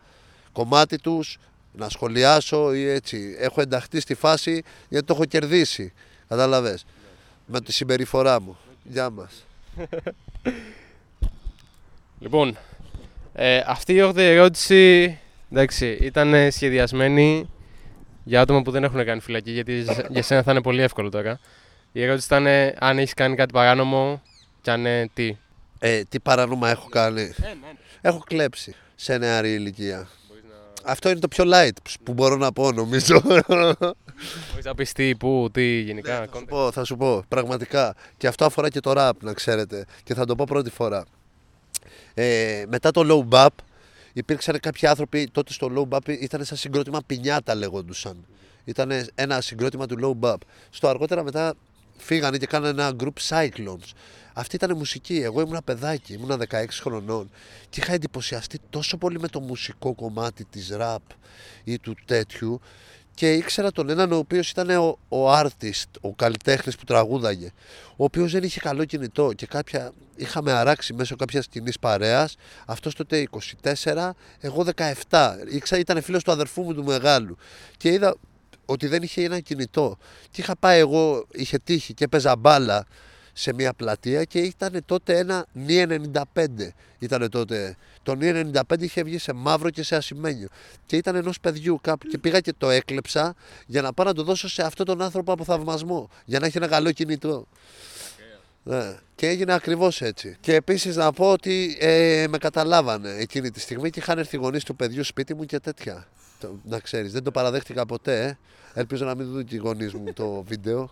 κομμάτι 0.52 0.98
τους, 0.98 1.38
να 1.72 1.88
σχολιάσω 1.88 2.74
ή 2.74 2.88
έτσι. 2.88 3.36
Έχω 3.38 3.60
ενταχθεί 3.60 4.00
στη 4.00 4.14
φάση 4.14 4.62
γιατί 4.88 5.06
το 5.06 5.12
έχω 5.14 5.24
κερδίσει. 5.24 5.92
Κατάλαβες. 6.28 6.84
Με 7.46 7.60
τη 7.60 7.72
συμπεριφορά 7.72 8.40
μου. 8.40 8.58
Γεια 8.88 9.10
μας. 9.10 9.44
Λοιπόν, 12.18 12.56
ε, 13.32 13.62
αυτή 13.66 13.92
η 13.94 14.00
όγδοη 14.02 14.24
ερώτηση 14.26 15.18
εντάξει, 15.52 15.98
ήταν 16.00 16.34
ε, 16.34 16.50
σχεδιασμένη 16.50 17.48
για 18.24 18.40
άτομα 18.40 18.62
που 18.62 18.70
δεν 18.70 18.84
έχουν 18.84 19.04
κάνει 19.04 19.20
φυλακή, 19.20 19.50
γιατί 19.50 19.80
για- 19.80 20.06
για 20.10 20.22
σένα 20.22 20.42
θα 20.42 20.50
είναι 20.50 20.62
πολύ 20.62 20.82
εύκολο 20.82 21.08
τώρα. 21.08 21.38
Η 21.92 22.02
ερώτηση 22.02 22.26
ήταν 22.26 22.46
ε, 22.46 22.74
αν 22.78 22.98
έχεις 22.98 23.14
κάνει 23.14 23.36
κάτι 23.36 23.52
παράνομο 23.52 24.22
και 24.60 24.70
αν 24.70 24.80
ναι, 24.80 25.06
τι; 25.14 25.36
Ε, 25.78 26.02
τι 26.08 26.20
παράνομα 26.20 26.70
έχω 26.70 26.88
κάνει; 26.88 27.20
Ε, 27.20 27.26
ναι, 27.40 27.54
Έχω 28.00 28.18
κλέψει 28.18 28.74
σε 28.94 29.18
νεαρή 29.18 29.52
ηλικία. 29.52 30.08
Αυτό 30.88 31.08
είναι 31.10 31.18
το 31.18 31.28
πιο 31.28 31.44
light 31.46 31.76
που 32.02 32.12
μπορώ 32.12 32.36
να 32.36 32.52
πω 32.52 32.72
νομίζω. 32.72 33.20
Μπορείς 33.24 34.64
να 34.64 34.74
πεις 34.74 34.92
τι, 34.92 35.16
πού, 35.16 35.48
τι 35.52 35.80
γενικά. 35.80 36.16
θα, 36.16 36.24
σου 36.24 36.30
context. 36.38 36.48
πω, 36.48 36.72
θα 36.72 36.84
σου 36.84 36.96
πω, 36.96 37.22
πραγματικά. 37.28 37.94
Και 38.16 38.26
αυτό 38.26 38.44
αφορά 38.44 38.68
και 38.68 38.80
το 38.80 38.92
rap, 38.96 39.12
να 39.20 39.32
ξέρετε. 39.32 39.84
Και 40.04 40.14
θα 40.14 40.24
το 40.24 40.34
πω 40.34 40.44
πρώτη 40.48 40.70
φορά. 40.70 41.04
Ε, 42.14 42.64
μετά 42.68 42.90
το 42.90 43.02
low 43.30 43.34
bap, 43.34 43.48
υπήρξαν 44.12 44.60
κάποιοι 44.60 44.88
άνθρωποι, 44.88 45.28
τότε 45.32 45.52
στο 45.52 45.72
low 45.76 45.96
bap 45.96 46.08
ήταν 46.20 46.44
σαν 46.44 46.56
συγκρότημα 46.56 47.00
πινιάτα 47.06 47.54
λέγοντουσαν. 47.54 48.26
Ήταν 48.64 48.90
ένα 49.14 49.40
συγκρότημα 49.40 49.86
του 49.86 49.96
low 50.02 50.26
bap. 50.26 50.36
Στο 50.70 50.88
αργότερα 50.88 51.22
μετά 51.22 51.54
φύγανε 51.96 52.38
και 52.38 52.46
κάνανε 52.46 52.82
ένα 52.82 52.96
group 53.00 53.28
Cyclones. 53.28 53.90
Αυτή 54.38 54.56
ήταν 54.56 54.76
μουσική. 54.76 55.16
Εγώ 55.16 55.40
ήμουν 55.40 55.60
παιδάκι, 55.64 56.12
ήμουν 56.12 56.42
16 56.48 56.64
χρονών 56.70 57.30
και 57.68 57.80
είχα 57.80 57.92
εντυπωσιαστεί 57.92 58.58
τόσο 58.70 58.96
πολύ 58.96 59.20
με 59.20 59.28
το 59.28 59.40
μουσικό 59.40 59.94
κομμάτι 59.94 60.44
της 60.44 60.72
rap 60.80 60.96
ή 61.64 61.78
του 61.78 61.96
τέτοιου 62.04 62.60
και 63.14 63.32
ήξερα 63.32 63.72
τον 63.72 63.90
έναν 63.90 64.12
ο 64.12 64.16
οποίος 64.16 64.50
ήταν 64.50 64.70
ο, 64.70 64.98
ο 65.08 65.32
artist, 65.32 65.90
ο 66.00 66.14
καλλιτέχνης 66.14 66.76
που 66.76 66.84
τραγούδαγε 66.84 67.52
ο 67.96 68.04
οποίος 68.04 68.32
δεν 68.32 68.42
είχε 68.42 68.60
καλό 68.60 68.84
κινητό 68.84 69.32
και 69.32 69.46
κάποια 69.46 69.92
είχαμε 70.16 70.52
αράξει 70.52 70.92
μέσω 70.92 71.16
κάποιας 71.16 71.46
κοινής 71.46 71.78
παρέας. 71.78 72.36
Αυτός 72.66 72.94
τότε 72.94 73.28
24, 73.62 74.10
εγώ 74.40 74.64
17 75.08 75.30
Ήξερα, 75.50 75.80
ήταν 75.80 76.02
φίλος 76.02 76.22
του 76.22 76.32
αδερφού 76.32 76.62
μου 76.62 76.74
του 76.74 76.84
μεγάλου 76.84 77.36
και 77.76 77.88
είδα 77.92 78.16
ότι 78.64 78.86
δεν 78.86 79.02
είχε 79.02 79.24
ένα 79.24 79.40
κινητό. 79.40 79.96
Και 80.30 80.40
είχα 80.40 80.56
πάει 80.56 80.78
εγώ, 80.78 81.26
είχε 81.32 81.58
τύχει 81.58 81.94
και 81.94 82.04
έπαιζα 82.04 82.36
μπάλα 82.36 82.86
σε 83.38 83.52
μια 83.52 83.72
πλατεία 83.72 84.24
και 84.24 84.38
ήταν 84.38 84.82
τότε 84.86 85.18
ένα 85.18 85.46
νι 85.52 85.84
95. 86.34 86.44
Ήταν 86.98 87.30
τότε. 87.30 87.76
Το 88.02 88.14
νι 88.14 88.50
95 88.52 88.60
είχε 88.78 89.02
βγει 89.02 89.18
σε 89.18 89.32
μαύρο 89.32 89.70
και 89.70 89.82
σε 89.82 89.96
ασημένιο. 89.96 90.48
Και 90.86 90.96
ήταν 90.96 91.14
ενός 91.14 91.40
παιδιού 91.40 91.78
κάπου. 91.82 92.06
Και 92.06 92.18
πήγα 92.18 92.40
και 92.40 92.52
το 92.58 92.70
έκλεψα 92.70 93.34
για 93.66 93.82
να 93.82 93.92
πάω 93.92 94.06
να 94.06 94.12
το 94.12 94.22
δώσω 94.22 94.48
σε 94.48 94.62
αυτόν 94.62 94.86
τον 94.86 95.02
άνθρωπο 95.02 95.32
από 95.32 95.44
θαυμασμό. 95.44 96.10
Για 96.24 96.38
να 96.38 96.46
έχει 96.46 96.56
ένα 96.56 96.68
καλό 96.68 96.92
κινητό. 96.92 97.46
Ναι. 98.62 98.96
Και 99.14 99.28
έγινε 99.28 99.52
ακριβώς 99.52 100.00
έτσι. 100.00 100.36
Και 100.40 100.54
επίσης 100.54 100.96
να 100.96 101.12
πω 101.12 101.30
ότι 101.30 101.76
ε, 101.80 102.24
με 102.28 102.38
καταλάβανε 102.38 103.10
εκείνη 103.10 103.50
τη 103.50 103.60
στιγμή 103.60 103.90
και 103.90 103.98
είχαν 103.98 104.18
έρθει 104.18 104.36
οι 104.36 104.38
γονείς 104.38 104.64
του 104.64 104.76
παιδιού 104.76 105.04
σπίτι 105.04 105.34
μου 105.34 105.44
και 105.44 105.58
τέτοια. 105.60 106.06
Το, 106.40 106.60
να 106.64 106.78
ξέρεις, 106.78 107.12
δεν 107.12 107.22
το 107.22 107.30
παραδέχτηκα 107.30 107.86
ποτέ. 107.86 108.24
ε. 108.24 108.38
Ελπίζω 108.80 109.04
να 109.04 109.14
μην 109.14 109.26
δουν 109.26 109.44
και 109.44 109.54
οι 109.54 109.58
γονείς 109.58 109.94
μου 109.94 110.12
το 110.12 110.42
βίντεο. 110.42 110.90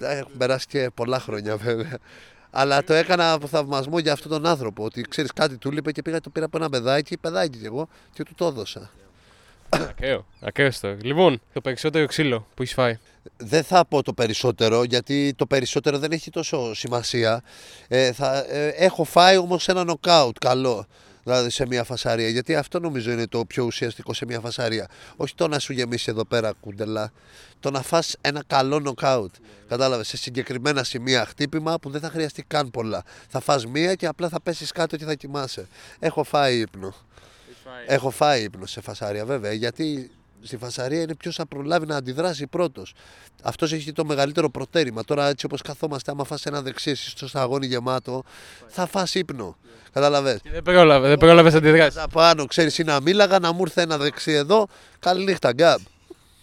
Ε, 0.00 0.18
Έχουν 0.18 0.32
περάσει 0.38 0.66
και 0.66 0.90
πολλά 0.94 1.20
χρόνια 1.20 1.56
βέβαια. 1.56 1.98
Αλλά 2.50 2.84
το 2.84 2.92
έκανα 2.92 3.32
από 3.32 3.46
θαυμασμό 3.46 3.98
για 3.98 4.12
αυτόν 4.12 4.30
τον 4.30 4.46
άνθρωπο. 4.46 4.84
Ότι 4.84 5.02
ξέρεις 5.02 5.32
κάτι 5.32 5.56
του 5.56 5.70
λείπε 5.70 5.92
και 5.92 6.02
πήγα 6.02 6.16
και 6.16 6.22
το 6.22 6.30
πήρα 6.30 6.46
από 6.46 6.56
ένα 6.56 6.68
παιδάκι, 6.68 7.16
παιδάκι 7.16 7.58
κι 7.58 7.66
εγώ 7.66 7.88
και 8.12 8.22
του 8.22 8.34
το 8.34 8.46
έδωσα. 8.46 8.90
Ακαίο. 9.68 10.26
Ακαίο 10.40 10.70
το. 10.80 10.96
Λοιπόν, 11.02 11.40
το 11.52 11.60
περισσότερο 11.60 12.06
ξύλο 12.06 12.46
που 12.54 12.62
έχεις 12.62 12.74
φάει. 12.74 12.98
Δεν 13.36 13.64
θα 13.64 13.84
πω 13.84 14.02
το 14.02 14.12
περισσότερο, 14.12 14.84
γιατί 14.84 15.34
το 15.36 15.46
περισσότερο 15.46 15.98
δεν 15.98 16.12
έχει 16.12 16.30
τόσο 16.30 16.74
σημασία. 16.74 17.42
Ε, 17.88 18.12
θα, 18.12 18.44
ε, 18.48 18.68
έχω 18.68 19.04
φάει 19.04 19.36
όμως 19.36 19.68
ένα 19.68 19.84
νοκάουτ 19.84 20.36
καλό, 20.38 20.86
δηλαδή 21.22 21.50
σε 21.50 21.66
μια 21.66 21.84
φασαρία. 21.84 22.28
Γιατί 22.28 22.54
αυτό 22.56 22.80
νομίζω 22.80 23.10
είναι 23.10 23.26
το 23.26 23.44
πιο 23.44 23.64
ουσιαστικό 23.64 24.14
σε 24.14 24.24
μια 24.24 24.40
φασαρία. 24.40 24.88
Όχι 25.16 25.34
το 25.34 25.48
να 25.48 25.58
σου 25.58 25.72
γεμίσει 25.72 26.10
εδώ 26.10 26.24
πέρα 26.24 26.52
κούντελα, 26.60 27.12
το 27.60 27.70
να 27.70 27.82
φας 27.82 28.16
ένα 28.20 28.42
καλό 28.46 28.80
νοκάουτ. 28.80 29.34
Κατάλαβες, 29.68 30.08
σε 30.08 30.16
συγκεκριμένα 30.16 30.84
σημεία 30.84 31.26
χτύπημα 31.26 31.78
που 31.78 31.90
δεν 31.90 32.00
θα 32.00 32.08
χρειαστεί 32.08 32.42
καν 32.42 32.70
πολλά. 32.70 33.02
Θα 33.28 33.40
φας 33.40 33.66
μία 33.66 33.94
και 33.94 34.06
απλά 34.06 34.28
θα 34.28 34.40
πέσεις 34.40 34.72
κάτω 34.72 34.96
και 34.96 35.04
θα 35.04 35.14
κοιμάσαι. 35.14 35.68
Έχω 35.98 36.24
φάει 36.24 36.58
ύπνο. 36.58 36.94
Έχω 37.86 38.10
φάει 38.10 38.42
ύπνο 38.42 38.66
σε 38.66 38.80
φασαρία 38.80 39.24
βέβαια, 39.24 39.52
γιατί 39.52 40.10
στη 40.42 40.56
φασαρία 40.56 41.02
είναι 41.02 41.14
ποιος 41.14 41.34
θα 41.34 41.46
προλάβει 41.46 41.86
να 41.86 41.96
αντιδράσει 41.96 42.46
πρώτος. 42.46 42.94
Αυτός 43.42 43.72
έχει 43.72 43.92
το 43.92 44.04
μεγαλύτερο 44.04 44.50
προτέρημα. 44.50 45.04
Τώρα, 45.04 45.28
έτσι 45.28 45.46
όπως 45.46 45.62
καθόμαστε, 45.62 46.10
άμα 46.10 46.24
φας 46.24 46.46
ένα 46.46 46.62
δεξί, 46.62 46.90
εσύ 46.90 47.10
στο 47.10 47.28
σταγόνι 47.28 47.66
γεμάτο, 47.66 48.22
θα 48.66 48.86
φας 48.86 49.14
ύπνο. 49.14 49.56
Καταλαβες; 49.92 50.40
Δεν 50.52 50.62
πρόλαβε, 50.62 51.08
δεν 51.08 51.18
πρόλαβες 51.18 51.54
αντιδράσεις. 51.54 51.94
Τα 51.94 52.08
πάνω, 52.08 52.46
ξέρεις, 52.46 52.78
είναι 52.78 52.92
να 52.92 53.00
μίλαγα, 53.00 53.38
να 53.38 53.52
μου 53.52 53.60
ήρθε 53.60 53.82
ένα 53.82 53.98
δεξί 53.98 54.32
εδώ. 54.32 54.66
Καληνύχτα, 54.98 55.52
γκάμπ. 55.52 55.80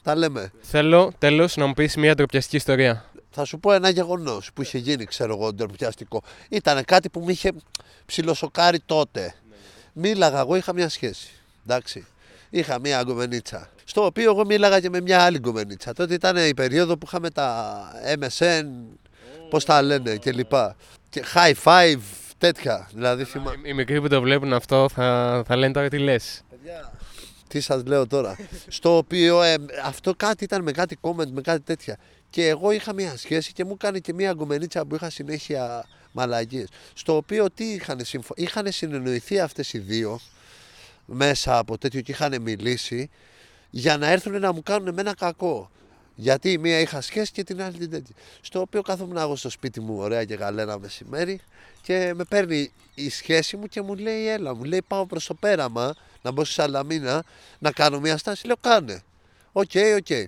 Τα 0.03 0.15
λέμε. 0.15 0.51
Θέλω 0.61 1.13
τέλος 1.17 1.55
να 1.55 1.65
μου 1.65 1.73
πεις 1.73 1.95
μια 1.95 2.15
ντροπιαστική 2.15 2.55
ιστορία. 2.55 3.05
Θα 3.29 3.45
σου 3.45 3.59
πω 3.59 3.73
ένα 3.73 3.89
γεγονός 3.89 4.49
που 4.53 4.61
είχε 4.61 4.77
γίνει, 4.77 5.05
ξέρω 5.05 5.33
εγώ, 5.33 5.53
ντροπιαστικό. 5.53 6.23
Ήταν 6.49 6.85
κάτι 6.85 7.09
που 7.09 7.19
με 7.19 7.31
είχε 7.31 7.51
ψιλοσοκάρει 8.05 8.79
τότε. 8.79 9.35
Μίλαγα, 9.93 10.39
εγώ 10.39 10.55
είχα 10.55 10.73
μια 10.73 10.89
σχέση. 10.89 11.29
Εντάξει. 11.65 12.05
Είχα 12.49 12.79
μια 12.79 13.03
γκομενίτσα. 13.03 13.69
Στο 13.83 14.05
οποίο 14.05 14.31
εγώ 14.31 14.45
μίλαγα 14.45 14.79
και 14.79 14.89
με 14.89 15.01
μια 15.01 15.21
άλλη 15.21 15.39
γκομενίτσα. 15.39 15.93
Τότε 15.93 16.13
ήταν 16.13 16.37
η 16.37 16.53
περίοδο 16.53 16.97
που 16.97 17.05
είχαμε 17.07 17.29
τα 17.29 17.77
MSN, 18.19 18.65
πώς 19.49 19.65
τα 19.65 19.81
λένε 19.81 20.17
κλπ. 20.17 20.53
Και 21.09 21.23
high 21.33 21.53
five, 21.63 21.99
τέτοια. 22.37 22.89
Δηλαδή 22.93 23.23
θυμά... 23.23 23.53
Οι 23.63 23.73
μικροί 23.73 24.01
που 24.01 24.07
το 24.07 24.21
βλέπουν 24.21 24.53
αυτό 24.53 24.89
θα, 24.89 25.43
θα 25.47 25.55
λένε 25.55 25.73
τώρα 25.73 25.87
τι 25.87 25.97
λες. 25.97 26.41
Τι 27.47 27.59
σας 27.59 27.83
λέω 27.85 28.07
τώρα. 28.07 28.35
Στο 28.67 28.97
οποίο 28.97 29.41
ε, 29.41 29.55
αυτό 29.83 30.13
κάτι 30.15 30.43
ήταν 30.43 30.63
με 30.63 30.71
κάτι 30.71 30.97
comment, 31.01 31.29
με 31.31 31.41
κάτι 31.41 31.61
τέτοια. 31.61 31.97
Και 32.29 32.47
εγώ 32.47 32.71
είχα 32.71 32.93
μια 32.93 33.17
σχέση 33.17 33.53
και 33.53 33.65
μου 33.65 33.77
κάνει 33.77 34.01
και 34.01 34.13
μια 34.13 34.33
γκομενίτσα 34.33 34.85
που 34.85 34.95
είχα 34.95 35.09
συνέχεια 35.09 35.85
μαλαγίες. 36.11 36.67
Στο 36.93 37.15
οποίο 37.15 37.51
τι 37.51 37.65
είχαν, 37.65 37.99
συμφω... 38.03 38.33
είχαν 38.37 38.71
συνεννοηθεί 38.71 39.39
αυτές 39.39 39.73
οι 39.73 39.77
δύο 39.77 40.19
μέσα 41.07 41.57
από 41.57 41.77
τέτοιο 41.77 42.01
και 42.01 42.11
είχαν 42.11 42.41
μιλήσει 42.41 43.09
για 43.69 43.97
να 43.97 44.07
έρθουν 44.07 44.39
να 44.39 44.51
μου 44.51 44.63
κάνουν 44.63 44.87
εμένα 44.87 45.13
κακό. 45.13 45.71
Γιατί 46.15 46.51
η 46.51 46.57
μία 46.57 46.79
είχα 46.79 47.01
σχέση 47.01 47.31
και 47.31 47.43
την 47.43 47.61
άλλη 47.61 47.77
την 47.77 47.89
τέτοια. 47.89 48.15
Στο 48.41 48.59
οποίο 48.59 48.81
κάθομαι 48.81 49.21
εγώ 49.21 49.35
στο 49.35 49.49
σπίτι 49.49 49.79
μου, 49.79 49.97
ωραία 49.97 50.25
και 50.25 50.33
γαλήνια 50.33 50.79
μεσημέρι, 50.79 51.39
και 51.81 52.13
με 52.15 52.23
παίρνει 52.23 52.71
η 52.95 53.09
σχέση 53.09 53.57
μου 53.57 53.67
και 53.67 53.81
μου 53.81 53.95
λέει: 53.95 54.27
Έλα, 54.27 54.55
μου 54.55 54.63
λέει: 54.63 54.81
Πάω 54.87 55.05
προς 55.05 55.25
το 55.25 55.33
Πέραμα 55.33 55.95
να 56.21 56.31
μπω 56.31 56.43
στη 56.43 56.53
Σαλαμίνα 56.53 57.23
να 57.59 57.71
κάνω 57.71 57.99
μια 57.99 58.17
στάση. 58.17 58.45
Λέω: 58.45 58.55
Κάνε. 58.61 59.01
OK, 59.51 59.69
okay, 59.73 59.95
OK. 59.97 60.05
Okay. 60.09 60.23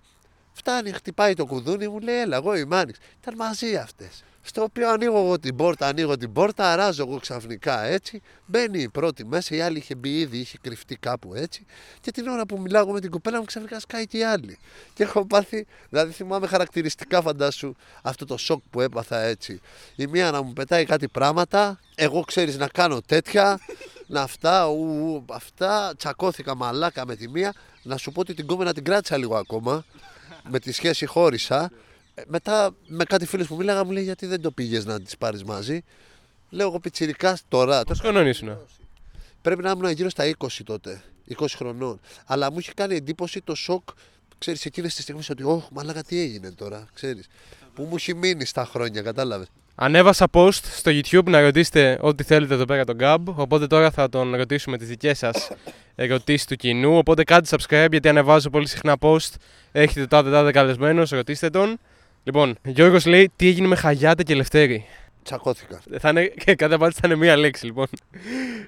Φτάνει, 0.52 0.92
χτυπάει 0.92 1.34
το 1.34 1.46
κουδούνι, 1.46 1.88
μου 1.88 2.00
λέει: 2.00 2.20
Έλα, 2.20 2.36
εγώ 2.36 2.56
είμαι 2.56 2.78
άνοιξε. 2.78 3.02
Ήταν 3.22 3.36
μαζί 3.36 3.76
αυτές. 3.76 4.24
Στο 4.50 4.64
οποίο 4.64 4.90
ανοίγω 4.90 5.18
εγώ 5.18 5.40
την 5.40 5.56
πόρτα, 5.56 5.88
ανοίγω 5.88 6.18
την 6.18 6.32
πόρτα, 6.32 6.72
αράζω 6.72 7.06
εγώ 7.08 7.20
ξαφνικά 7.20 7.84
έτσι. 7.84 8.22
Μπαίνει 8.46 8.82
η 8.82 8.90
πρώτη 8.90 9.26
μέσα, 9.26 9.56
η 9.56 9.62
άλλη 9.62 9.78
είχε 9.78 9.96
μπει 9.96 10.20
ήδη, 10.20 10.38
είχε 10.38 10.58
κρυφτεί 10.62 10.96
κάπου 10.96 11.34
έτσι. 11.36 11.66
Και 12.02 12.12
την 12.12 12.28
ώρα 12.28 12.46
που 12.46 12.60
μιλάω 12.60 12.92
με 12.92 13.00
την 13.00 13.10
κοπέλα 13.10 13.38
μου, 13.38 13.46
ξαφνικά 13.46 13.80
σκάει 13.80 14.08
και 14.08 14.18
η 14.18 14.24
άλλη. 14.24 14.58
Και 14.94 15.04
έχω 15.04 15.26
πάθει, 15.26 15.68
δηλαδή 15.90 16.12
θυμάμαι 16.12 16.48
χαρακτηριστικά 16.48 17.22
φαντάσου 17.22 17.76
αυτό 18.02 18.26
το 18.26 18.38
σοκ 18.38 18.64
που 18.70 18.82
έπαθα 18.82 19.22
έτσι. 19.22 19.62
Η 19.96 20.08
μία 20.08 20.32
να 20.32 20.42
μου 20.42 20.54
πετάει 20.54 20.86
κάτι 20.86 21.08
πράγματα, 21.08 21.80
εγώ 21.96 22.22
ξέρεις 22.22 22.58
να 22.58 22.68
κάνω 22.68 23.02
τέτοια, 23.02 23.60
να 24.14 24.22
αυτά, 24.22 24.68
ου, 24.68 25.24
ου, 25.26 25.26
αυτά. 25.34 25.94
Τσακώθηκα 25.98 26.56
μαλάκα 26.56 27.06
με 27.06 27.16
τη 27.16 27.30
μία. 27.30 27.54
Να 27.84 27.98
σου 27.98 28.12
πω 28.12 28.20
ότι 28.20 28.34
την 28.34 28.46
κόμενα 28.46 28.74
την 28.74 28.84
κράτησα 28.84 29.18
λίγο 29.18 29.36
ακόμα. 29.36 29.86
με 30.50 30.60
τη 30.60 30.72
σχέση 30.72 31.06
χώρισα. 31.06 31.72
Ε, 32.20 32.24
μετά 32.28 32.76
με 32.88 33.04
κάτι 33.04 33.26
φίλους 33.26 33.48
που 33.48 33.56
μίλαγα 33.56 33.84
μου 33.84 33.92
λέει 33.92 34.04
γιατί 34.04 34.26
δεν 34.26 34.42
το 34.42 34.52
πήγες 34.52 34.86
να 34.86 35.02
τις 35.02 35.18
πάρεις 35.18 35.44
μαζί; 35.44 35.84
Λέω 36.50 36.68
εγώ 36.68 36.80
πιτσιρικά 36.80 37.38
τώρα. 37.48 37.84
Πόσο 37.84 38.02
χρονών 38.02 38.28
ήσουν. 38.28 38.58
Πρέπει 39.42 39.62
να 39.62 39.70
ήμουν 39.70 39.92
γύρω 39.92 40.10
στα 40.10 40.24
20 40.38 40.48
τότε. 40.64 41.02
20 41.38 41.46
χρονών. 41.56 42.00
Αλλά 42.26 42.52
μου 42.52 42.60
είχε 42.60 42.72
κάνει 42.76 42.96
εντύπωση 42.96 43.42
το 43.42 43.56
σοκ, 43.56 43.90
ξέρεις, 44.38 44.66
εκείνες 44.66 44.96
τις 44.96 45.04
στιγμές 45.04 45.30
ότι, 45.30 45.44
Ωχ, 45.44 45.68
μαλάκα 45.72 46.04
τι 46.04 46.20
έγινε 46.20 46.52
τώρα, 46.52 46.88
ξέρεις. 46.94 47.28
Που 47.74 47.84
μου 47.84 47.96
έχει 47.96 48.16
μείνει 48.16 48.46
στα 48.46 48.66
χρόνια, 48.66 49.02
κατάλαβες. 49.02 49.48
Ανέβασα 49.76 50.28
post 50.32 50.64
στο 50.64 50.92
YouTube 50.92 51.30
να 51.30 51.42
ρωτήσετε 51.42 51.98
ό,τι 52.02 52.24
θέλετε 52.24 52.54
εδώ 52.54 52.66
πέρα 52.66 52.86
τον 52.86 52.98
Gab. 53.00 53.18
Οπότε 53.26 53.68
τώρα 53.68 53.92
θα 53.92 54.10
τον 54.10 54.36
ρωτήσουμε 54.36 54.78
τις 54.78 54.88
δικές 54.88 55.18
σας 55.18 55.52
ερωτήσεις 55.96 56.46
του 56.46 56.56
κοινού. 56.56 56.98
Οπότε 56.98 57.24
κάντε 57.24 57.48
subscribe 57.50 57.88
γιατί 57.92 58.10
ανεβάζω 58.10 58.50
πολύ 58.50 58.68
συχνά 58.68 58.96
post. 59.00 59.34
Έχετε 59.72 60.08
τάδε 60.08 60.32
τάδε 60.32 60.52
καλεσμένο, 60.52 61.04
ρωτήστε 61.10 61.50
τον. 61.50 61.80
Λοιπόν, 62.24 62.58
Γιώργος 62.66 63.06
λέει 63.06 63.32
τι 63.36 63.48
έγινε 63.48 63.68
με 63.68 63.76
Χαγιάτε 63.76 64.24
και 64.24 64.36
Λευτέρη; 64.36 64.86
Τσακώθηκα. 65.24 65.82
Θα 66.00 66.10
είναι, 66.10 66.26
και 66.46 66.56
κατά 66.56 66.76
απάντηση 66.76 67.00
θα 67.02 67.08
είναι 67.08 67.16
μία 67.18 67.38
λέξη 67.38 67.66
λοιπόν. 67.66 67.88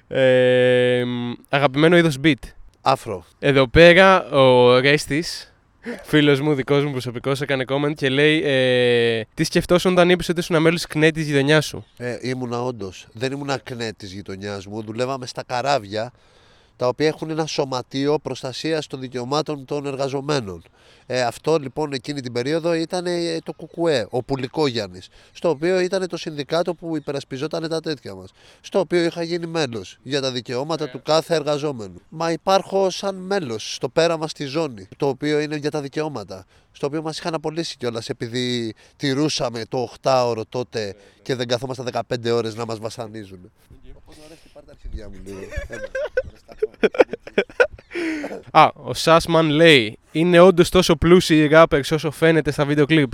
Ε, 0.08 1.02
αγαπημένο 1.48 1.96
είδος 1.96 2.18
beat. 2.24 2.34
Άφρο. 2.80 3.24
Εδώ 3.38 3.68
πέρα 3.68 4.30
ο 4.30 4.78
Ρέστης, 4.78 5.52
φίλος 6.02 6.40
μου, 6.40 6.54
δικός 6.54 6.84
μου 6.84 6.90
προσωπικός, 6.90 7.40
έκανε 7.40 7.64
comment 7.68 7.94
και 7.94 8.08
λέει 8.08 8.42
ε, 8.44 9.22
τι 9.34 9.44
σκεφτόσουν 9.44 9.92
όταν 9.92 10.10
είπες 10.10 10.28
ότι 10.28 10.40
ήσουν 10.40 10.60
μέλος 10.60 10.80
της 10.80 10.86
ΚΝΕ 10.86 11.10
της 11.10 11.26
γειτονιάς 11.26 11.66
σου; 11.66 11.86
Ε, 11.96 12.18
ήμουνα 12.20 12.62
όντως. 12.62 13.06
Δεν 13.12 13.32
ήμουνα 13.32 13.58
ΚΝΕ 13.58 13.92
της 13.92 14.12
γειτονιάς 14.12 14.66
μου. 14.66 14.82
Δουλεύαμε 14.82 15.26
στα 15.26 15.42
καράβια 15.46 16.12
τα 16.76 16.86
οποία 16.86 17.06
έχουν 17.06 17.30
ένα 17.30 17.46
σωματείο 17.46 18.18
προστασίας 18.18 18.86
των 18.86 19.00
δικαιωμάτων 19.00 19.64
των 19.64 19.86
εργαζομένων. 19.86 20.62
Ε, 21.06 21.22
αυτό 21.22 21.56
λοιπόν 21.56 21.92
εκείνη 21.92 22.20
την 22.20 22.32
περίοδο 22.32 22.74
ήταν 22.74 23.06
ε, 23.06 23.38
το 23.44 23.52
ΚΚΕ, 23.52 24.06
ο 24.10 24.22
Πουλικό 24.22 24.64
στο 25.32 25.48
οποίο 25.48 25.80
ήταν 25.80 26.08
το 26.08 26.16
συνδικάτο 26.16 26.74
που 26.74 26.96
υπερασπιζόταν 26.96 27.68
τα 27.68 27.80
τέτοια 27.80 28.14
μας. 28.14 28.30
Στο 28.60 28.78
οποίο 28.78 29.04
είχα 29.04 29.22
γίνει 29.22 29.46
μέλος 29.46 29.98
για 30.02 30.20
τα 30.20 30.32
δικαιώματα 30.32 30.88
του 30.88 31.02
κάθε 31.02 31.34
εργαζόμενου. 31.34 32.00
Μα 32.08 32.30
υπάρχω 32.30 32.90
σαν 32.90 33.14
μέλος 33.14 33.74
στο 33.74 33.88
πέραμα 33.88 34.28
στη 34.28 34.44
ζώνη, 34.44 34.88
το 34.96 35.08
οποίο 35.08 35.40
είναι 35.40 35.56
για 35.56 35.70
τα 35.70 35.80
δικαιώματα. 35.80 36.46
Στο 36.72 36.86
οποίο 36.86 37.02
μας 37.02 37.18
είχαν 37.18 37.34
απολύσει 37.34 37.76
κιόλας 37.76 38.08
επειδή 38.08 38.74
τηρούσαμε 38.96 39.64
το 39.68 39.92
8ωρο 40.02 40.42
τότε 40.48 40.94
και 41.22 41.34
δεν 41.34 41.48
καθόμαστε 41.48 41.82
15 42.08 42.30
ώρες 42.32 42.54
να 42.54 42.64
μας 42.64 42.78
βασανίζουν. 42.78 43.50
Α, 48.50 48.70
ο 48.74 48.94
Σάσμαν 48.94 49.48
λέει 49.48 49.98
Είναι 50.12 50.38
όντως 50.40 50.68
τόσο 50.68 50.96
πλούσιοι 50.96 51.36
οι 51.36 51.48
rappers 51.52 51.90
όσο 51.90 52.10
φαίνεται 52.10 52.50
στα 52.50 52.64
βίντεο 52.64 52.86
κλιπ. 52.86 53.12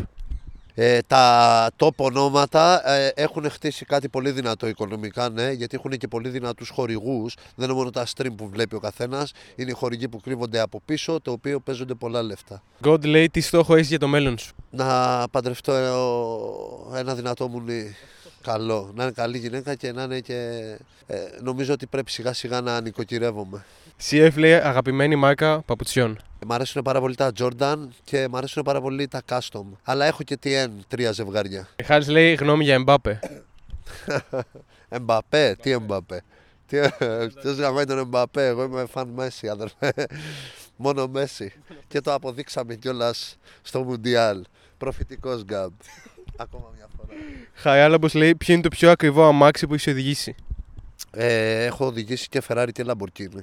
Ε, 0.80 0.99
τα 1.07 1.70
top 1.78 1.94
ονόματα 1.96 2.90
ε, 2.90 3.12
έχουν 3.14 3.51
χτίσει 3.51 3.84
κάτι 3.84 4.09
πολύ 4.09 4.30
δυνατό 4.30 4.66
οικονομικά, 4.66 5.28
ναι, 5.28 5.51
γιατί 5.51 5.76
έχουν 5.76 5.90
και 5.90 6.09
πολύ 6.09 6.28
δυνατούς 6.28 6.68
χορηγούς. 6.68 7.34
Δεν 7.55 7.68
είναι 7.68 7.78
μόνο 7.78 7.90
τα 7.90 8.07
stream 8.16 8.30
που 8.36 8.49
βλέπει 8.49 8.74
ο 8.74 8.80
καθένας, 8.80 9.32
είναι 9.57 9.70
οι 9.70 9.74
χορηγοί 9.74 10.09
που 10.09 10.20
κρύβονται 10.20 10.61
από 10.61 10.80
πίσω, 10.84 11.20
το 11.20 11.30
οποίο 11.30 11.61
παίζονται 11.61 11.94
πολλά 11.94 12.22
λεφτά. 12.22 12.62
God 12.84 13.05
λέει 13.05 13.28
τι 13.30 13.40
στόχο 13.40 13.74
έχεις 13.74 13.88
για 13.88 13.99
το 13.99 14.09
μέλλον 14.09 14.38
σου; 14.38 14.55
Να 14.70 15.24
παντρευτώ 15.30 15.72
ένα 16.96 17.14
δυνατό 17.14 17.49
μου 17.49 17.62
καλό. 18.53 18.90
Να 18.94 19.03
είναι 19.03 19.12
καλή 19.12 19.38
γυναίκα 19.38 19.74
και 19.74 19.92
να 19.92 20.03
είναι 20.03 20.20
και. 20.20 20.61
Ε, 21.07 21.16
νομίζω 21.42 21.72
ότι 21.72 21.86
πρέπει 21.86 22.11
σιγά 22.11 22.32
σιγά 22.32 22.61
να 22.61 22.80
νοικοκυρεύομαι. 22.80 23.64
CF 24.11 24.32
λέει 24.36 24.53
αγαπημένη 24.53 25.16
μάρκα 25.16 25.62
παπουτσιών. 25.66 26.18
Μ' 26.46 26.53
αρέσουν 26.53 26.82
πάρα 26.82 27.01
πολύ 27.01 27.14
τα 27.14 27.32
Jordan 27.38 27.76
και 28.05 28.28
μ' 28.28 28.36
αρέσουν 28.36 28.62
πάρα 28.62 28.80
πολύ 28.80 29.09
τα 29.09 29.22
Custom. 29.28 29.64
Αλλά 29.82 30.05
έχω 30.05 30.22
και 30.22 30.38
TN, 30.44 30.68
τρία 30.88 31.12
ζευγάρια. 31.12 31.68
Χάρης 31.84 32.09
λέει 32.09 32.34
γνώμη 32.34 32.64
για 32.64 32.74
Εμπάπε. 32.74 33.20
Εμπαπέ, 34.88 35.57
τι 35.62 35.70
Εμπαπέ. 35.70 36.22
Ποιος 37.40 37.57
γαμάει 37.59 37.84
τον 37.84 37.99
Εμπαπέ, 37.99 38.46
εγώ 38.46 38.62
είμαι 38.62 38.86
φαν 38.86 39.09
Μέση, 39.09 39.49
αδερφέ. 39.49 39.92
Μόνο 40.76 41.07
Μέση. 41.07 41.53
και 41.88 42.01
το 42.01 42.12
αποδείξαμε 42.12 42.74
κιόλας 42.74 43.36
στο 43.62 43.82
Μουντιάλ. 43.82 44.44
Προφητικός 44.78 45.42
γκάμπ. 45.44 45.72
Ακόμα 46.41 46.72
μια 46.76 46.89
φορά. 46.97 47.09
Χαϊάλαμπος 47.55 48.14
λέει 48.14 48.34
ποιο 48.34 48.55
είναι 48.55 48.62
το 48.62 48.68
πιο 48.68 48.91
ακριβό 48.91 49.24
αμάξι 49.24 49.66
που 49.66 49.74
έχεις 49.74 49.86
οδηγήσει; 49.86 50.34
Ε, 51.11 51.64
έχω 51.64 51.86
οδηγήσει 51.86 52.28
και 52.28 52.43
Ferrari 52.49 52.68
και 52.72 52.84
Lamborghini. 52.86 53.41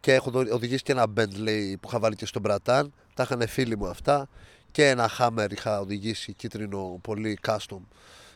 Και 0.00 0.14
έχω 0.14 0.30
οδηγήσει 0.52 0.82
και 0.82 0.92
ένα 0.92 1.06
Bentley 1.16 1.74
που 1.80 1.88
είχα 1.88 1.98
βάλει 1.98 2.16
και 2.16 2.26
στον 2.26 2.42
Μπρατάν. 2.42 2.92
Τα 3.14 3.22
είχαν 3.22 3.48
φίλοι 3.48 3.76
μου 3.76 3.86
αυτά. 3.86 4.28
Και 4.70 4.88
ένα 4.88 5.10
Hammer 5.18 5.46
είχα 5.50 5.80
οδηγήσει 5.80 6.32
κίτρινο 6.32 6.98
πολύ 7.02 7.38
custom. 7.46 7.80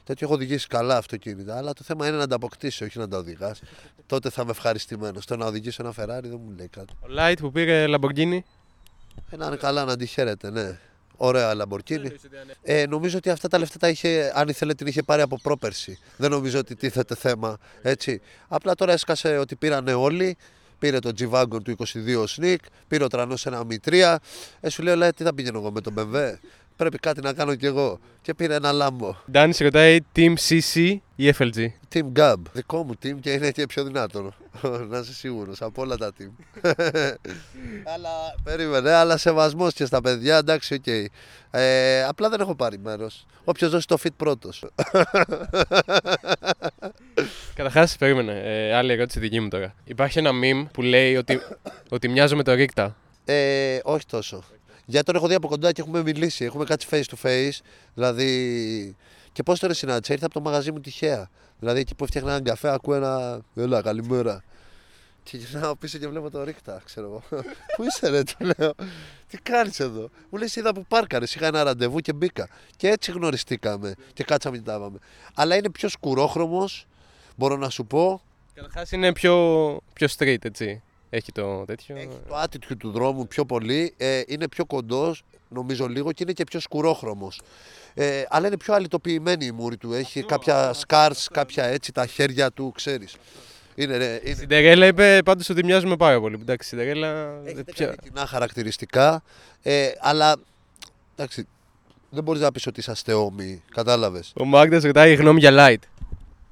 Τέτοιο 0.05 0.27
έχω 0.27 0.35
οδηγήσει 0.35 0.67
καλά 0.67 0.97
αυτοκίνητα. 0.97 1.57
Αλλά 1.57 1.73
το 1.73 1.83
θέμα 1.85 2.09
είναι 2.09 2.17
να 2.17 2.27
τα 2.27 2.35
αποκτήσει, 2.35 2.85
όχι 2.85 2.99
να 2.99 3.09
τα 3.09 3.17
οδηγάς. 3.19 3.63
Τότε 4.07 4.31
θα 4.31 4.43
είμαι 4.43 4.51
ευχαριστημένος. 4.51 5.27
Το 5.27 5.37
να 5.37 5.47
οδηγήσω 5.47 5.83
ένα 5.83 5.93
Ferrari 5.93 6.23
δεν 6.23 6.41
μου 6.45 6.55
λέει 6.57 6.69
κάτι. 6.69 6.93
Ο 7.01 7.07
Light 7.19 7.37
που 7.39 7.51
πήρε 7.51 7.85
Lamborghini; 7.89 8.39
Ε, 9.31 9.37
να 9.37 9.47
είναι 9.47 9.57
καλά 9.57 9.85
να 9.85 9.97
τη 9.97 10.07
χαίρεται, 10.07 10.51
ναι. 10.51 10.79
Ωραία 11.17 11.55
Lamborghini. 11.57 12.11
Ε, 12.63 12.87
νομίζω 12.87 13.17
ότι 13.17 13.31
αυτά 13.31 13.49
τα 13.49 13.59
λεφτά 13.59 13.79
τα 13.79 13.89
είχε, 13.89 14.33
αν 14.35 14.49
ήθελε, 14.49 14.75
την 14.75 14.87
είχε 14.87 15.03
πάρει 15.03 15.23
από 15.23 15.39
πρόπερση. 15.43 15.99
Δεν 16.17 16.31
νομίζω 16.31 16.59
ότι 16.59 16.75
τίθεται 16.75 17.15
θέμα. 17.15 17.59
Έτσι. 17.83 18.21
Απλά 18.49 18.75
τώρα 18.75 18.93
έσκασε 18.93 19.39
ότι 19.39 19.57
πήρανε 19.57 19.93
όλοι. 19.93 20.37
Πήρε 20.79 20.99
το 20.99 21.13
G-Wagon 21.19 21.63
του 21.63 21.77
22 21.79 22.25
Snik, 22.37 22.57
πήρε 22.89 23.05
ο 23.05 23.09
Τρανός 23.09 23.47
ένα 23.47 23.63
M3. 23.71 24.17
Ε, 24.61 24.69
σου 24.69 24.83
λέω, 24.83 24.97
λέει, 24.97 25.11
τι 25.11 25.25
θα 25.25 25.35
πηγαίνω 25.35 25.59
εγώ 25.59 25.73
με 25.73 25.81
τον 25.81 25.95
BMW. 25.99 26.33
Πρέπει 26.77 26.99
κάτι 26.99 27.21
να 27.21 27.33
κάνω 27.33 27.55
κι 27.55 27.67
εγώ. 27.67 27.99
Και 28.23 28.35
πήρε 28.35 28.55
ένα 28.55 28.73
Lambo. 28.73 29.17
Ντάνις 29.31 29.57
σε 29.57 29.65
ρωτάει 29.65 29.99
Team 30.17 30.35
CC 30.49 30.97
ή 31.17 31.33
FLG. 31.39 31.67
Team 31.95 32.13
Gab. 32.17 32.35
Δικό 32.53 32.85
μου 32.85 32.93
team 33.03 33.15
και 33.21 33.33
είναι 33.33 33.51
και 33.51 33.67
πιο 33.67 33.85
δυνατό. 33.85 34.33
να 34.91 34.99
είσαι 34.99 35.15
σίγουρος 35.15 35.63
από 35.63 35.83
όλα 35.83 35.97
τα 35.97 36.13
team. 36.19 36.31
αλλά 37.95 38.11
περίμενε, 38.45 38.93
αλλά 38.93 39.17
σεβασμός 39.17 39.75
και 39.75 39.85
στα 39.85 40.01
παιδιά, 40.01 40.37
εντάξει, 40.37 40.75
OK. 40.75 40.83
Okay. 40.87 41.05
Ε, 41.51 42.05
απλά 42.05 42.29
δεν 42.29 42.41
έχω 42.41 42.55
πάρει 42.55 42.79
μέρος. 42.79 43.27
Όποιος 43.45 43.71
δώσει 43.71 43.87
το 43.87 43.99
feat 44.03 44.13
πρώτος. 44.17 44.65
Καταρχάς, 47.55 47.97
περίμενε. 47.97 48.41
Ε, 48.45 48.75
άλλη 48.75 48.93
ερώτηση 48.93 49.19
δική 49.19 49.41
μου 49.41 49.49
τώρα. 49.49 49.75
Υπάρχει 49.85 50.19
ένα 50.19 50.31
meme 50.43 50.67
που 50.73 50.83
λέει 50.83 51.17
ότι, 51.17 51.41
ότι 51.89 52.09
μοιάζω 52.09 52.37
με 52.37 52.43
το 52.43 52.55
Ρίκτα. 52.55 52.97
Ε, 53.25 53.79
όχι 53.83 54.07
τόσο. 54.07 54.45
Γιατί 54.85 55.07
τον 55.07 55.15
έχω 55.15 55.27
δει 55.27 55.35
από 55.35 55.49
κοντά 55.49 55.73
και 55.73 55.81
έχουμε 55.81 56.03
μιλήσει. 56.03 56.45
Έχουμε 56.45 56.65
κάτσει 56.65 56.89
face 56.91 57.03
to 57.15 57.27
face. 57.27 57.59
Δηλαδή. 57.95 58.97
Και 59.33 59.43
πώς 59.43 59.59
τώρα 59.59 59.75
συνάντησα, 59.75 60.13
ήρθα 60.13 60.27
από 60.27 60.35
το 60.35 60.41
μαγαζί 60.41 60.73
μου 60.73 60.81
τυχαία. 60.81 61.31
Δηλαδή 61.59 61.81
εκεί 61.81 61.95
που 61.95 62.05
έφτιαχνα 62.05 62.31
έναν 62.31 62.43
καφέ, 62.43 62.73
ακούω 62.73 62.95
ένα. 62.95 63.41
Ελά, 63.55 63.83
καλημέρα. 63.83 64.45
Και 65.23 65.37
γυρνάω 65.37 65.77
πίσω 65.77 65.99
και 65.99 66.09
βλέπω 66.09 66.31
το 66.31 66.45
ρίχτα, 66.45 66.83
ξέρω 66.85 67.07
εγώ. 67.07 67.23
Πού 67.77 67.85
είσαι, 67.85 68.09
ρε, 68.09 68.23
του 68.23 68.53
λέω. 68.57 68.75
Τι 69.29 69.39
κάνεις 69.39 69.81
εδώ; 69.81 70.11
Μου 70.31 70.39
λέει, 70.39 70.49
είδα 70.55 70.75
που 70.75 70.85
πάρκαρες. 70.89 71.35
Είχα 71.35 71.47
ένα 71.47 71.63
ραντεβού 71.63 71.99
και 71.99 72.13
μπήκα. 72.13 72.49
Και 72.77 72.89
έτσι 72.89 73.11
γνωριστήκαμε 73.11 73.95
και 74.13 74.25
κάτσαμε 74.25 74.57
και 74.57 74.63
τα 74.63 74.93
Αλλά 75.35 75.57
είναι 75.57 75.71
πιο 75.71 75.89
σκουρόχρωμος, 75.89 76.87
μπορώ 77.37 77.57
να 77.57 77.69
σου 77.69 77.87
πω. 77.87 78.23
Καταρχάς 78.55 78.93
είναι 78.93 79.13
πιο, 79.13 79.35
πιο 79.93 80.09
straight, 80.17 80.45
έτσι. 80.45 80.83
Έχει 81.15 81.33
το 81.33 81.65
τέτοιο. 81.65 81.97
Έχει 81.97 82.09
το 82.29 82.43
attitude 82.43 82.77
του 82.79 82.91
δρόμου 82.91 83.27
πιο 83.27 83.45
πολύ. 83.45 83.95
Ε, 83.97 84.23
είναι 84.27 84.49
πιο 84.49 84.65
κοντός, 84.65 85.23
νομίζω 85.49 85.87
λίγο, 85.87 86.13
και 86.13 86.23
είναι 86.23 86.33
και 86.33 86.45
πιο 86.45 86.61
σκουρόχρωμος. 86.61 87.41
Ε, 87.95 88.23
αλλά 88.29 88.47
είναι 88.47 88.57
πιο 88.57 88.75
αλυτοποιημένη 88.75 89.47
η 89.47 89.53
μούρη 89.53 89.77
του. 89.77 89.93
Έχει 89.93 90.23
κάποια 90.25 90.73
σκάρς, 90.73 91.29
κάποια 91.29 91.65
έτσι, 91.65 91.93
τα 91.93 92.07
χέρια 92.07 92.51
του, 92.51 92.73
ξέρεις. 92.75 93.17
Είναι, 93.75 93.95
είναι... 93.95 94.35
Στην 94.35 94.49
Τερέλα 94.49 94.87
είπε 94.87 95.21
πάντως 95.25 95.49
ότι 95.49 95.65
μοιάζουμε 95.65 95.97
πάρα 95.97 96.21
πολύ. 96.21 96.39
Εντάξει, 96.41 96.67
στην 96.67 96.79
Τερέλα. 96.79 97.41
Έχετε 97.45 97.97
κοινά 98.03 98.27
χαρακτηριστικά. 98.27 99.23
Ε, 99.63 99.91
αλλά 100.01 100.37
εντάξει, 101.17 101.47
δεν 102.11 102.23
μπορείς 102.23 102.41
να 102.41 102.53
πεις 102.53 102.67
ότι 102.67 102.81
είσαστε 102.81 103.13
όμοιοι. 103.13 103.63
Κατάλαβες. 103.71 104.33
Ο 104.37 104.45
Μάγκα 104.45 104.81
ρωτάει 104.81 105.15
γνώμη 105.15 105.39
για 105.41 105.51
light. 105.53 105.83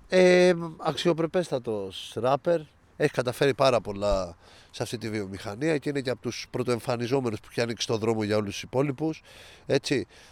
Ε, 0.09 0.53
αξιοπρεπέστατος 0.79 2.13
ράπερ. 2.15 2.61
Έχει 3.03 3.13
καταφέρει 3.13 3.55
πάρα 3.55 3.81
πολλά 3.81 4.37
σε 4.71 4.83
αυτή 4.83 4.99
τη 4.99 5.11
βιομηχανία 5.11 5.79
και 5.79 5.89
είναι 5.89 6.01
και 6.01 6.11
από 6.11 6.21
τους 6.21 6.47
πρωτοεμφανιζόμενους 6.51 7.41
που 7.41 7.47
έχει 7.51 7.61
ανοίξει 7.61 7.87
τον 7.87 7.99
δρόμο 7.99 8.23
για 8.23 8.37
όλους 8.37 8.53
τους 8.53 8.63
υπόλοιπους. 8.63 9.23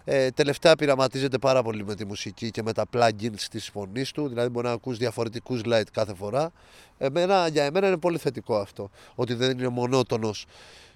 Ε, 0.05 0.31
τελευταία 0.31 0.77
πειραματίζεται 0.77 1.39
πάρα 1.39 1.63
πολύ 1.63 1.85
με 1.85 1.95
τη 1.95 2.05
μουσική 2.05 2.51
και 2.51 2.63
με 2.63 2.73
τα 2.73 2.85
plugins 2.93 3.41
της 3.51 3.69
φωνής 3.69 4.11
του, 4.11 4.29
δηλαδή 4.29 4.49
μπορεί 4.49 4.67
να 4.67 4.73
ακούς 4.73 4.97
διαφορετικούς 4.97 5.61
light 5.65 5.83
κάθε 5.93 6.15
φορά. 6.15 6.53
Εμένα, 6.99 7.49
για 7.49 7.65
εμένα 7.65 7.87
είναι 7.87 7.99
πολύ 7.99 8.19
θετικό 8.19 8.57
αυτό, 8.57 8.91
ότι 9.15 9.35
δεν 9.35 9.59
είναι 9.59 9.69
μονότονος 9.69 10.47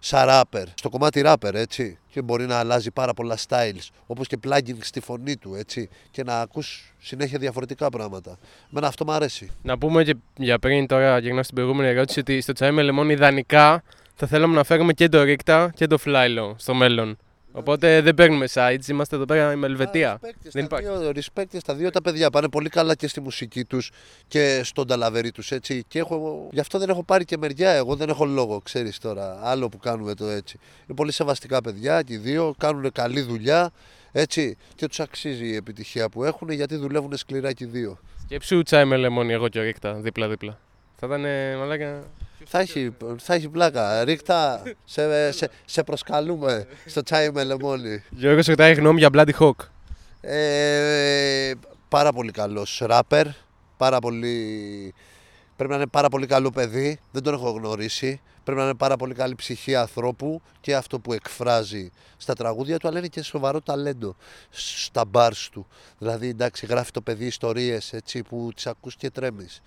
σαν 0.05 0.29
rapper, 0.31 0.65
στο 0.75 0.89
κομμάτι 0.89 1.23
rapper, 1.25 1.55
έτσι. 1.55 1.99
Και 2.11 2.23
μπορεί 2.23 2.47
να 2.47 2.59
αλλάζει 2.59 2.91
πάρα 2.91 3.15
πολλά 3.15 3.37
styles, 3.49 3.89
όπως 4.07 4.27
και 4.27 4.39
plugins 4.47 4.79
στη 4.81 5.01
φωνή 5.01 5.37
του, 5.37 5.55
έτσι. 5.55 5.89
Και 6.11 6.23
να 6.23 6.41
ακούς 6.41 6.95
συνέχεια 6.99 7.39
διαφορετικά 7.39 7.89
πράγματα. 7.89 8.39
Μένα 8.69 8.87
αυτό 8.87 9.05
μου 9.05 9.13
αρέσει. 9.13 9.51
Να 9.63 9.79
πούμε 9.79 10.05
και 10.05 10.17
για 10.37 10.59
πριν 10.59 10.87
τώρα, 10.87 11.19
γυρνάω 11.19 11.43
στην 11.43 11.55
προηγούμενη 11.55 11.89
ερώτηση, 11.89 12.21
ότι 12.21 12.41
στο 12.41 12.53
τσάι 12.53 12.71
με 12.71 12.83
λεμόνι 12.83 13.13
ιδανικά 13.13 13.83
θα 14.15 14.27
θέλαμε 14.27 14.55
να 14.55 14.65
φέρουμε 14.65 14.93
και 14.93 15.09
το 15.09 15.23
Ρίκτα 15.23 15.73
και 15.75 15.87
το 15.87 15.99
Φλάιλο 15.99 16.55
στο 16.59 16.75
μέλλον. 16.75 17.17
Οπότε 17.57 18.01
δεν 18.01 18.15
παίρνουμε 18.15 18.47
sites, 18.55 18.89
είμαστε 18.89 19.17
εδώ 19.17 19.25
πέρα 19.25 19.57
με 19.57 19.67
Ελβετία. 19.67 20.21
Δεν 20.43 20.65
υπάρχει. 20.65 20.87
Respect 21.15 21.59
στα 21.59 21.75
δύο 21.75 21.91
τα 21.91 22.03
παιδιά. 22.03 22.31
Πάνε 22.31 22.49
πολύ 22.49 22.69
καλά 22.69 22.95
και 22.95 23.09
στη 23.09 23.21
μουσική 23.21 23.65
τους 23.65 23.91
και 24.29 24.61
στον 24.65 24.87
ταλαβερί 24.87 25.31
τους. 25.31 25.53
Και 25.89 25.99
έχω, 25.99 26.49
γι' 26.53 26.61
αυτό 26.61 26.79
δεν 26.79 26.89
έχω 26.89 27.03
πάρει 27.05 27.25
και 27.25 27.37
μεριά. 27.37 27.71
Εγώ 27.71 27.97
δεν 27.97 28.09
έχω 28.09 28.25
λόγο, 28.25 28.61
ξέρεις 28.65 28.99
τώρα. 28.99 29.39
Άλλο 29.43 29.69
που 29.69 29.79
κάνουμε 29.79 30.15
το 30.15 30.27
έτσι. 30.27 30.59
Είναι 30.87 30.97
πολύ 30.97 31.13
σεβαστικά 31.13 31.61
παιδιά 31.61 32.03
και 32.03 32.13
οι 32.13 32.17
δύο. 32.17 32.55
Κάνουν 32.59 32.93
καλή 32.93 33.21
δουλειά. 33.21 33.71
Έτσι, 34.13 34.57
και 34.75 34.87
τους 34.87 35.01
αξίζει 35.01 35.47
η 35.47 35.55
επιτυχία 35.55 36.09
που 36.09 36.25
έχουν 36.25 36.51
γιατί 36.51 36.77
δουλεύουν 36.77 37.17
σκληρά 37.17 37.53
και 37.53 37.65
οι 37.65 37.67
δύο. 37.67 37.99
Σκέψου 38.25 38.63
τσάι 38.63 38.85
με 38.85 38.97
λεμόνι, 38.97 39.33
εγώ 39.33 39.49
και 39.49 39.59
ο 39.59 39.63
Ρίκτα 39.63 39.95
δίπλα-δίπλα. 39.95 40.59
Θα 40.97 41.07
ήταν 41.07 41.21
μαλάκα. 41.59 42.03
Θα 42.47 42.61
έχει, 42.61 42.97
θα 43.19 43.35
έχει 43.35 43.49
πλάκα. 43.49 44.05
Ρίχτα, 44.05 44.63
σε, 44.85 45.33
σε, 45.33 45.51
σε 45.65 45.83
προσκαλούμε 45.83 46.67
στο 46.87 47.03
τσάι 47.03 47.31
με 47.31 47.45
λεμόνι. 47.45 48.05
Γιώργος, 48.11 48.47
ρωτάει 48.47 48.75
γνώμη 48.75 48.99
για 48.99 49.11
Bloody 49.13 49.33
Hawk. 49.39 49.69
Ε, 50.21 51.53
πάρα 51.89 52.13
πολύ 52.13 52.31
καλός 52.31 52.83
ράπερ. 52.85 53.27
Πάρα 53.77 53.99
πολύ... 53.99 54.95
Πρέπει 55.57 55.71
να 55.71 55.77
είναι 55.77 55.87
πάρα 55.87 56.09
πολύ 56.09 56.27
καλό 56.27 56.51
παιδί. 56.51 57.01
Δεν 57.11 57.23
τον 57.23 57.35
έχω 57.35 57.51
γνωρίσει. 57.51 58.21
Πρέπει 58.45 58.59
να 58.59 58.65
είναι 58.65 58.75
πάρα 58.75 58.97
πολύ 58.97 59.15
καλή 59.15 59.35
ψυχή 59.35 59.75
ανθρώπου 59.75 60.43
και 60.61 60.75
αυτό 60.75 61.01
που 61.01 61.13
εκφράζει 61.13 61.91
στα 62.17 62.35
τραγούδια 62.35 62.79
του, 62.79 62.89
αλλά 62.89 62.99
είναι 62.99 63.07
και 63.07 63.23
σοβαρό 63.23 63.61
ταλέντο 63.61 64.17
στα 64.51 65.05
μπάρς 65.05 65.49
του. 65.49 65.67
Δηλαδή, 65.99 66.29
εντάξει, 66.29 66.67
γράφει 66.67 66.91
το 66.91 67.01
παιδί 67.01 67.27
ιστορίες 67.27 67.93
έτσι, 67.93 68.23
που 68.23 68.51
τις 68.55 68.67
ακούς 68.67 68.97
και 68.97 69.11
τρέμεις 69.11 69.63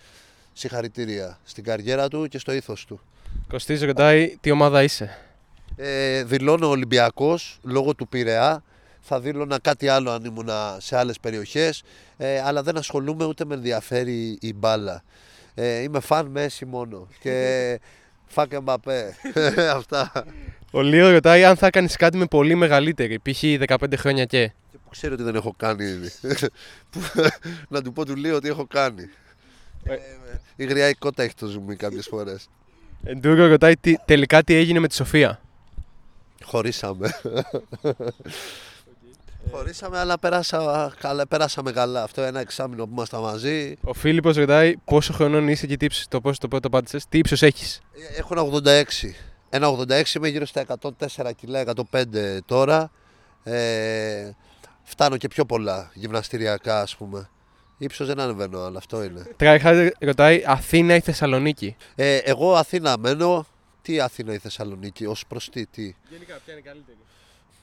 συγχαρητήρια 0.58 1.38
στην 1.44 1.64
καριέρα 1.64 2.08
του 2.08 2.28
και 2.28 2.40
στο 2.40 2.52
ήθος 2.52 2.86
του. 2.86 3.02
Κωστής 3.50 3.82
ρωτάει 3.82 4.38
τι 4.42 4.52
ομάδα 4.52 4.84
είσαι; 4.84 5.18
Ε, 5.76 6.24
δηλώνω 6.24 6.68
Ολυμπιακός 6.70 7.60
λόγω 7.64 7.96
του 7.96 8.08
Πειραιά. 8.08 8.64
Θα 9.00 9.20
δήλωνα 9.20 9.60
κάτι 9.60 9.88
άλλο 9.88 10.12
αν 10.12 10.26
ήμουν 10.26 10.50
σε 10.78 10.98
άλλες 10.98 11.20
περιοχές. 11.20 11.84
Ε, 12.18 12.42
αλλά 12.42 12.64
δεν 12.64 12.78
ασχολούμαι 12.78 13.26
ούτε 13.26 13.46
με 13.46 13.54
ενδιαφέρει 13.56 14.38
η 14.42 14.54
μπάλα. 14.54 15.04
Ε, 15.56 15.82
είμαι 15.82 16.00
φαν 16.00 16.26
Μέση 16.26 16.66
μόνο. 16.66 17.08
Και 17.20 17.80
φάκε 18.34 18.60
Μπαπέ. 18.60 19.16
Αυτά. 19.78 20.12
Ο 20.72 20.82
Λίο 20.82 21.12
ρωτάει 21.12 21.44
αν 21.44 21.56
θα 21.56 21.70
κάνεις 21.70 21.96
κάτι 21.96 22.18
με 22.18 22.26
πολύ 22.26 22.56
μεγαλύτερη, 22.56 23.20
π.χ. 23.20 23.44
15 23.68 23.94
χρόνια 23.98 24.26
και. 24.26 24.52
Και 24.72 24.78
που 24.84 24.90
ξέρω 24.90 25.14
ότι 25.14 25.24
δεν 25.24 25.36
έχω 25.36 25.54
κάνει 25.58 25.84
ήδη. 25.96 26.10
να 27.70 27.82
του 27.82 27.94
πω 27.94 28.06
του 28.06 28.16
Λίο 28.16 28.36
ότι 28.36 28.48
έχω 28.48 28.66
κάνει. 28.68 29.10
Ε, 29.88 30.00
η 30.56 30.66
γριαϊκότητα 30.66 31.24
έχει 31.24 31.34
το 31.34 31.46
ζουμί 31.46 31.76
κάποιες 31.76 32.08
φορές. 32.08 32.50
Εντούργο 33.04 33.48
ρωτάει 33.48 33.74
τελικά 34.06 34.44
τι 34.44 34.54
έγινε 34.54 34.80
με 34.80 34.88
τη 34.88 34.96
Σοφία. 34.96 35.42
Χωρίσαμε. 36.44 37.10
Χωρίσαμε, 39.52 40.00
αλλά 40.00 40.20
περάσα, 40.20 40.94
καλά, 41.00 41.28
περάσαμε 41.28 41.72
καλά. 41.72 42.04
Αυτό 42.04 42.22
ένα 42.22 42.40
εξάμεινο 42.40 42.86
που 42.86 42.92
ήμασταν 42.94 43.22
μαζί. 43.22 43.78
Ο 43.84 43.94
Φίλιππος 43.94 44.36
ρωτάει 44.36 44.78
πόσο 44.78 45.14
χρονών 45.14 45.48
είσαι 45.48 45.68
και 45.68 45.78
τι 45.78 45.86
ύψος, 45.86 46.08
το 46.08 46.22
πόσο 46.22 46.40
το 46.40 46.48
πρώτο 46.48 46.70
πάτησες, 46.70 47.06
τι 47.10 47.18
ύψος 47.18 47.42
έχεις; 47.42 47.82
Ε, 48.16 48.20
έχω 48.20 48.30
ένα 48.32 48.42
86. 48.42 49.16
Ένα 49.50 49.68
86 49.68 50.16
είμαι 50.16 50.28
γύρω 50.28 50.46
στα 50.46 50.62
104 50.62 51.32
κιλά, 51.36 51.60
105 51.60 52.42
τώρα. 52.46 52.92
Ε, 53.44 54.32
φτάνω 54.84 55.18
και 55.18 55.28
πιο 55.28 55.46
πολλά 55.46 55.92
γυμναστηριακά 55.94 56.82
ας 56.82 56.96
πούμε. 56.96 57.30
Ήψο 57.78 58.06
δεν 58.06 58.20
ανεβαίνω, 58.20 58.60
αλλά 58.62 58.78
αυτό 58.78 59.04
είναι. 59.04 59.28
Τράιχαρντ 59.36 59.90
ρωτάει 60.00 60.44
Αθήνα 60.46 60.96
ή 60.96 61.00
Θεσσαλονίκη; 61.00 61.76
Ε, 61.96 62.18
εγώ 62.18 62.56
Αθήνα 62.56 62.98
μένω. 62.98 63.46
Τι 63.82 64.00
Αθήνα 64.00 64.34
ή 64.34 64.38
Θεσσαλονίκη, 64.38 65.06
ως 65.06 65.26
προς 65.28 65.50
τι, 65.50 65.66
τι. 65.66 65.96
Γενικά, 66.10 66.40
ποια 66.46 66.54
είναι 66.54 66.62
καλύτερη; 66.62 66.98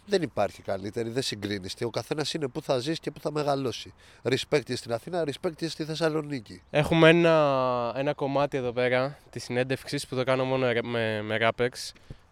Δεν 0.06 0.22
υπάρχει 0.22 0.62
καλύτερη, 0.62 1.10
δεν 1.10 1.22
συγκρίνεις. 1.22 1.74
Ο 1.84 1.90
καθένας 1.90 2.34
είναι 2.34 2.48
που 2.48 2.62
θα 2.62 2.78
ζήσει 2.78 3.00
και 3.00 3.10
που 3.10 3.20
θα 3.20 3.32
μεγαλώσει. 3.32 3.92
Respect 4.22 4.74
στην 4.74 4.92
Αθήνα, 4.92 5.24
respect 5.24 5.66
στη 5.68 5.84
Θεσσαλονίκη. 5.84 6.62
Έχουμε 6.70 7.08
ένα, 7.08 7.92
ένα 7.96 8.14
κομμάτι 8.14 8.56
εδώ 8.56 8.72
πέρα 8.72 9.18
της 9.30 9.44
συνέντευξης 9.44 10.06
που 10.06 10.14
το 10.14 10.24
κάνω 10.24 10.44
μόνο 10.44 10.66
με, 10.82 11.22
με 11.22 11.38
Rapex. 11.40 11.70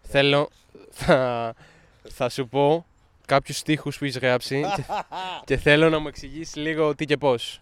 Θέλω. 0.01 0.49
Θα, 0.89 1.53
θα 2.09 2.29
σου 2.29 2.47
πω 2.47 2.85
κάποιους 3.33 3.57
στίχους 3.57 3.97
που 3.97 4.03
έχεις 4.03 4.17
γράψει 4.17 4.63
και, 5.45 5.57
θέλω 5.57 5.89
να 5.89 5.99
μου 5.99 6.07
εξηγήσεις 6.07 6.55
λίγο 6.55 6.95
τι 6.95 7.05
και 7.05 7.17
πώς. 7.17 7.61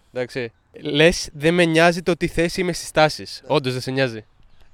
Λες, 0.81 1.29
δεν 1.33 1.53
με 1.53 1.65
νοιάζει 1.65 2.01
το 2.01 2.15
τι 2.15 2.27
θέση 2.27 2.61
είμαι 2.61 2.73
στις 2.73 2.91
τάσεις. 2.91 3.43
Όντως 3.47 3.71
δεν 3.71 3.81
σε 3.81 3.91
νοιάζει. 3.91 4.25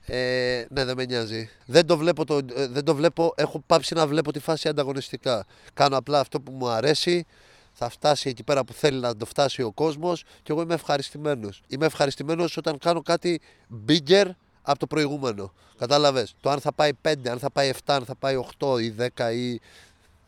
Ε, 0.05 0.65
ναι, 0.69 0.85
δεν 0.85 0.95
με 0.97 1.05
νοιάζει. 1.05 1.49
Δεν 1.65 1.85
το, 1.85 1.97
βλέπω 1.97 2.25
το, 2.25 2.37
ε, 2.55 2.67
δεν 2.67 2.83
το 2.83 2.95
βλέπω, 2.95 3.33
έχω 3.35 3.63
πάψει 3.65 3.93
να 3.93 4.07
βλέπω 4.07 4.31
τη 4.31 4.39
φάση 4.39 4.67
ανταγωνιστικά. 4.67 5.45
Κάνω 5.73 5.97
απλά 5.97 6.19
αυτό 6.19 6.41
που 6.41 6.51
μου 6.51 6.67
αρέσει. 6.67 7.25
θα 7.73 7.89
φτάσει 7.89 8.29
εκεί 8.29 8.43
πέρα 8.43 8.63
που 8.63 8.73
θέλει 8.73 8.99
να 8.99 9.15
το 9.15 9.25
φτάσει 9.25 9.61
ο 9.61 9.71
κόσμος 9.71 10.23
και 10.43 10.51
εγώ 10.51 10.61
είμαι 10.61 10.73
ευχαριστημένος. 10.73 11.61
Είμαι 11.67 11.85
ευχαριστημένος 11.85 12.57
όταν 12.57 12.77
κάνω 12.77 13.01
κάτι 13.01 13.41
bigger 13.87 14.25
από 14.61 14.79
το 14.79 14.87
προηγούμενο. 14.87 15.53
Κατάλαβες; 15.77 16.35
Το 16.41 16.49
αν 16.49 16.59
θα 16.59 16.73
πάει 16.73 16.91
5, 17.01 17.13
αν 17.29 17.39
θα 17.39 17.51
πάει 17.51 17.69
7, 17.69 17.77
αν 17.85 18.05
θα 18.05 18.15
πάει 18.15 18.35
8 18.59 18.81
ή 18.81 18.93
10 19.15 19.33
ή 19.33 19.59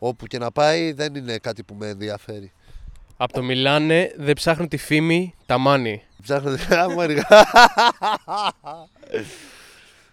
όπου 0.02 0.26
και 0.26 0.38
να 0.38 0.50
πάει 0.50 0.92
δεν 0.92 1.14
είναι 1.14 1.38
κάτι 1.38 1.62
που 1.62 1.74
με 1.74 1.88
ενδιαφέρει. 1.88 2.52
Από 3.16 3.32
το 3.32 3.42
μιλάνε 3.42 4.12
δεν 4.16 4.34
ψάχνουν 4.34 4.68
τη 4.68 4.76
φήμη, 4.76 5.34
τα 5.46 5.58
μάνι. 5.58 6.02
Ψάχνω. 6.22 6.56
Άμα 6.82 7.02
αργά. 7.02 7.26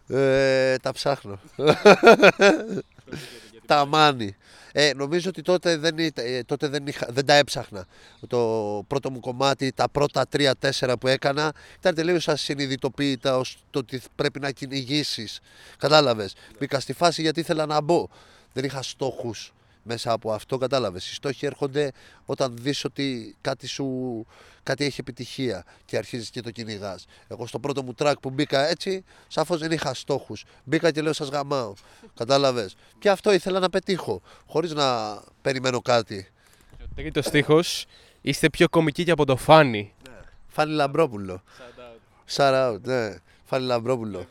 ε, 0.08 0.78
τα 0.78 0.92
ψάχνω. 0.94 1.40
τα 3.66 3.86
μάνι. 3.86 4.36
Ε, 4.72 4.92
νομίζω 4.96 5.30
ότι 5.30 5.42
τότε, 5.42 5.78
δεν, 5.78 5.98
ήταν- 5.98 6.26
ε, 6.26 6.44
τότε 6.44 6.68
δεν, 6.68 6.88
είχα, 6.88 7.08
δεν 7.10 7.26
τα 7.26 7.34
έψαχνα. 7.34 7.86
Το 8.28 8.84
πρώτο 8.88 9.12
μου 9.12 9.20
κομμάτι, 9.20 9.72
τα 9.72 9.90
πρώτα 9.90 10.28
τρία-τέσσερα 10.28 10.98
που 10.98 11.08
έκανα 11.08 11.54
ήταν 11.80 11.96
τελείως 11.96 12.28
ασυνειδητοποίητα 12.28 13.38
ως 13.38 13.58
το 13.70 13.80
ότι 13.80 14.02
πρέπει 14.16 14.40
να 14.40 14.52
κυνηγήσεις. 14.52 15.40
Κατάλαβες. 15.78 16.36
Μπήκα 16.60 16.80
στη 16.80 16.94
φάση 16.94 17.22
γιατί 17.22 17.40
ήθελα 17.40 17.66
να 17.66 17.82
μπω. 17.82 18.08
Δεν 18.54 18.64
είχα 18.64 18.82
στόχους 18.82 19.54
μέσα 19.88 20.12
από 20.12 20.32
αυτό. 20.32 20.58
Κατάλαβες. 20.58 21.10
Οι 21.10 21.14
στόχοι 21.14 21.46
έρχονται 21.46 21.92
όταν 22.26 22.54
δεις 22.58 22.86
ότι 22.86 23.36
κάτι 23.42 23.68
σου 23.68 24.26
κάτι 24.64 24.86
έχει 24.86 25.00
επιτυχία 25.00 25.66
και 25.86 25.98
αρχίζεις 25.98 26.30
και 26.30 26.42
το 26.42 26.52
κυνηγάς. 26.52 27.06
Εγώ 27.28 27.48
στο 27.48 27.60
πρώτο 27.60 27.84
μου 27.84 27.94
track 27.98 28.14
που 28.22 28.30
μπήκα 28.30 28.68
έτσι, 28.68 29.04
σαφώς 29.28 29.60
δεν 29.60 29.72
είχα 29.72 29.94
στόχους. 29.94 30.46
Μπήκα 30.64 30.92
και 30.92 31.02
λέω: 31.02 31.14
Σας 31.14 31.30
γαμάω. 31.30 31.74
Κατάλαβες. 32.16 32.76
Και 33.00 33.10
αυτό 33.10 33.32
ήθελα 33.34 33.60
να 33.60 33.70
πετύχω, 33.70 34.22
χωρίς 34.46 34.74
να 34.74 35.20
περιμένω 35.42 35.82
κάτι. 35.82 36.32
Ο 36.82 36.86
τρίτος 36.96 37.26
στίχος 37.26 37.86
είστε 38.22 38.50
πιο 38.50 38.70
κομικοί 38.70 39.04
και 39.04 39.12
από 39.12 39.26
το 39.26 39.36
φάνη. 39.36 39.94
Φάνη 40.48 40.74
Λαμπρόπουλο. 40.74 41.44
Shout 42.36 42.54
out, 42.54 42.82
ναι. 42.82 43.16
Φάνη 43.46 43.66
Λαμπρόπουλο. 43.66 44.26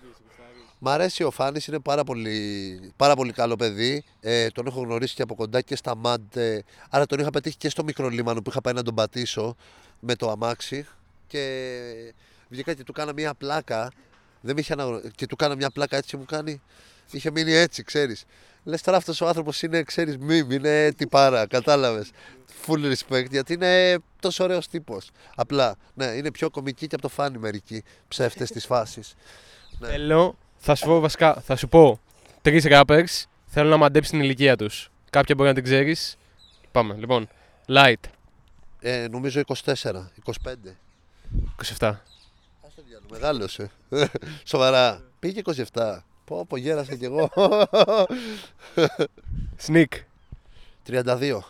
Μ' 0.78 0.88
αρέσει 0.88 1.22
ο 1.22 1.30
Φάνης, 1.30 1.66
είναι 1.66 1.78
πάρα 1.78 2.04
πολύ, 2.04 2.92
πάρα 2.96 3.14
πολύ 3.14 3.32
καλό 3.32 3.56
παιδί. 3.56 4.04
Ε, 4.20 4.48
τον 4.48 4.66
έχω 4.66 4.80
γνωρίσει 4.80 5.14
και 5.14 5.22
από 5.22 5.34
κοντά 5.34 5.60
και 5.60 5.76
στα 5.76 5.96
μαντ. 5.96 6.36
ε, 6.36 6.64
άρα 6.90 7.06
τον 7.06 7.18
είχα 7.18 7.30
πετύχει 7.30 7.56
και 7.56 7.68
στο 7.68 7.84
μικρό 7.84 8.08
λίμανο 8.08 8.42
που 8.42 8.50
είχα 8.50 8.60
πάει 8.60 8.74
να 8.74 8.82
τον 8.82 8.94
πατήσω 8.94 9.56
με 10.00 10.14
το 10.14 10.30
αμάξι. 10.30 10.86
Και 11.26 12.14
βγήκα 12.48 12.74
και 12.74 12.84
του 12.84 12.92
κάνα 12.92 13.12
μια 13.12 13.34
πλάκα. 13.34 13.92
Δεν 14.40 14.54
με 14.54 14.60
είχε 14.60 14.72
αναγνω... 14.72 15.00
Και 15.14 15.26
του 15.26 15.36
κάνα 15.36 15.54
μια 15.54 15.70
πλάκα 15.70 15.96
έτσι 15.96 16.10
και 16.10 16.16
μου 16.16 16.24
κάνει. 16.24 16.62
Είχε 17.10 17.30
μείνει 17.30 17.52
έτσι, 17.52 17.82
ξέρεις. 17.82 18.24
Λες 18.64 18.82
τώρα 18.82 18.96
αυτός 18.96 19.20
ο 19.20 19.26
άνθρωπος 19.26 19.62
είναι, 19.62 19.82
ξέρεις, 19.82 20.18
μιμ, 20.18 20.50
είναι 20.50 20.92
τυπάρα. 20.92 21.46
Κατάλαβες. 21.46 22.10
Full 22.66 22.92
respect 22.92 23.30
γιατί 23.30 23.52
είναι 23.52 23.98
τόσο 24.20 24.44
ωραίος 24.44 24.68
τύπος. 24.68 25.10
Απλά, 25.34 25.76
ναι, 25.94 26.06
είναι 26.06 26.30
πιο 26.30 26.50
κομική 26.50 26.86
και 26.86 26.94
από 26.94 27.02
το 27.02 27.08
φάνη 27.08 27.38
μερικοί 27.38 27.82
ψεύτες 28.08 28.50
της 28.50 28.66
φάσης. 28.66 29.14
Ναι. 29.78 29.88
Θέλω, 29.88 30.36
θα 30.66 30.74
σου 30.74 30.86
πω 30.86 31.00
βασικά, 31.00 31.34
θα 31.34 31.56
σου 31.56 31.68
πω 31.68 32.00
τρεις 32.42 32.64
rappers. 32.68 33.24
Θέλω 33.46 33.68
να 33.68 33.76
μαντέψει 33.76 34.10
την 34.10 34.20
ηλικία 34.20 34.56
τους. 34.56 34.90
Κάποια 35.10 35.34
μπορεί 35.34 35.48
να 35.48 35.54
την 35.54 35.64
ξέρεις. 35.64 36.16
Πάμε, 36.72 36.94
λοιπόν. 36.94 37.28
Light, 37.68 37.94
Ε, 38.80 39.06
νομίζω 39.10 39.40
24, 39.64 40.10
25. 40.44 40.76
27. 41.78 41.92
Μεγάλωσε. 43.10 43.70
Σοβαρά. 44.44 45.02
Πήγε 45.18 45.40
27. 45.72 45.98
Πω, 46.24 46.46
πω, 46.46 46.56
γέρασα 46.56 46.94
κι 46.94 47.04
εγώ. 47.04 47.30
Sneak, 49.66 49.84
32. 50.86 51.40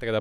35. 0.00 0.18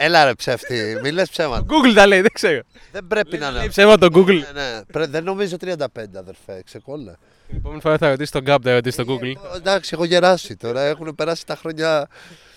Έλα 0.00 0.24
ρε 0.24 0.34
ψεύτη, 0.34 0.98
μη 1.02 1.10
λες 1.10 1.30
ψέματα. 1.30 1.64
Google 1.68 1.94
τα 1.94 2.06
λέει, 2.06 2.20
δεν 2.20 2.30
ξέρω. 2.32 2.60
Δεν 2.92 3.06
πρέπει 3.06 3.38
να 3.38 3.50
Λέει 3.50 3.60
είναι. 3.60 3.70
ψέμα 3.70 3.98
το 3.98 4.06
Google. 4.12 4.26
Ναι, 4.26 4.62
ναι. 4.62 4.82
Πρέ- 4.92 5.10
Δεν 5.10 5.24
νομίζω 5.24 5.56
35 5.60 5.76
αδερφέ, 6.16 6.62
ξεκόλλα. 6.64 7.18
Την 7.48 7.56
επόμενη 7.56 7.80
φορά 7.80 7.98
θα 7.98 8.08
ρωτήσεις 8.08 8.30
τον 8.30 8.44
Gap, 8.46 8.56
θα 8.62 8.72
ρωτήσεις 8.72 9.04
το 9.04 9.04
Google. 9.12 9.52
Ε, 9.52 9.56
εντάξει, 9.56 9.90
έχω 9.94 10.04
γεράσει 10.04 10.56
τώρα. 10.56 10.80
Έχουν 10.82 11.14
περάσει 11.14 11.46
τα 11.46 11.56
χρόνια. 11.56 12.08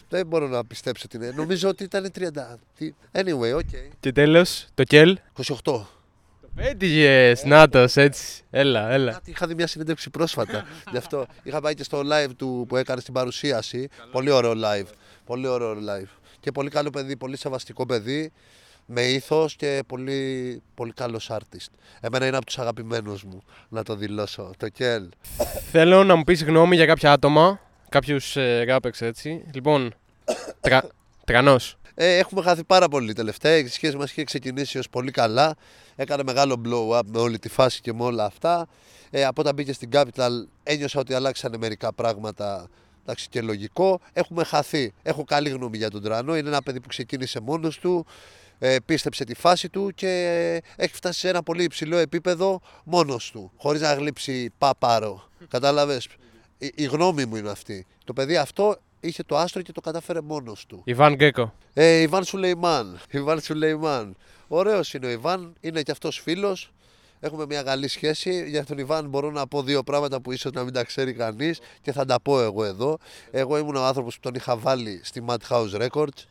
Δεν 0.09 0.27
μπορώ 0.27 0.47
να 0.47 0.65
πιστέψω 0.65 1.03
ότι 1.05 1.15
είναι. 1.17 1.33
Νομίζω 1.35 1.69
ότι 1.69 1.83
ήταν 1.83 2.11
30. 2.11 2.57
Τι- 2.77 2.93
Anyway, 3.11 3.55
ok. 3.55 3.89
Και 3.99 4.11
τέλος, 4.11 4.65
το 4.73 4.83
Kel. 4.89 5.13
28. 5.33 5.61
Το 5.61 5.87
πέτυχε, 6.55 7.35
Νάτος, 7.45 7.95
έτσι. 7.95 8.43
Έλα, 8.51 8.89
έλα. 8.91 9.11
Κάτι 9.11 9.29
είχα 9.31 9.47
δει 9.47 9.53
μια 9.55 9.67
συνέντευξη 9.67 10.09
πρόσφατα. 10.09 10.65
Γι' 10.91 10.97
αυτό 10.97 11.25
είχα 11.43 11.61
πάει 11.61 11.73
και 11.73 11.83
στο 11.83 12.01
live 12.11 12.31
του 12.37 12.65
που 12.67 12.75
έκανε 12.77 13.01
στην 13.01 13.13
παρουσίαση. 13.13 13.89
Πολύ 14.11 14.29
ωραίο 14.31 14.53
live. 14.55 14.87
Πολύ 15.25 15.47
ωραίο 15.47 15.73
live. 15.73 16.07
Και 16.41 16.51
πολύ 16.51 16.69
καλό 16.69 16.89
παιδί, 16.89 17.17
πολύ 17.17 17.37
σεβαστικό 17.37 17.85
παιδί. 17.85 18.31
Με 18.85 19.01
ήθος 19.01 19.55
και 19.55 19.83
πολύ, 19.87 20.61
πολύ 20.75 20.93
καλός 20.93 21.29
artist. 21.31 21.71
Εμένα 21.99 22.27
είναι 22.27 22.37
από 22.37 22.45
τους 22.45 22.59
αγαπημένους 22.59 23.23
μου, 23.23 23.43
να 23.69 23.83
το 23.83 23.95
δηλώσω. 23.95 24.51
Το 24.57 24.69
Κέλ. 24.69 25.09
Θέλω 25.71 26.03
να 26.03 26.15
μου 26.15 26.23
πεις 26.23 26.43
γνώμη 26.43 26.75
για 26.75 26.85
κάποια 26.85 27.11
άτομα, 27.11 27.59
κάποιους 27.89 28.35
ε, 28.35 28.65
rappers 28.67 29.01
έτσι. 29.01 29.43
Λοιπόν, 29.53 29.93
τρα, 30.61 30.83
Τρανός. 31.25 31.77
Ε, 31.95 32.17
έχουμε 32.17 32.41
χάθει 32.41 32.63
πάρα 32.63 32.87
πολύ 32.87 33.13
τελευταία. 33.13 33.57
Η 33.57 33.67
σχέση 33.67 33.95
μας 33.95 34.11
είχε 34.11 34.23
ξεκινήσει 34.23 34.77
ως 34.77 34.89
πολύ 34.89 35.11
καλά. 35.11 35.55
Έκανε 35.95 36.23
μεγάλο 36.23 36.61
blow 36.65 36.97
up 36.99 37.01
με 37.05 37.19
όλη 37.19 37.39
τη 37.39 37.49
φάση 37.49 37.81
και 37.81 37.93
με 37.93 38.03
όλα 38.03 38.25
αυτά. 38.25 38.67
Ε, 39.09 39.25
από 39.25 39.41
όταν 39.41 39.55
μπήκε 39.55 39.73
στην 39.73 39.89
Capital 39.93 40.29
ένιωσα 40.63 40.99
ότι 40.99 41.13
αλλάξανε 41.13 41.57
μερικά 41.57 41.93
πράγματα. 41.93 42.67
Εντάξει, 43.01 43.27
και 43.29 43.41
λογικό. 43.41 43.99
Έχουμε 44.13 44.43
χαθεί. 44.43 44.93
Έχω 45.03 45.23
καλή 45.23 45.49
γνώμη 45.49 45.77
για 45.77 45.89
τον 45.89 46.01
Τρανό. 46.01 46.37
Είναι 46.37 46.47
ένα 46.47 46.61
παιδί 46.61 46.79
που 46.79 46.87
ξεκίνησε 46.87 47.39
μόνος 47.39 47.79
του. 47.79 48.05
Ε, 48.59 48.75
πίστεψε 48.85 49.23
τη 49.23 49.35
φάση 49.35 49.69
του 49.69 49.91
και 49.95 50.07
έχει 50.75 50.93
φτάσει 50.93 51.19
σε 51.19 51.29
ένα 51.29 51.43
πολύ 51.43 51.63
υψηλό 51.63 51.97
επίπεδο 51.97 52.61
μόνος 52.83 53.31
του. 53.31 53.51
Χωρίς 53.57 53.81
να 53.81 53.93
γλύψει 53.93 54.51
παπάρο. 54.57 55.29
Κατάλαβες; 55.47 56.07
Η, 56.57 56.71
η 56.75 56.83
γνώμη 56.83 57.25
μου 57.25 57.35
είναι 57.35 57.49
αυτή. 57.49 57.85
Το 58.03 58.13
παιδί 58.13 58.37
αυτό 58.37 58.77
είχε 58.99 59.23
το 59.23 59.37
άστρο 59.37 59.61
και 59.61 59.71
το 59.71 59.81
κατάφερε 59.81 60.21
μόνος 60.21 60.65
του. 60.65 60.81
Ιβάν 60.85 61.13
Γκέκο. 61.13 61.53
Ε, 61.73 62.01
Ιβάν 62.01 62.23
Σουλεϊμάν. 62.23 62.99
Ιβάν 63.09 63.41
Σουλεϊμάν. 63.41 64.15
Ωραίος 64.47 64.93
είναι 64.93 65.05
ο 65.05 65.09
Ιβάν, 65.09 65.53
είναι 65.59 65.81
και 65.81 65.91
αυτός 65.91 66.19
φίλος. 66.19 66.71
Έχουμε 67.23 67.45
μια 67.45 67.63
καλή 67.63 67.87
σχέση. 67.87 68.49
Για 68.49 68.65
τον 68.65 68.77
Ιβάν 68.77 69.09
μπορώ 69.09 69.31
να 69.31 69.47
πω 69.47 69.63
δύο 69.63 69.83
πράγματα 69.83 70.21
που 70.21 70.31
ίσως 70.31 70.51
να 70.51 70.63
μην 70.63 70.73
τα 70.73 70.83
ξέρει 70.83 71.13
κανείς 71.13 71.59
και 71.81 71.91
θα 71.91 72.05
τα 72.05 72.21
πω 72.21 72.41
εγώ 72.41 72.63
εδώ. 72.63 72.97
Εγώ 73.31 73.57
ήμουν 73.57 73.75
ο 73.75 73.85
άνθρωπος 73.85 74.15
που 74.15 74.21
τον 74.21 74.35
είχα 74.35 74.57
βάλει 74.57 75.01
στη 75.03 75.25
Madhouse 75.27 75.87
Records 75.87 76.25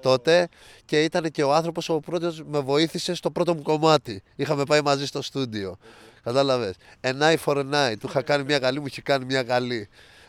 τότε 0.00 0.48
και 0.84 1.02
ήταν 1.04 1.30
και 1.30 1.42
ο 1.42 1.54
άνθρωπος 1.54 1.88
ο 1.88 2.00
πρώτος 2.00 2.42
με 2.46 2.58
βοήθησε 2.58 3.14
στο 3.14 3.30
πρώτο 3.30 3.54
μου 3.54 3.62
κομμάτι. 3.62 4.22
Είχαμε 4.36 4.64
πάει 4.64 4.80
μαζί 4.80 5.06
στο 5.06 5.22
στούντιο. 5.22 5.76
Κατάλαβες. 6.22 6.74
An 7.00 7.20
eye 7.20 7.36
for 7.44 7.56
an 7.56 7.72
eye. 7.72 7.94
Του 8.00 8.06
είχα 8.08 8.22
κάνει 8.22 8.44
μια 8.44 8.58
καλή, 8.58 8.80
μου 8.80 8.86
είχε 8.86 9.02
κάνει 9.02 9.24
μια 9.24 9.42
καλή 9.42 9.88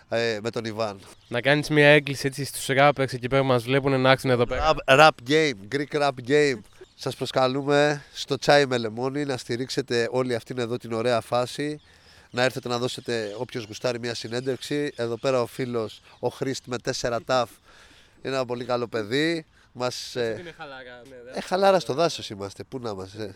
ε, 0.09 0.39
με 0.41 0.49
τον 0.49 0.65
Ιβάν. 0.65 0.99
Να 1.27 1.41
κάνεις 1.41 1.69
μια 1.69 1.87
έκκληση 1.87 2.27
έτσι 2.27 2.45
στους 2.45 2.65
rappers 2.69 3.13
εκεί 3.13 3.27
πέρα 3.27 3.41
που 3.41 3.47
μας 3.47 3.63
βλέπουν 3.63 4.01
να 4.01 4.11
άξουν 4.11 4.29
εδώ 4.29 4.45
πέρα. 4.45 4.73
Rap, 4.85 4.99
rap 4.99 5.09
game, 5.29 5.75
Greek 5.75 6.01
rap 6.01 6.11
game. 6.27 6.59
Σας 6.99 7.15
προσκαλούμε 7.15 8.03
στο 8.13 8.37
τσάι 8.37 8.65
με 8.65 8.77
λεμόνι 8.77 9.25
να 9.25 9.37
στηρίξετε 9.37 10.07
όλη 10.11 10.35
αυτήν 10.35 10.57
εδώ 10.57 10.77
την 10.77 10.93
ωραία 10.93 11.21
φάση. 11.21 11.81
Να 12.31 12.43
έρθετε 12.43 12.67
να 12.67 12.77
δώσετε 12.77 13.35
όποιος 13.37 13.63
γουστάρει 13.63 13.99
μια 13.99 14.13
συνέντευξη. 14.13 14.91
Εδώ 14.95 15.17
πέρα 15.17 15.41
ο 15.41 15.45
φίλος, 15.45 16.01
ο 16.19 16.27
Χρήστη 16.27 16.69
με 16.69 16.77
4 17.01 17.19
ταφ, 17.25 17.49
είναι 18.21 18.35
ένα 18.35 18.45
πολύ 18.45 18.65
καλό 18.65 18.87
παιδί. 18.87 19.45
Μας, 19.71 20.15
ε, 20.15 20.53
ε, 21.33 21.41
χαλάρας 21.41 21.81
στο 21.81 21.93
δάσος 21.93 22.29
είμαστε, 22.29 22.63
πού 22.63 22.79
να 22.79 22.89
είμαστε. 22.89 23.35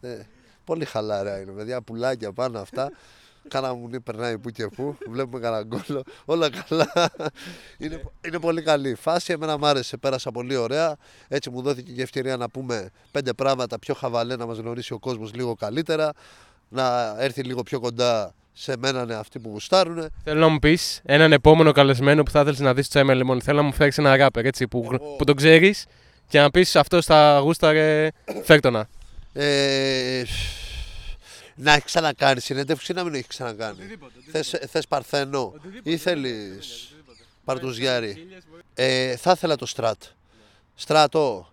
Ε, 0.00 0.18
πολύ 0.64 0.84
χαλάρα 0.84 1.40
είναι, 1.40 1.52
παιδιά, 1.52 1.80
πουλάκια 1.80 2.32
πάνω 2.32 2.60
αυτά. 2.60 2.90
Κάνα 3.48 3.74
μου 3.74 3.90
περνάει 4.04 4.38
που 4.38 4.50
και 4.50 4.66
που, 4.66 4.96
βλέπουμε 5.10 5.40
κανένα 5.40 5.62
γκόλο, 5.62 6.02
όλα 6.24 6.50
καλά. 6.50 6.92
Είναι, 7.78 8.02
είναι 8.26 8.38
πολύ 8.38 8.62
καλή 8.62 8.88
η 8.88 8.94
φάση, 8.94 9.32
εμένα 9.32 9.58
μου 9.58 9.66
άρεσε, 9.66 9.96
πέρασα 9.96 10.30
πολύ 10.30 10.56
ωραία. 10.56 10.96
Έτσι 11.28 11.50
μου 11.50 11.62
δόθηκε 11.62 11.92
και 11.92 12.02
ευκαιρία 12.02 12.36
να 12.36 12.48
πούμε 12.48 12.90
πέντε 13.10 13.32
πράγματα 13.32 13.78
πιο 13.78 13.94
χαβαλέ, 13.94 14.36
να 14.36 14.46
μας 14.46 14.58
γνωρίσει 14.58 14.92
ο 14.92 14.98
κόσμος 14.98 15.34
λίγο 15.34 15.54
καλύτερα, 15.54 16.12
να 16.68 17.16
έρθει 17.18 17.42
λίγο 17.42 17.62
πιο 17.62 17.80
κοντά 17.80 18.34
σε 18.52 18.76
μένα 18.76 19.04
ναι, 19.04 19.14
αυτοί 19.14 19.38
που 19.38 19.48
γουστάρουν. 19.48 20.08
Θέλω 20.24 20.40
να 20.40 20.48
μου 20.48 20.58
πεις 20.58 21.00
έναν 21.04 21.32
επόμενο 21.32 21.72
καλεσμένο 21.72 22.22
που 22.22 22.30
θα 22.30 22.40
ήθελε 22.40 22.56
να 22.58 22.74
δεις 22.74 22.84
στο 22.86 22.94
τσάι 22.94 23.04
με 23.08 23.14
λεμόνι. 23.14 23.40
Θέλω 23.40 23.56
να 23.56 23.62
μου 23.62 23.72
φέρει 23.72 23.92
ένα 23.96 24.16
rapper 24.18 24.44
έτσι 24.44 24.68
που, 24.68 24.88
Εγώ. 24.92 25.14
που 25.16 25.24
τον 25.24 25.36
ξέρεις 25.36 25.86
και 26.28 26.40
να 26.40 26.50
πεις 26.50 26.76
αυτό 26.76 27.02
θα 27.02 27.38
γούσταρε. 27.38 28.08
Φέρτονα. 28.42 28.88
Ε, 29.32 30.22
να 31.62 31.72
έχει 31.72 31.84
ξανακάνει 31.84 32.40
συνέντευξη 32.40 32.92
ή 32.92 32.94
να 32.94 33.04
μην 33.04 33.14
έχει 33.14 33.28
ξανακάνει; 33.28 33.78
Θες, 34.30 34.54
θες 34.68 34.86
Παρθένο 34.86 35.54
ή 35.82 35.96
θέλεις 35.96 36.94
Παρτουζιάρη; 37.44 38.28
Ε, 38.74 39.16
θα 39.16 39.30
ήθελα 39.30 39.56
το 39.56 39.66
Στρατ. 39.66 40.02
Στράτο. 40.74 41.52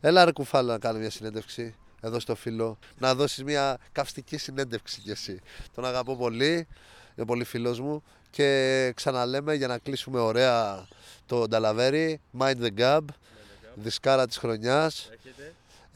Έλα 0.00 0.24
ρε 0.24 0.32
κουφάλα 0.32 0.72
να 0.72 0.78
κάνω 0.78 0.98
μια 0.98 1.10
συνέντευξη 1.10 1.74
εδώ 2.00 2.20
στο 2.20 2.34
φίλο. 2.34 2.78
Να 2.98 3.14
δώσεις 3.14 3.44
μια 3.44 3.78
καυστική 3.92 4.36
συνέντευξη 4.36 5.00
κι 5.00 5.10
εσύ. 5.10 5.40
Τον 5.74 5.84
αγαπώ 5.84 6.16
πολύ. 6.16 6.66
Είναι 7.14 7.26
πολύ 7.26 7.44
φίλος 7.44 7.80
μου. 7.80 8.02
Και 8.30 8.92
ξαναλέμε 8.96 9.54
για 9.54 9.66
να 9.66 9.78
κλείσουμε 9.78 10.20
ωραία 10.20 10.86
το 11.26 11.48
Νταλαβέρι. 11.48 12.20
Mind 12.38 12.56
the 12.62 12.70
Gab. 12.78 13.00
δισκάρα 13.74 14.26
της 14.26 14.36
χρονιάς. 14.36 15.10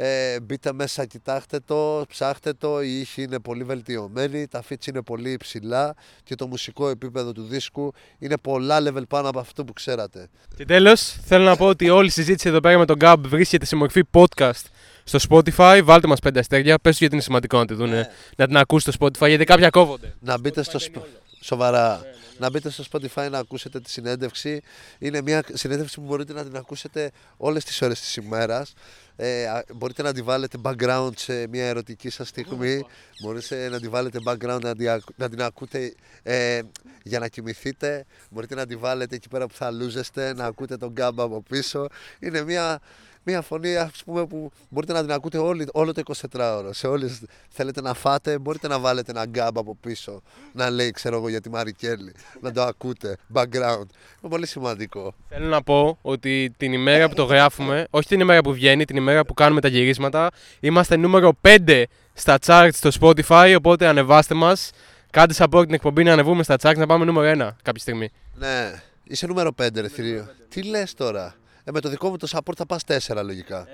Ε, 0.02 0.40
μπείτε 0.40 0.72
μέσα, 0.72 1.04
κοιτάξτε 1.06 1.58
το, 1.64 2.04
ψάχτε 2.08 2.52
το. 2.52 2.82
Η 2.82 3.00
ήχη 3.00 3.22
είναι 3.22 3.38
πολύ 3.40 3.64
βελτιωμένη, 3.64 4.46
τα 4.48 4.62
feats 4.68 4.86
είναι 4.86 5.02
πολύ 5.02 5.30
υψηλά 5.30 5.94
και 6.24 6.34
το 6.34 6.46
μουσικό 6.46 6.88
επίπεδο 6.88 7.32
του 7.32 7.42
δίσκου 7.42 7.92
είναι 8.18 8.36
πολλά 8.38 8.78
level 8.80 9.02
πάνω 9.08 9.28
από 9.28 9.38
αυτό 9.38 9.64
που 9.64 9.72
ξέρατε. 9.72 10.28
Και 10.56 10.64
τέλος, 10.64 11.16
θέλω 11.24 11.44
να 11.44 11.56
πω 11.56 11.66
ότι 11.66 11.88
όλη 11.90 12.06
η 12.06 12.10
συζήτηση 12.10 12.48
εδώ 12.48 12.60
πέρα 12.60 12.78
με 12.78 12.84
τον 12.84 12.96
Gab 13.00 13.16
βρίσκεται 13.26 13.64
σε 13.64 13.76
μορφή 13.76 14.02
podcast 14.12 14.64
στο 15.04 15.18
Spotify. 15.28 15.80
Βάλτε 15.84 16.06
μας 16.06 16.18
πέντε 16.20 16.38
αστέρια. 16.38 16.78
Πες 16.78 16.98
γιατί 16.98 17.14
είναι 17.14 17.22
σημαντικό 17.22 17.58
να, 17.58 17.66
τη 17.66 17.74
δουν, 17.74 17.88
Ναι. 17.88 18.08
να 18.36 18.46
την 18.46 18.56
ακούσει 18.56 18.90
στο 18.92 19.06
Spotify, 19.06 19.28
γιατί 19.28 19.44
κάποια 19.44 19.70
κόβονται. 19.70 20.14
Να 20.20 20.38
μπείτε 20.38 20.62
στο 20.62 20.78
Sp- 20.82 21.00
Σοβαρά. 21.40 22.00
Να 22.40 22.50
μπείτε 22.50 22.70
στο 22.70 22.84
Spotify 22.92 23.28
να 23.30 23.38
ακούσετε 23.38 23.80
τη 23.80 23.90
συνέντευξη. 23.90 24.60
Είναι 24.98 25.22
μια 25.22 25.42
συνέντευξη 25.52 26.00
που 26.00 26.06
μπορείτε 26.06 26.32
να 26.32 26.44
την 26.44 26.56
ακούσετε 26.56 27.10
όλες 27.36 27.64
τις 27.64 27.82
ώρες 27.82 28.00
της 28.00 28.16
ημέρας. 28.16 28.72
Ε, 29.16 29.46
α- 29.48 29.64
μπορείτε 29.74 30.02
να 30.02 30.12
τη 30.12 30.22
βάλετε 30.22 30.58
background 30.62 31.10
σε 31.16 31.46
μια 31.48 31.66
ερωτική 31.66 32.10
σας 32.10 32.28
στιγμή. 32.28 32.84
Μπορείτε 33.22 33.68
να 33.68 33.80
τη 33.80 33.88
βάλετε 33.88 34.18
background 34.24 34.60
να, 34.62 34.76
τη 34.76 34.88
ακου- 34.88 35.14
να 35.16 35.28
την 35.28 35.42
ακούτε 35.42 35.94
ε, 36.22 36.60
για 37.02 37.18
να 37.18 37.28
κοιμηθείτε. 37.28 38.04
Μπορείτε 38.30 38.54
να 38.54 38.66
τη 38.66 38.76
βάλετε 38.76 39.14
εκεί 39.14 39.28
πέρα 39.28 39.46
που 39.46 39.54
θα 39.54 39.70
λούζεστε, 39.70 40.34
να 40.34 40.44
ακούτε 40.44 40.76
τον 40.76 40.90
γκάμπα 40.92 41.22
από 41.22 41.42
πίσω. 41.42 41.86
Είναι 42.18 42.42
μια, 42.42 42.80
μια 43.22 43.42
φωνή 43.42 43.76
ας 43.76 44.02
πούμε, 44.04 44.26
που 44.26 44.50
μπορείτε 44.68 44.92
να 44.92 45.00
την 45.00 45.12
ακούτε 45.12 45.38
όλη, 45.38 45.68
όλο 45.72 45.92
το 45.92 46.02
24ωρο. 46.32 46.68
Σε 46.70 46.86
όλες 46.86 47.20
θέλετε 47.48 47.80
να 47.80 47.94
φάτε, 47.94 48.38
μπορείτε 48.38 48.68
να 48.68 48.78
βάλετε 48.78 49.10
ένα 49.10 49.24
γκάμπα 49.24 49.60
από 49.60 49.76
πίσω. 49.80 50.22
Να 50.52 50.70
λέει, 50.70 50.90
ξέρω 50.90 51.16
εγώ, 51.16 51.28
για 51.28 51.40
τη 51.40 51.50
Μαρικέλη. 51.50 52.14
Να 52.40 52.52
το 52.52 52.62
ακούτε. 52.62 53.16
Background. 53.34 53.86
Είναι 54.22 54.28
πολύ 54.28 54.46
σημαντικό. 54.46 55.14
Θέλω 55.28 55.46
να 55.46 55.62
πω 55.62 55.98
ότι 56.02 56.54
την 56.56 56.72
ημέρα 56.72 57.08
που 57.08 57.14
το 57.14 57.24
γράφουμε, 57.24 57.86
όχι 57.90 58.08
την 58.08 58.20
ημέρα 58.20 58.40
που 58.40 58.52
βγαίνει, 58.52 58.84
την 58.84 58.96
ημέρα 58.96 59.24
που 59.24 59.34
κάνουμε 59.34 59.60
τα 59.60 59.68
γυρίσματα, 59.68 60.30
είμαστε 60.60 60.96
νούμερο 60.96 61.32
5 61.40 61.82
στα 62.12 62.38
charts 62.46 62.70
στο 62.72 62.90
Spotify. 63.00 63.54
Οπότε 63.56 63.86
ανεβάστε 63.86 64.34
μας. 64.34 64.70
Κάντε 65.10 65.34
support 65.36 65.62
την 65.64 65.74
εκπομπή 65.74 66.04
να 66.04 66.12
ανεβούμε 66.12 66.42
στα 66.42 66.56
charts 66.62 66.76
να 66.76 66.86
πάμε 66.86 67.04
νούμερο 67.04 67.48
1 67.48 67.56
κάποια 67.62 67.80
στιγμή. 67.80 68.10
Ναι, 68.34 68.82
είσαι 69.04 69.26
νούμερο 69.26 69.52
5, 69.62 69.80
ρε 69.80 69.88
θηρίο. 69.88 70.28
Τι 70.48 70.62
λες 70.62 70.94
τώρα; 70.94 71.34
Ε, 71.70 71.72
με 71.72 71.80
το 71.80 71.88
δικό 71.88 72.08
μου 72.08 72.16
το 72.16 72.28
support 72.30 72.54
θα 72.56 72.66
πας 72.66 72.82
4 72.86 73.22
λογικά. 73.24 73.66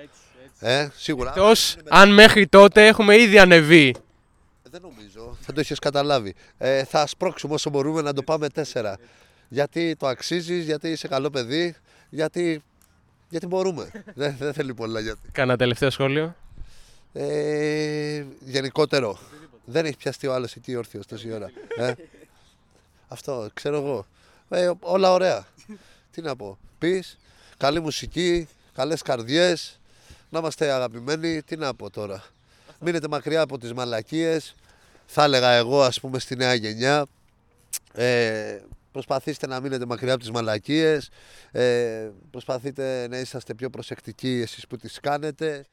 Ε, 0.59 0.87
σίγουρα. 0.95 1.29
Εκτός 1.29 1.77
αν 1.87 2.13
μέχρι 2.13 2.47
τότε 2.47 2.87
έχουμε 2.87 3.17
ήδη 3.17 3.39
ανεβεί. 3.39 3.87
Ε, 3.87 4.69
Δεν 4.69 4.81
νομίζω. 4.81 5.37
Δεν 5.45 5.55
το 5.55 5.59
έχεις 5.59 5.79
καταλάβει. 5.79 6.35
Ε, 6.57 6.83
θα 6.83 7.07
σπρώξουμε 7.07 7.53
όσο 7.53 7.69
μπορούμε 7.69 8.01
να 8.01 8.13
το 8.13 8.23
πάμε 8.23 8.47
4. 8.73 8.93
Γιατί 9.49 9.95
το 9.95 10.07
αξίζεις, 10.07 10.65
γιατί 10.65 10.89
είσαι 10.89 11.07
καλό 11.07 11.29
παιδί, 11.29 11.75
γιατί, 12.09 12.63
γιατί 13.29 13.47
μπορούμε. 13.47 13.91
δεν, 14.15 14.35
δεν 14.39 14.53
θέλει 14.53 14.73
πολλά 14.73 14.99
γιατί. 14.99 15.29
Κάνα 15.31 15.57
τελευταίο 15.57 15.89
σχόλιο. 15.89 16.35
Ε, 17.13 18.23
γενικότερο. 18.39 19.19
Δεν 19.65 19.85
έχει 19.85 19.97
πιαστεί 19.97 20.27
ο 20.27 20.33
άλλος 20.33 20.55
εκεί 20.55 20.75
όρθιος 20.75 21.05
τόση 21.05 21.31
ώρα. 21.31 21.51
Ε. 21.77 21.93
Αυτό, 23.07 23.49
ξέρω 23.53 23.77
εγώ. 23.77 24.05
Ε, 24.49 24.71
όλα 24.79 25.13
ωραία. 25.13 25.47
Τι 26.11 26.21
να 26.21 26.35
πω. 26.35 26.57
Πεις, 26.77 27.17
καλή 27.57 27.79
μουσική, 27.79 28.47
καλές 28.73 29.01
καρδιές, 29.01 29.79
να 30.29 30.39
είμαστε 30.39 30.71
αγαπημένοι. 30.71 31.41
Τι 31.41 31.55
να 31.55 31.73
πω 31.73 31.89
τώρα. 31.89 32.23
Μείνετε 32.79 33.07
μακριά 33.07 33.41
από 33.41 33.57
τις 33.57 33.73
μαλακίες. 33.73 34.55
Θα 35.05 35.23
έλεγα 35.23 35.51
εγώ, 35.51 35.81
ας 35.81 35.99
πούμε, 35.99 36.19
στη 36.19 36.35
νέα 36.35 36.53
γενιά. 36.53 37.05
Ε, 37.93 38.59
προσπαθήστε 38.91 39.47
να 39.47 39.59
μείνετε 39.59 39.85
μακριά 39.85 40.13
από 40.13 40.21
τις 40.21 40.31
μαλακίες. 40.31 41.09
Ε, 41.51 42.09
προσπαθείτε 42.31 43.07
να 43.07 43.19
είσαστε 43.19 43.53
πιο 43.53 43.69
προσεκτικοί 43.69 44.39
εσείς 44.43 44.67
που 44.67 44.77
τις 44.77 44.99
κάνετε. 44.99 45.65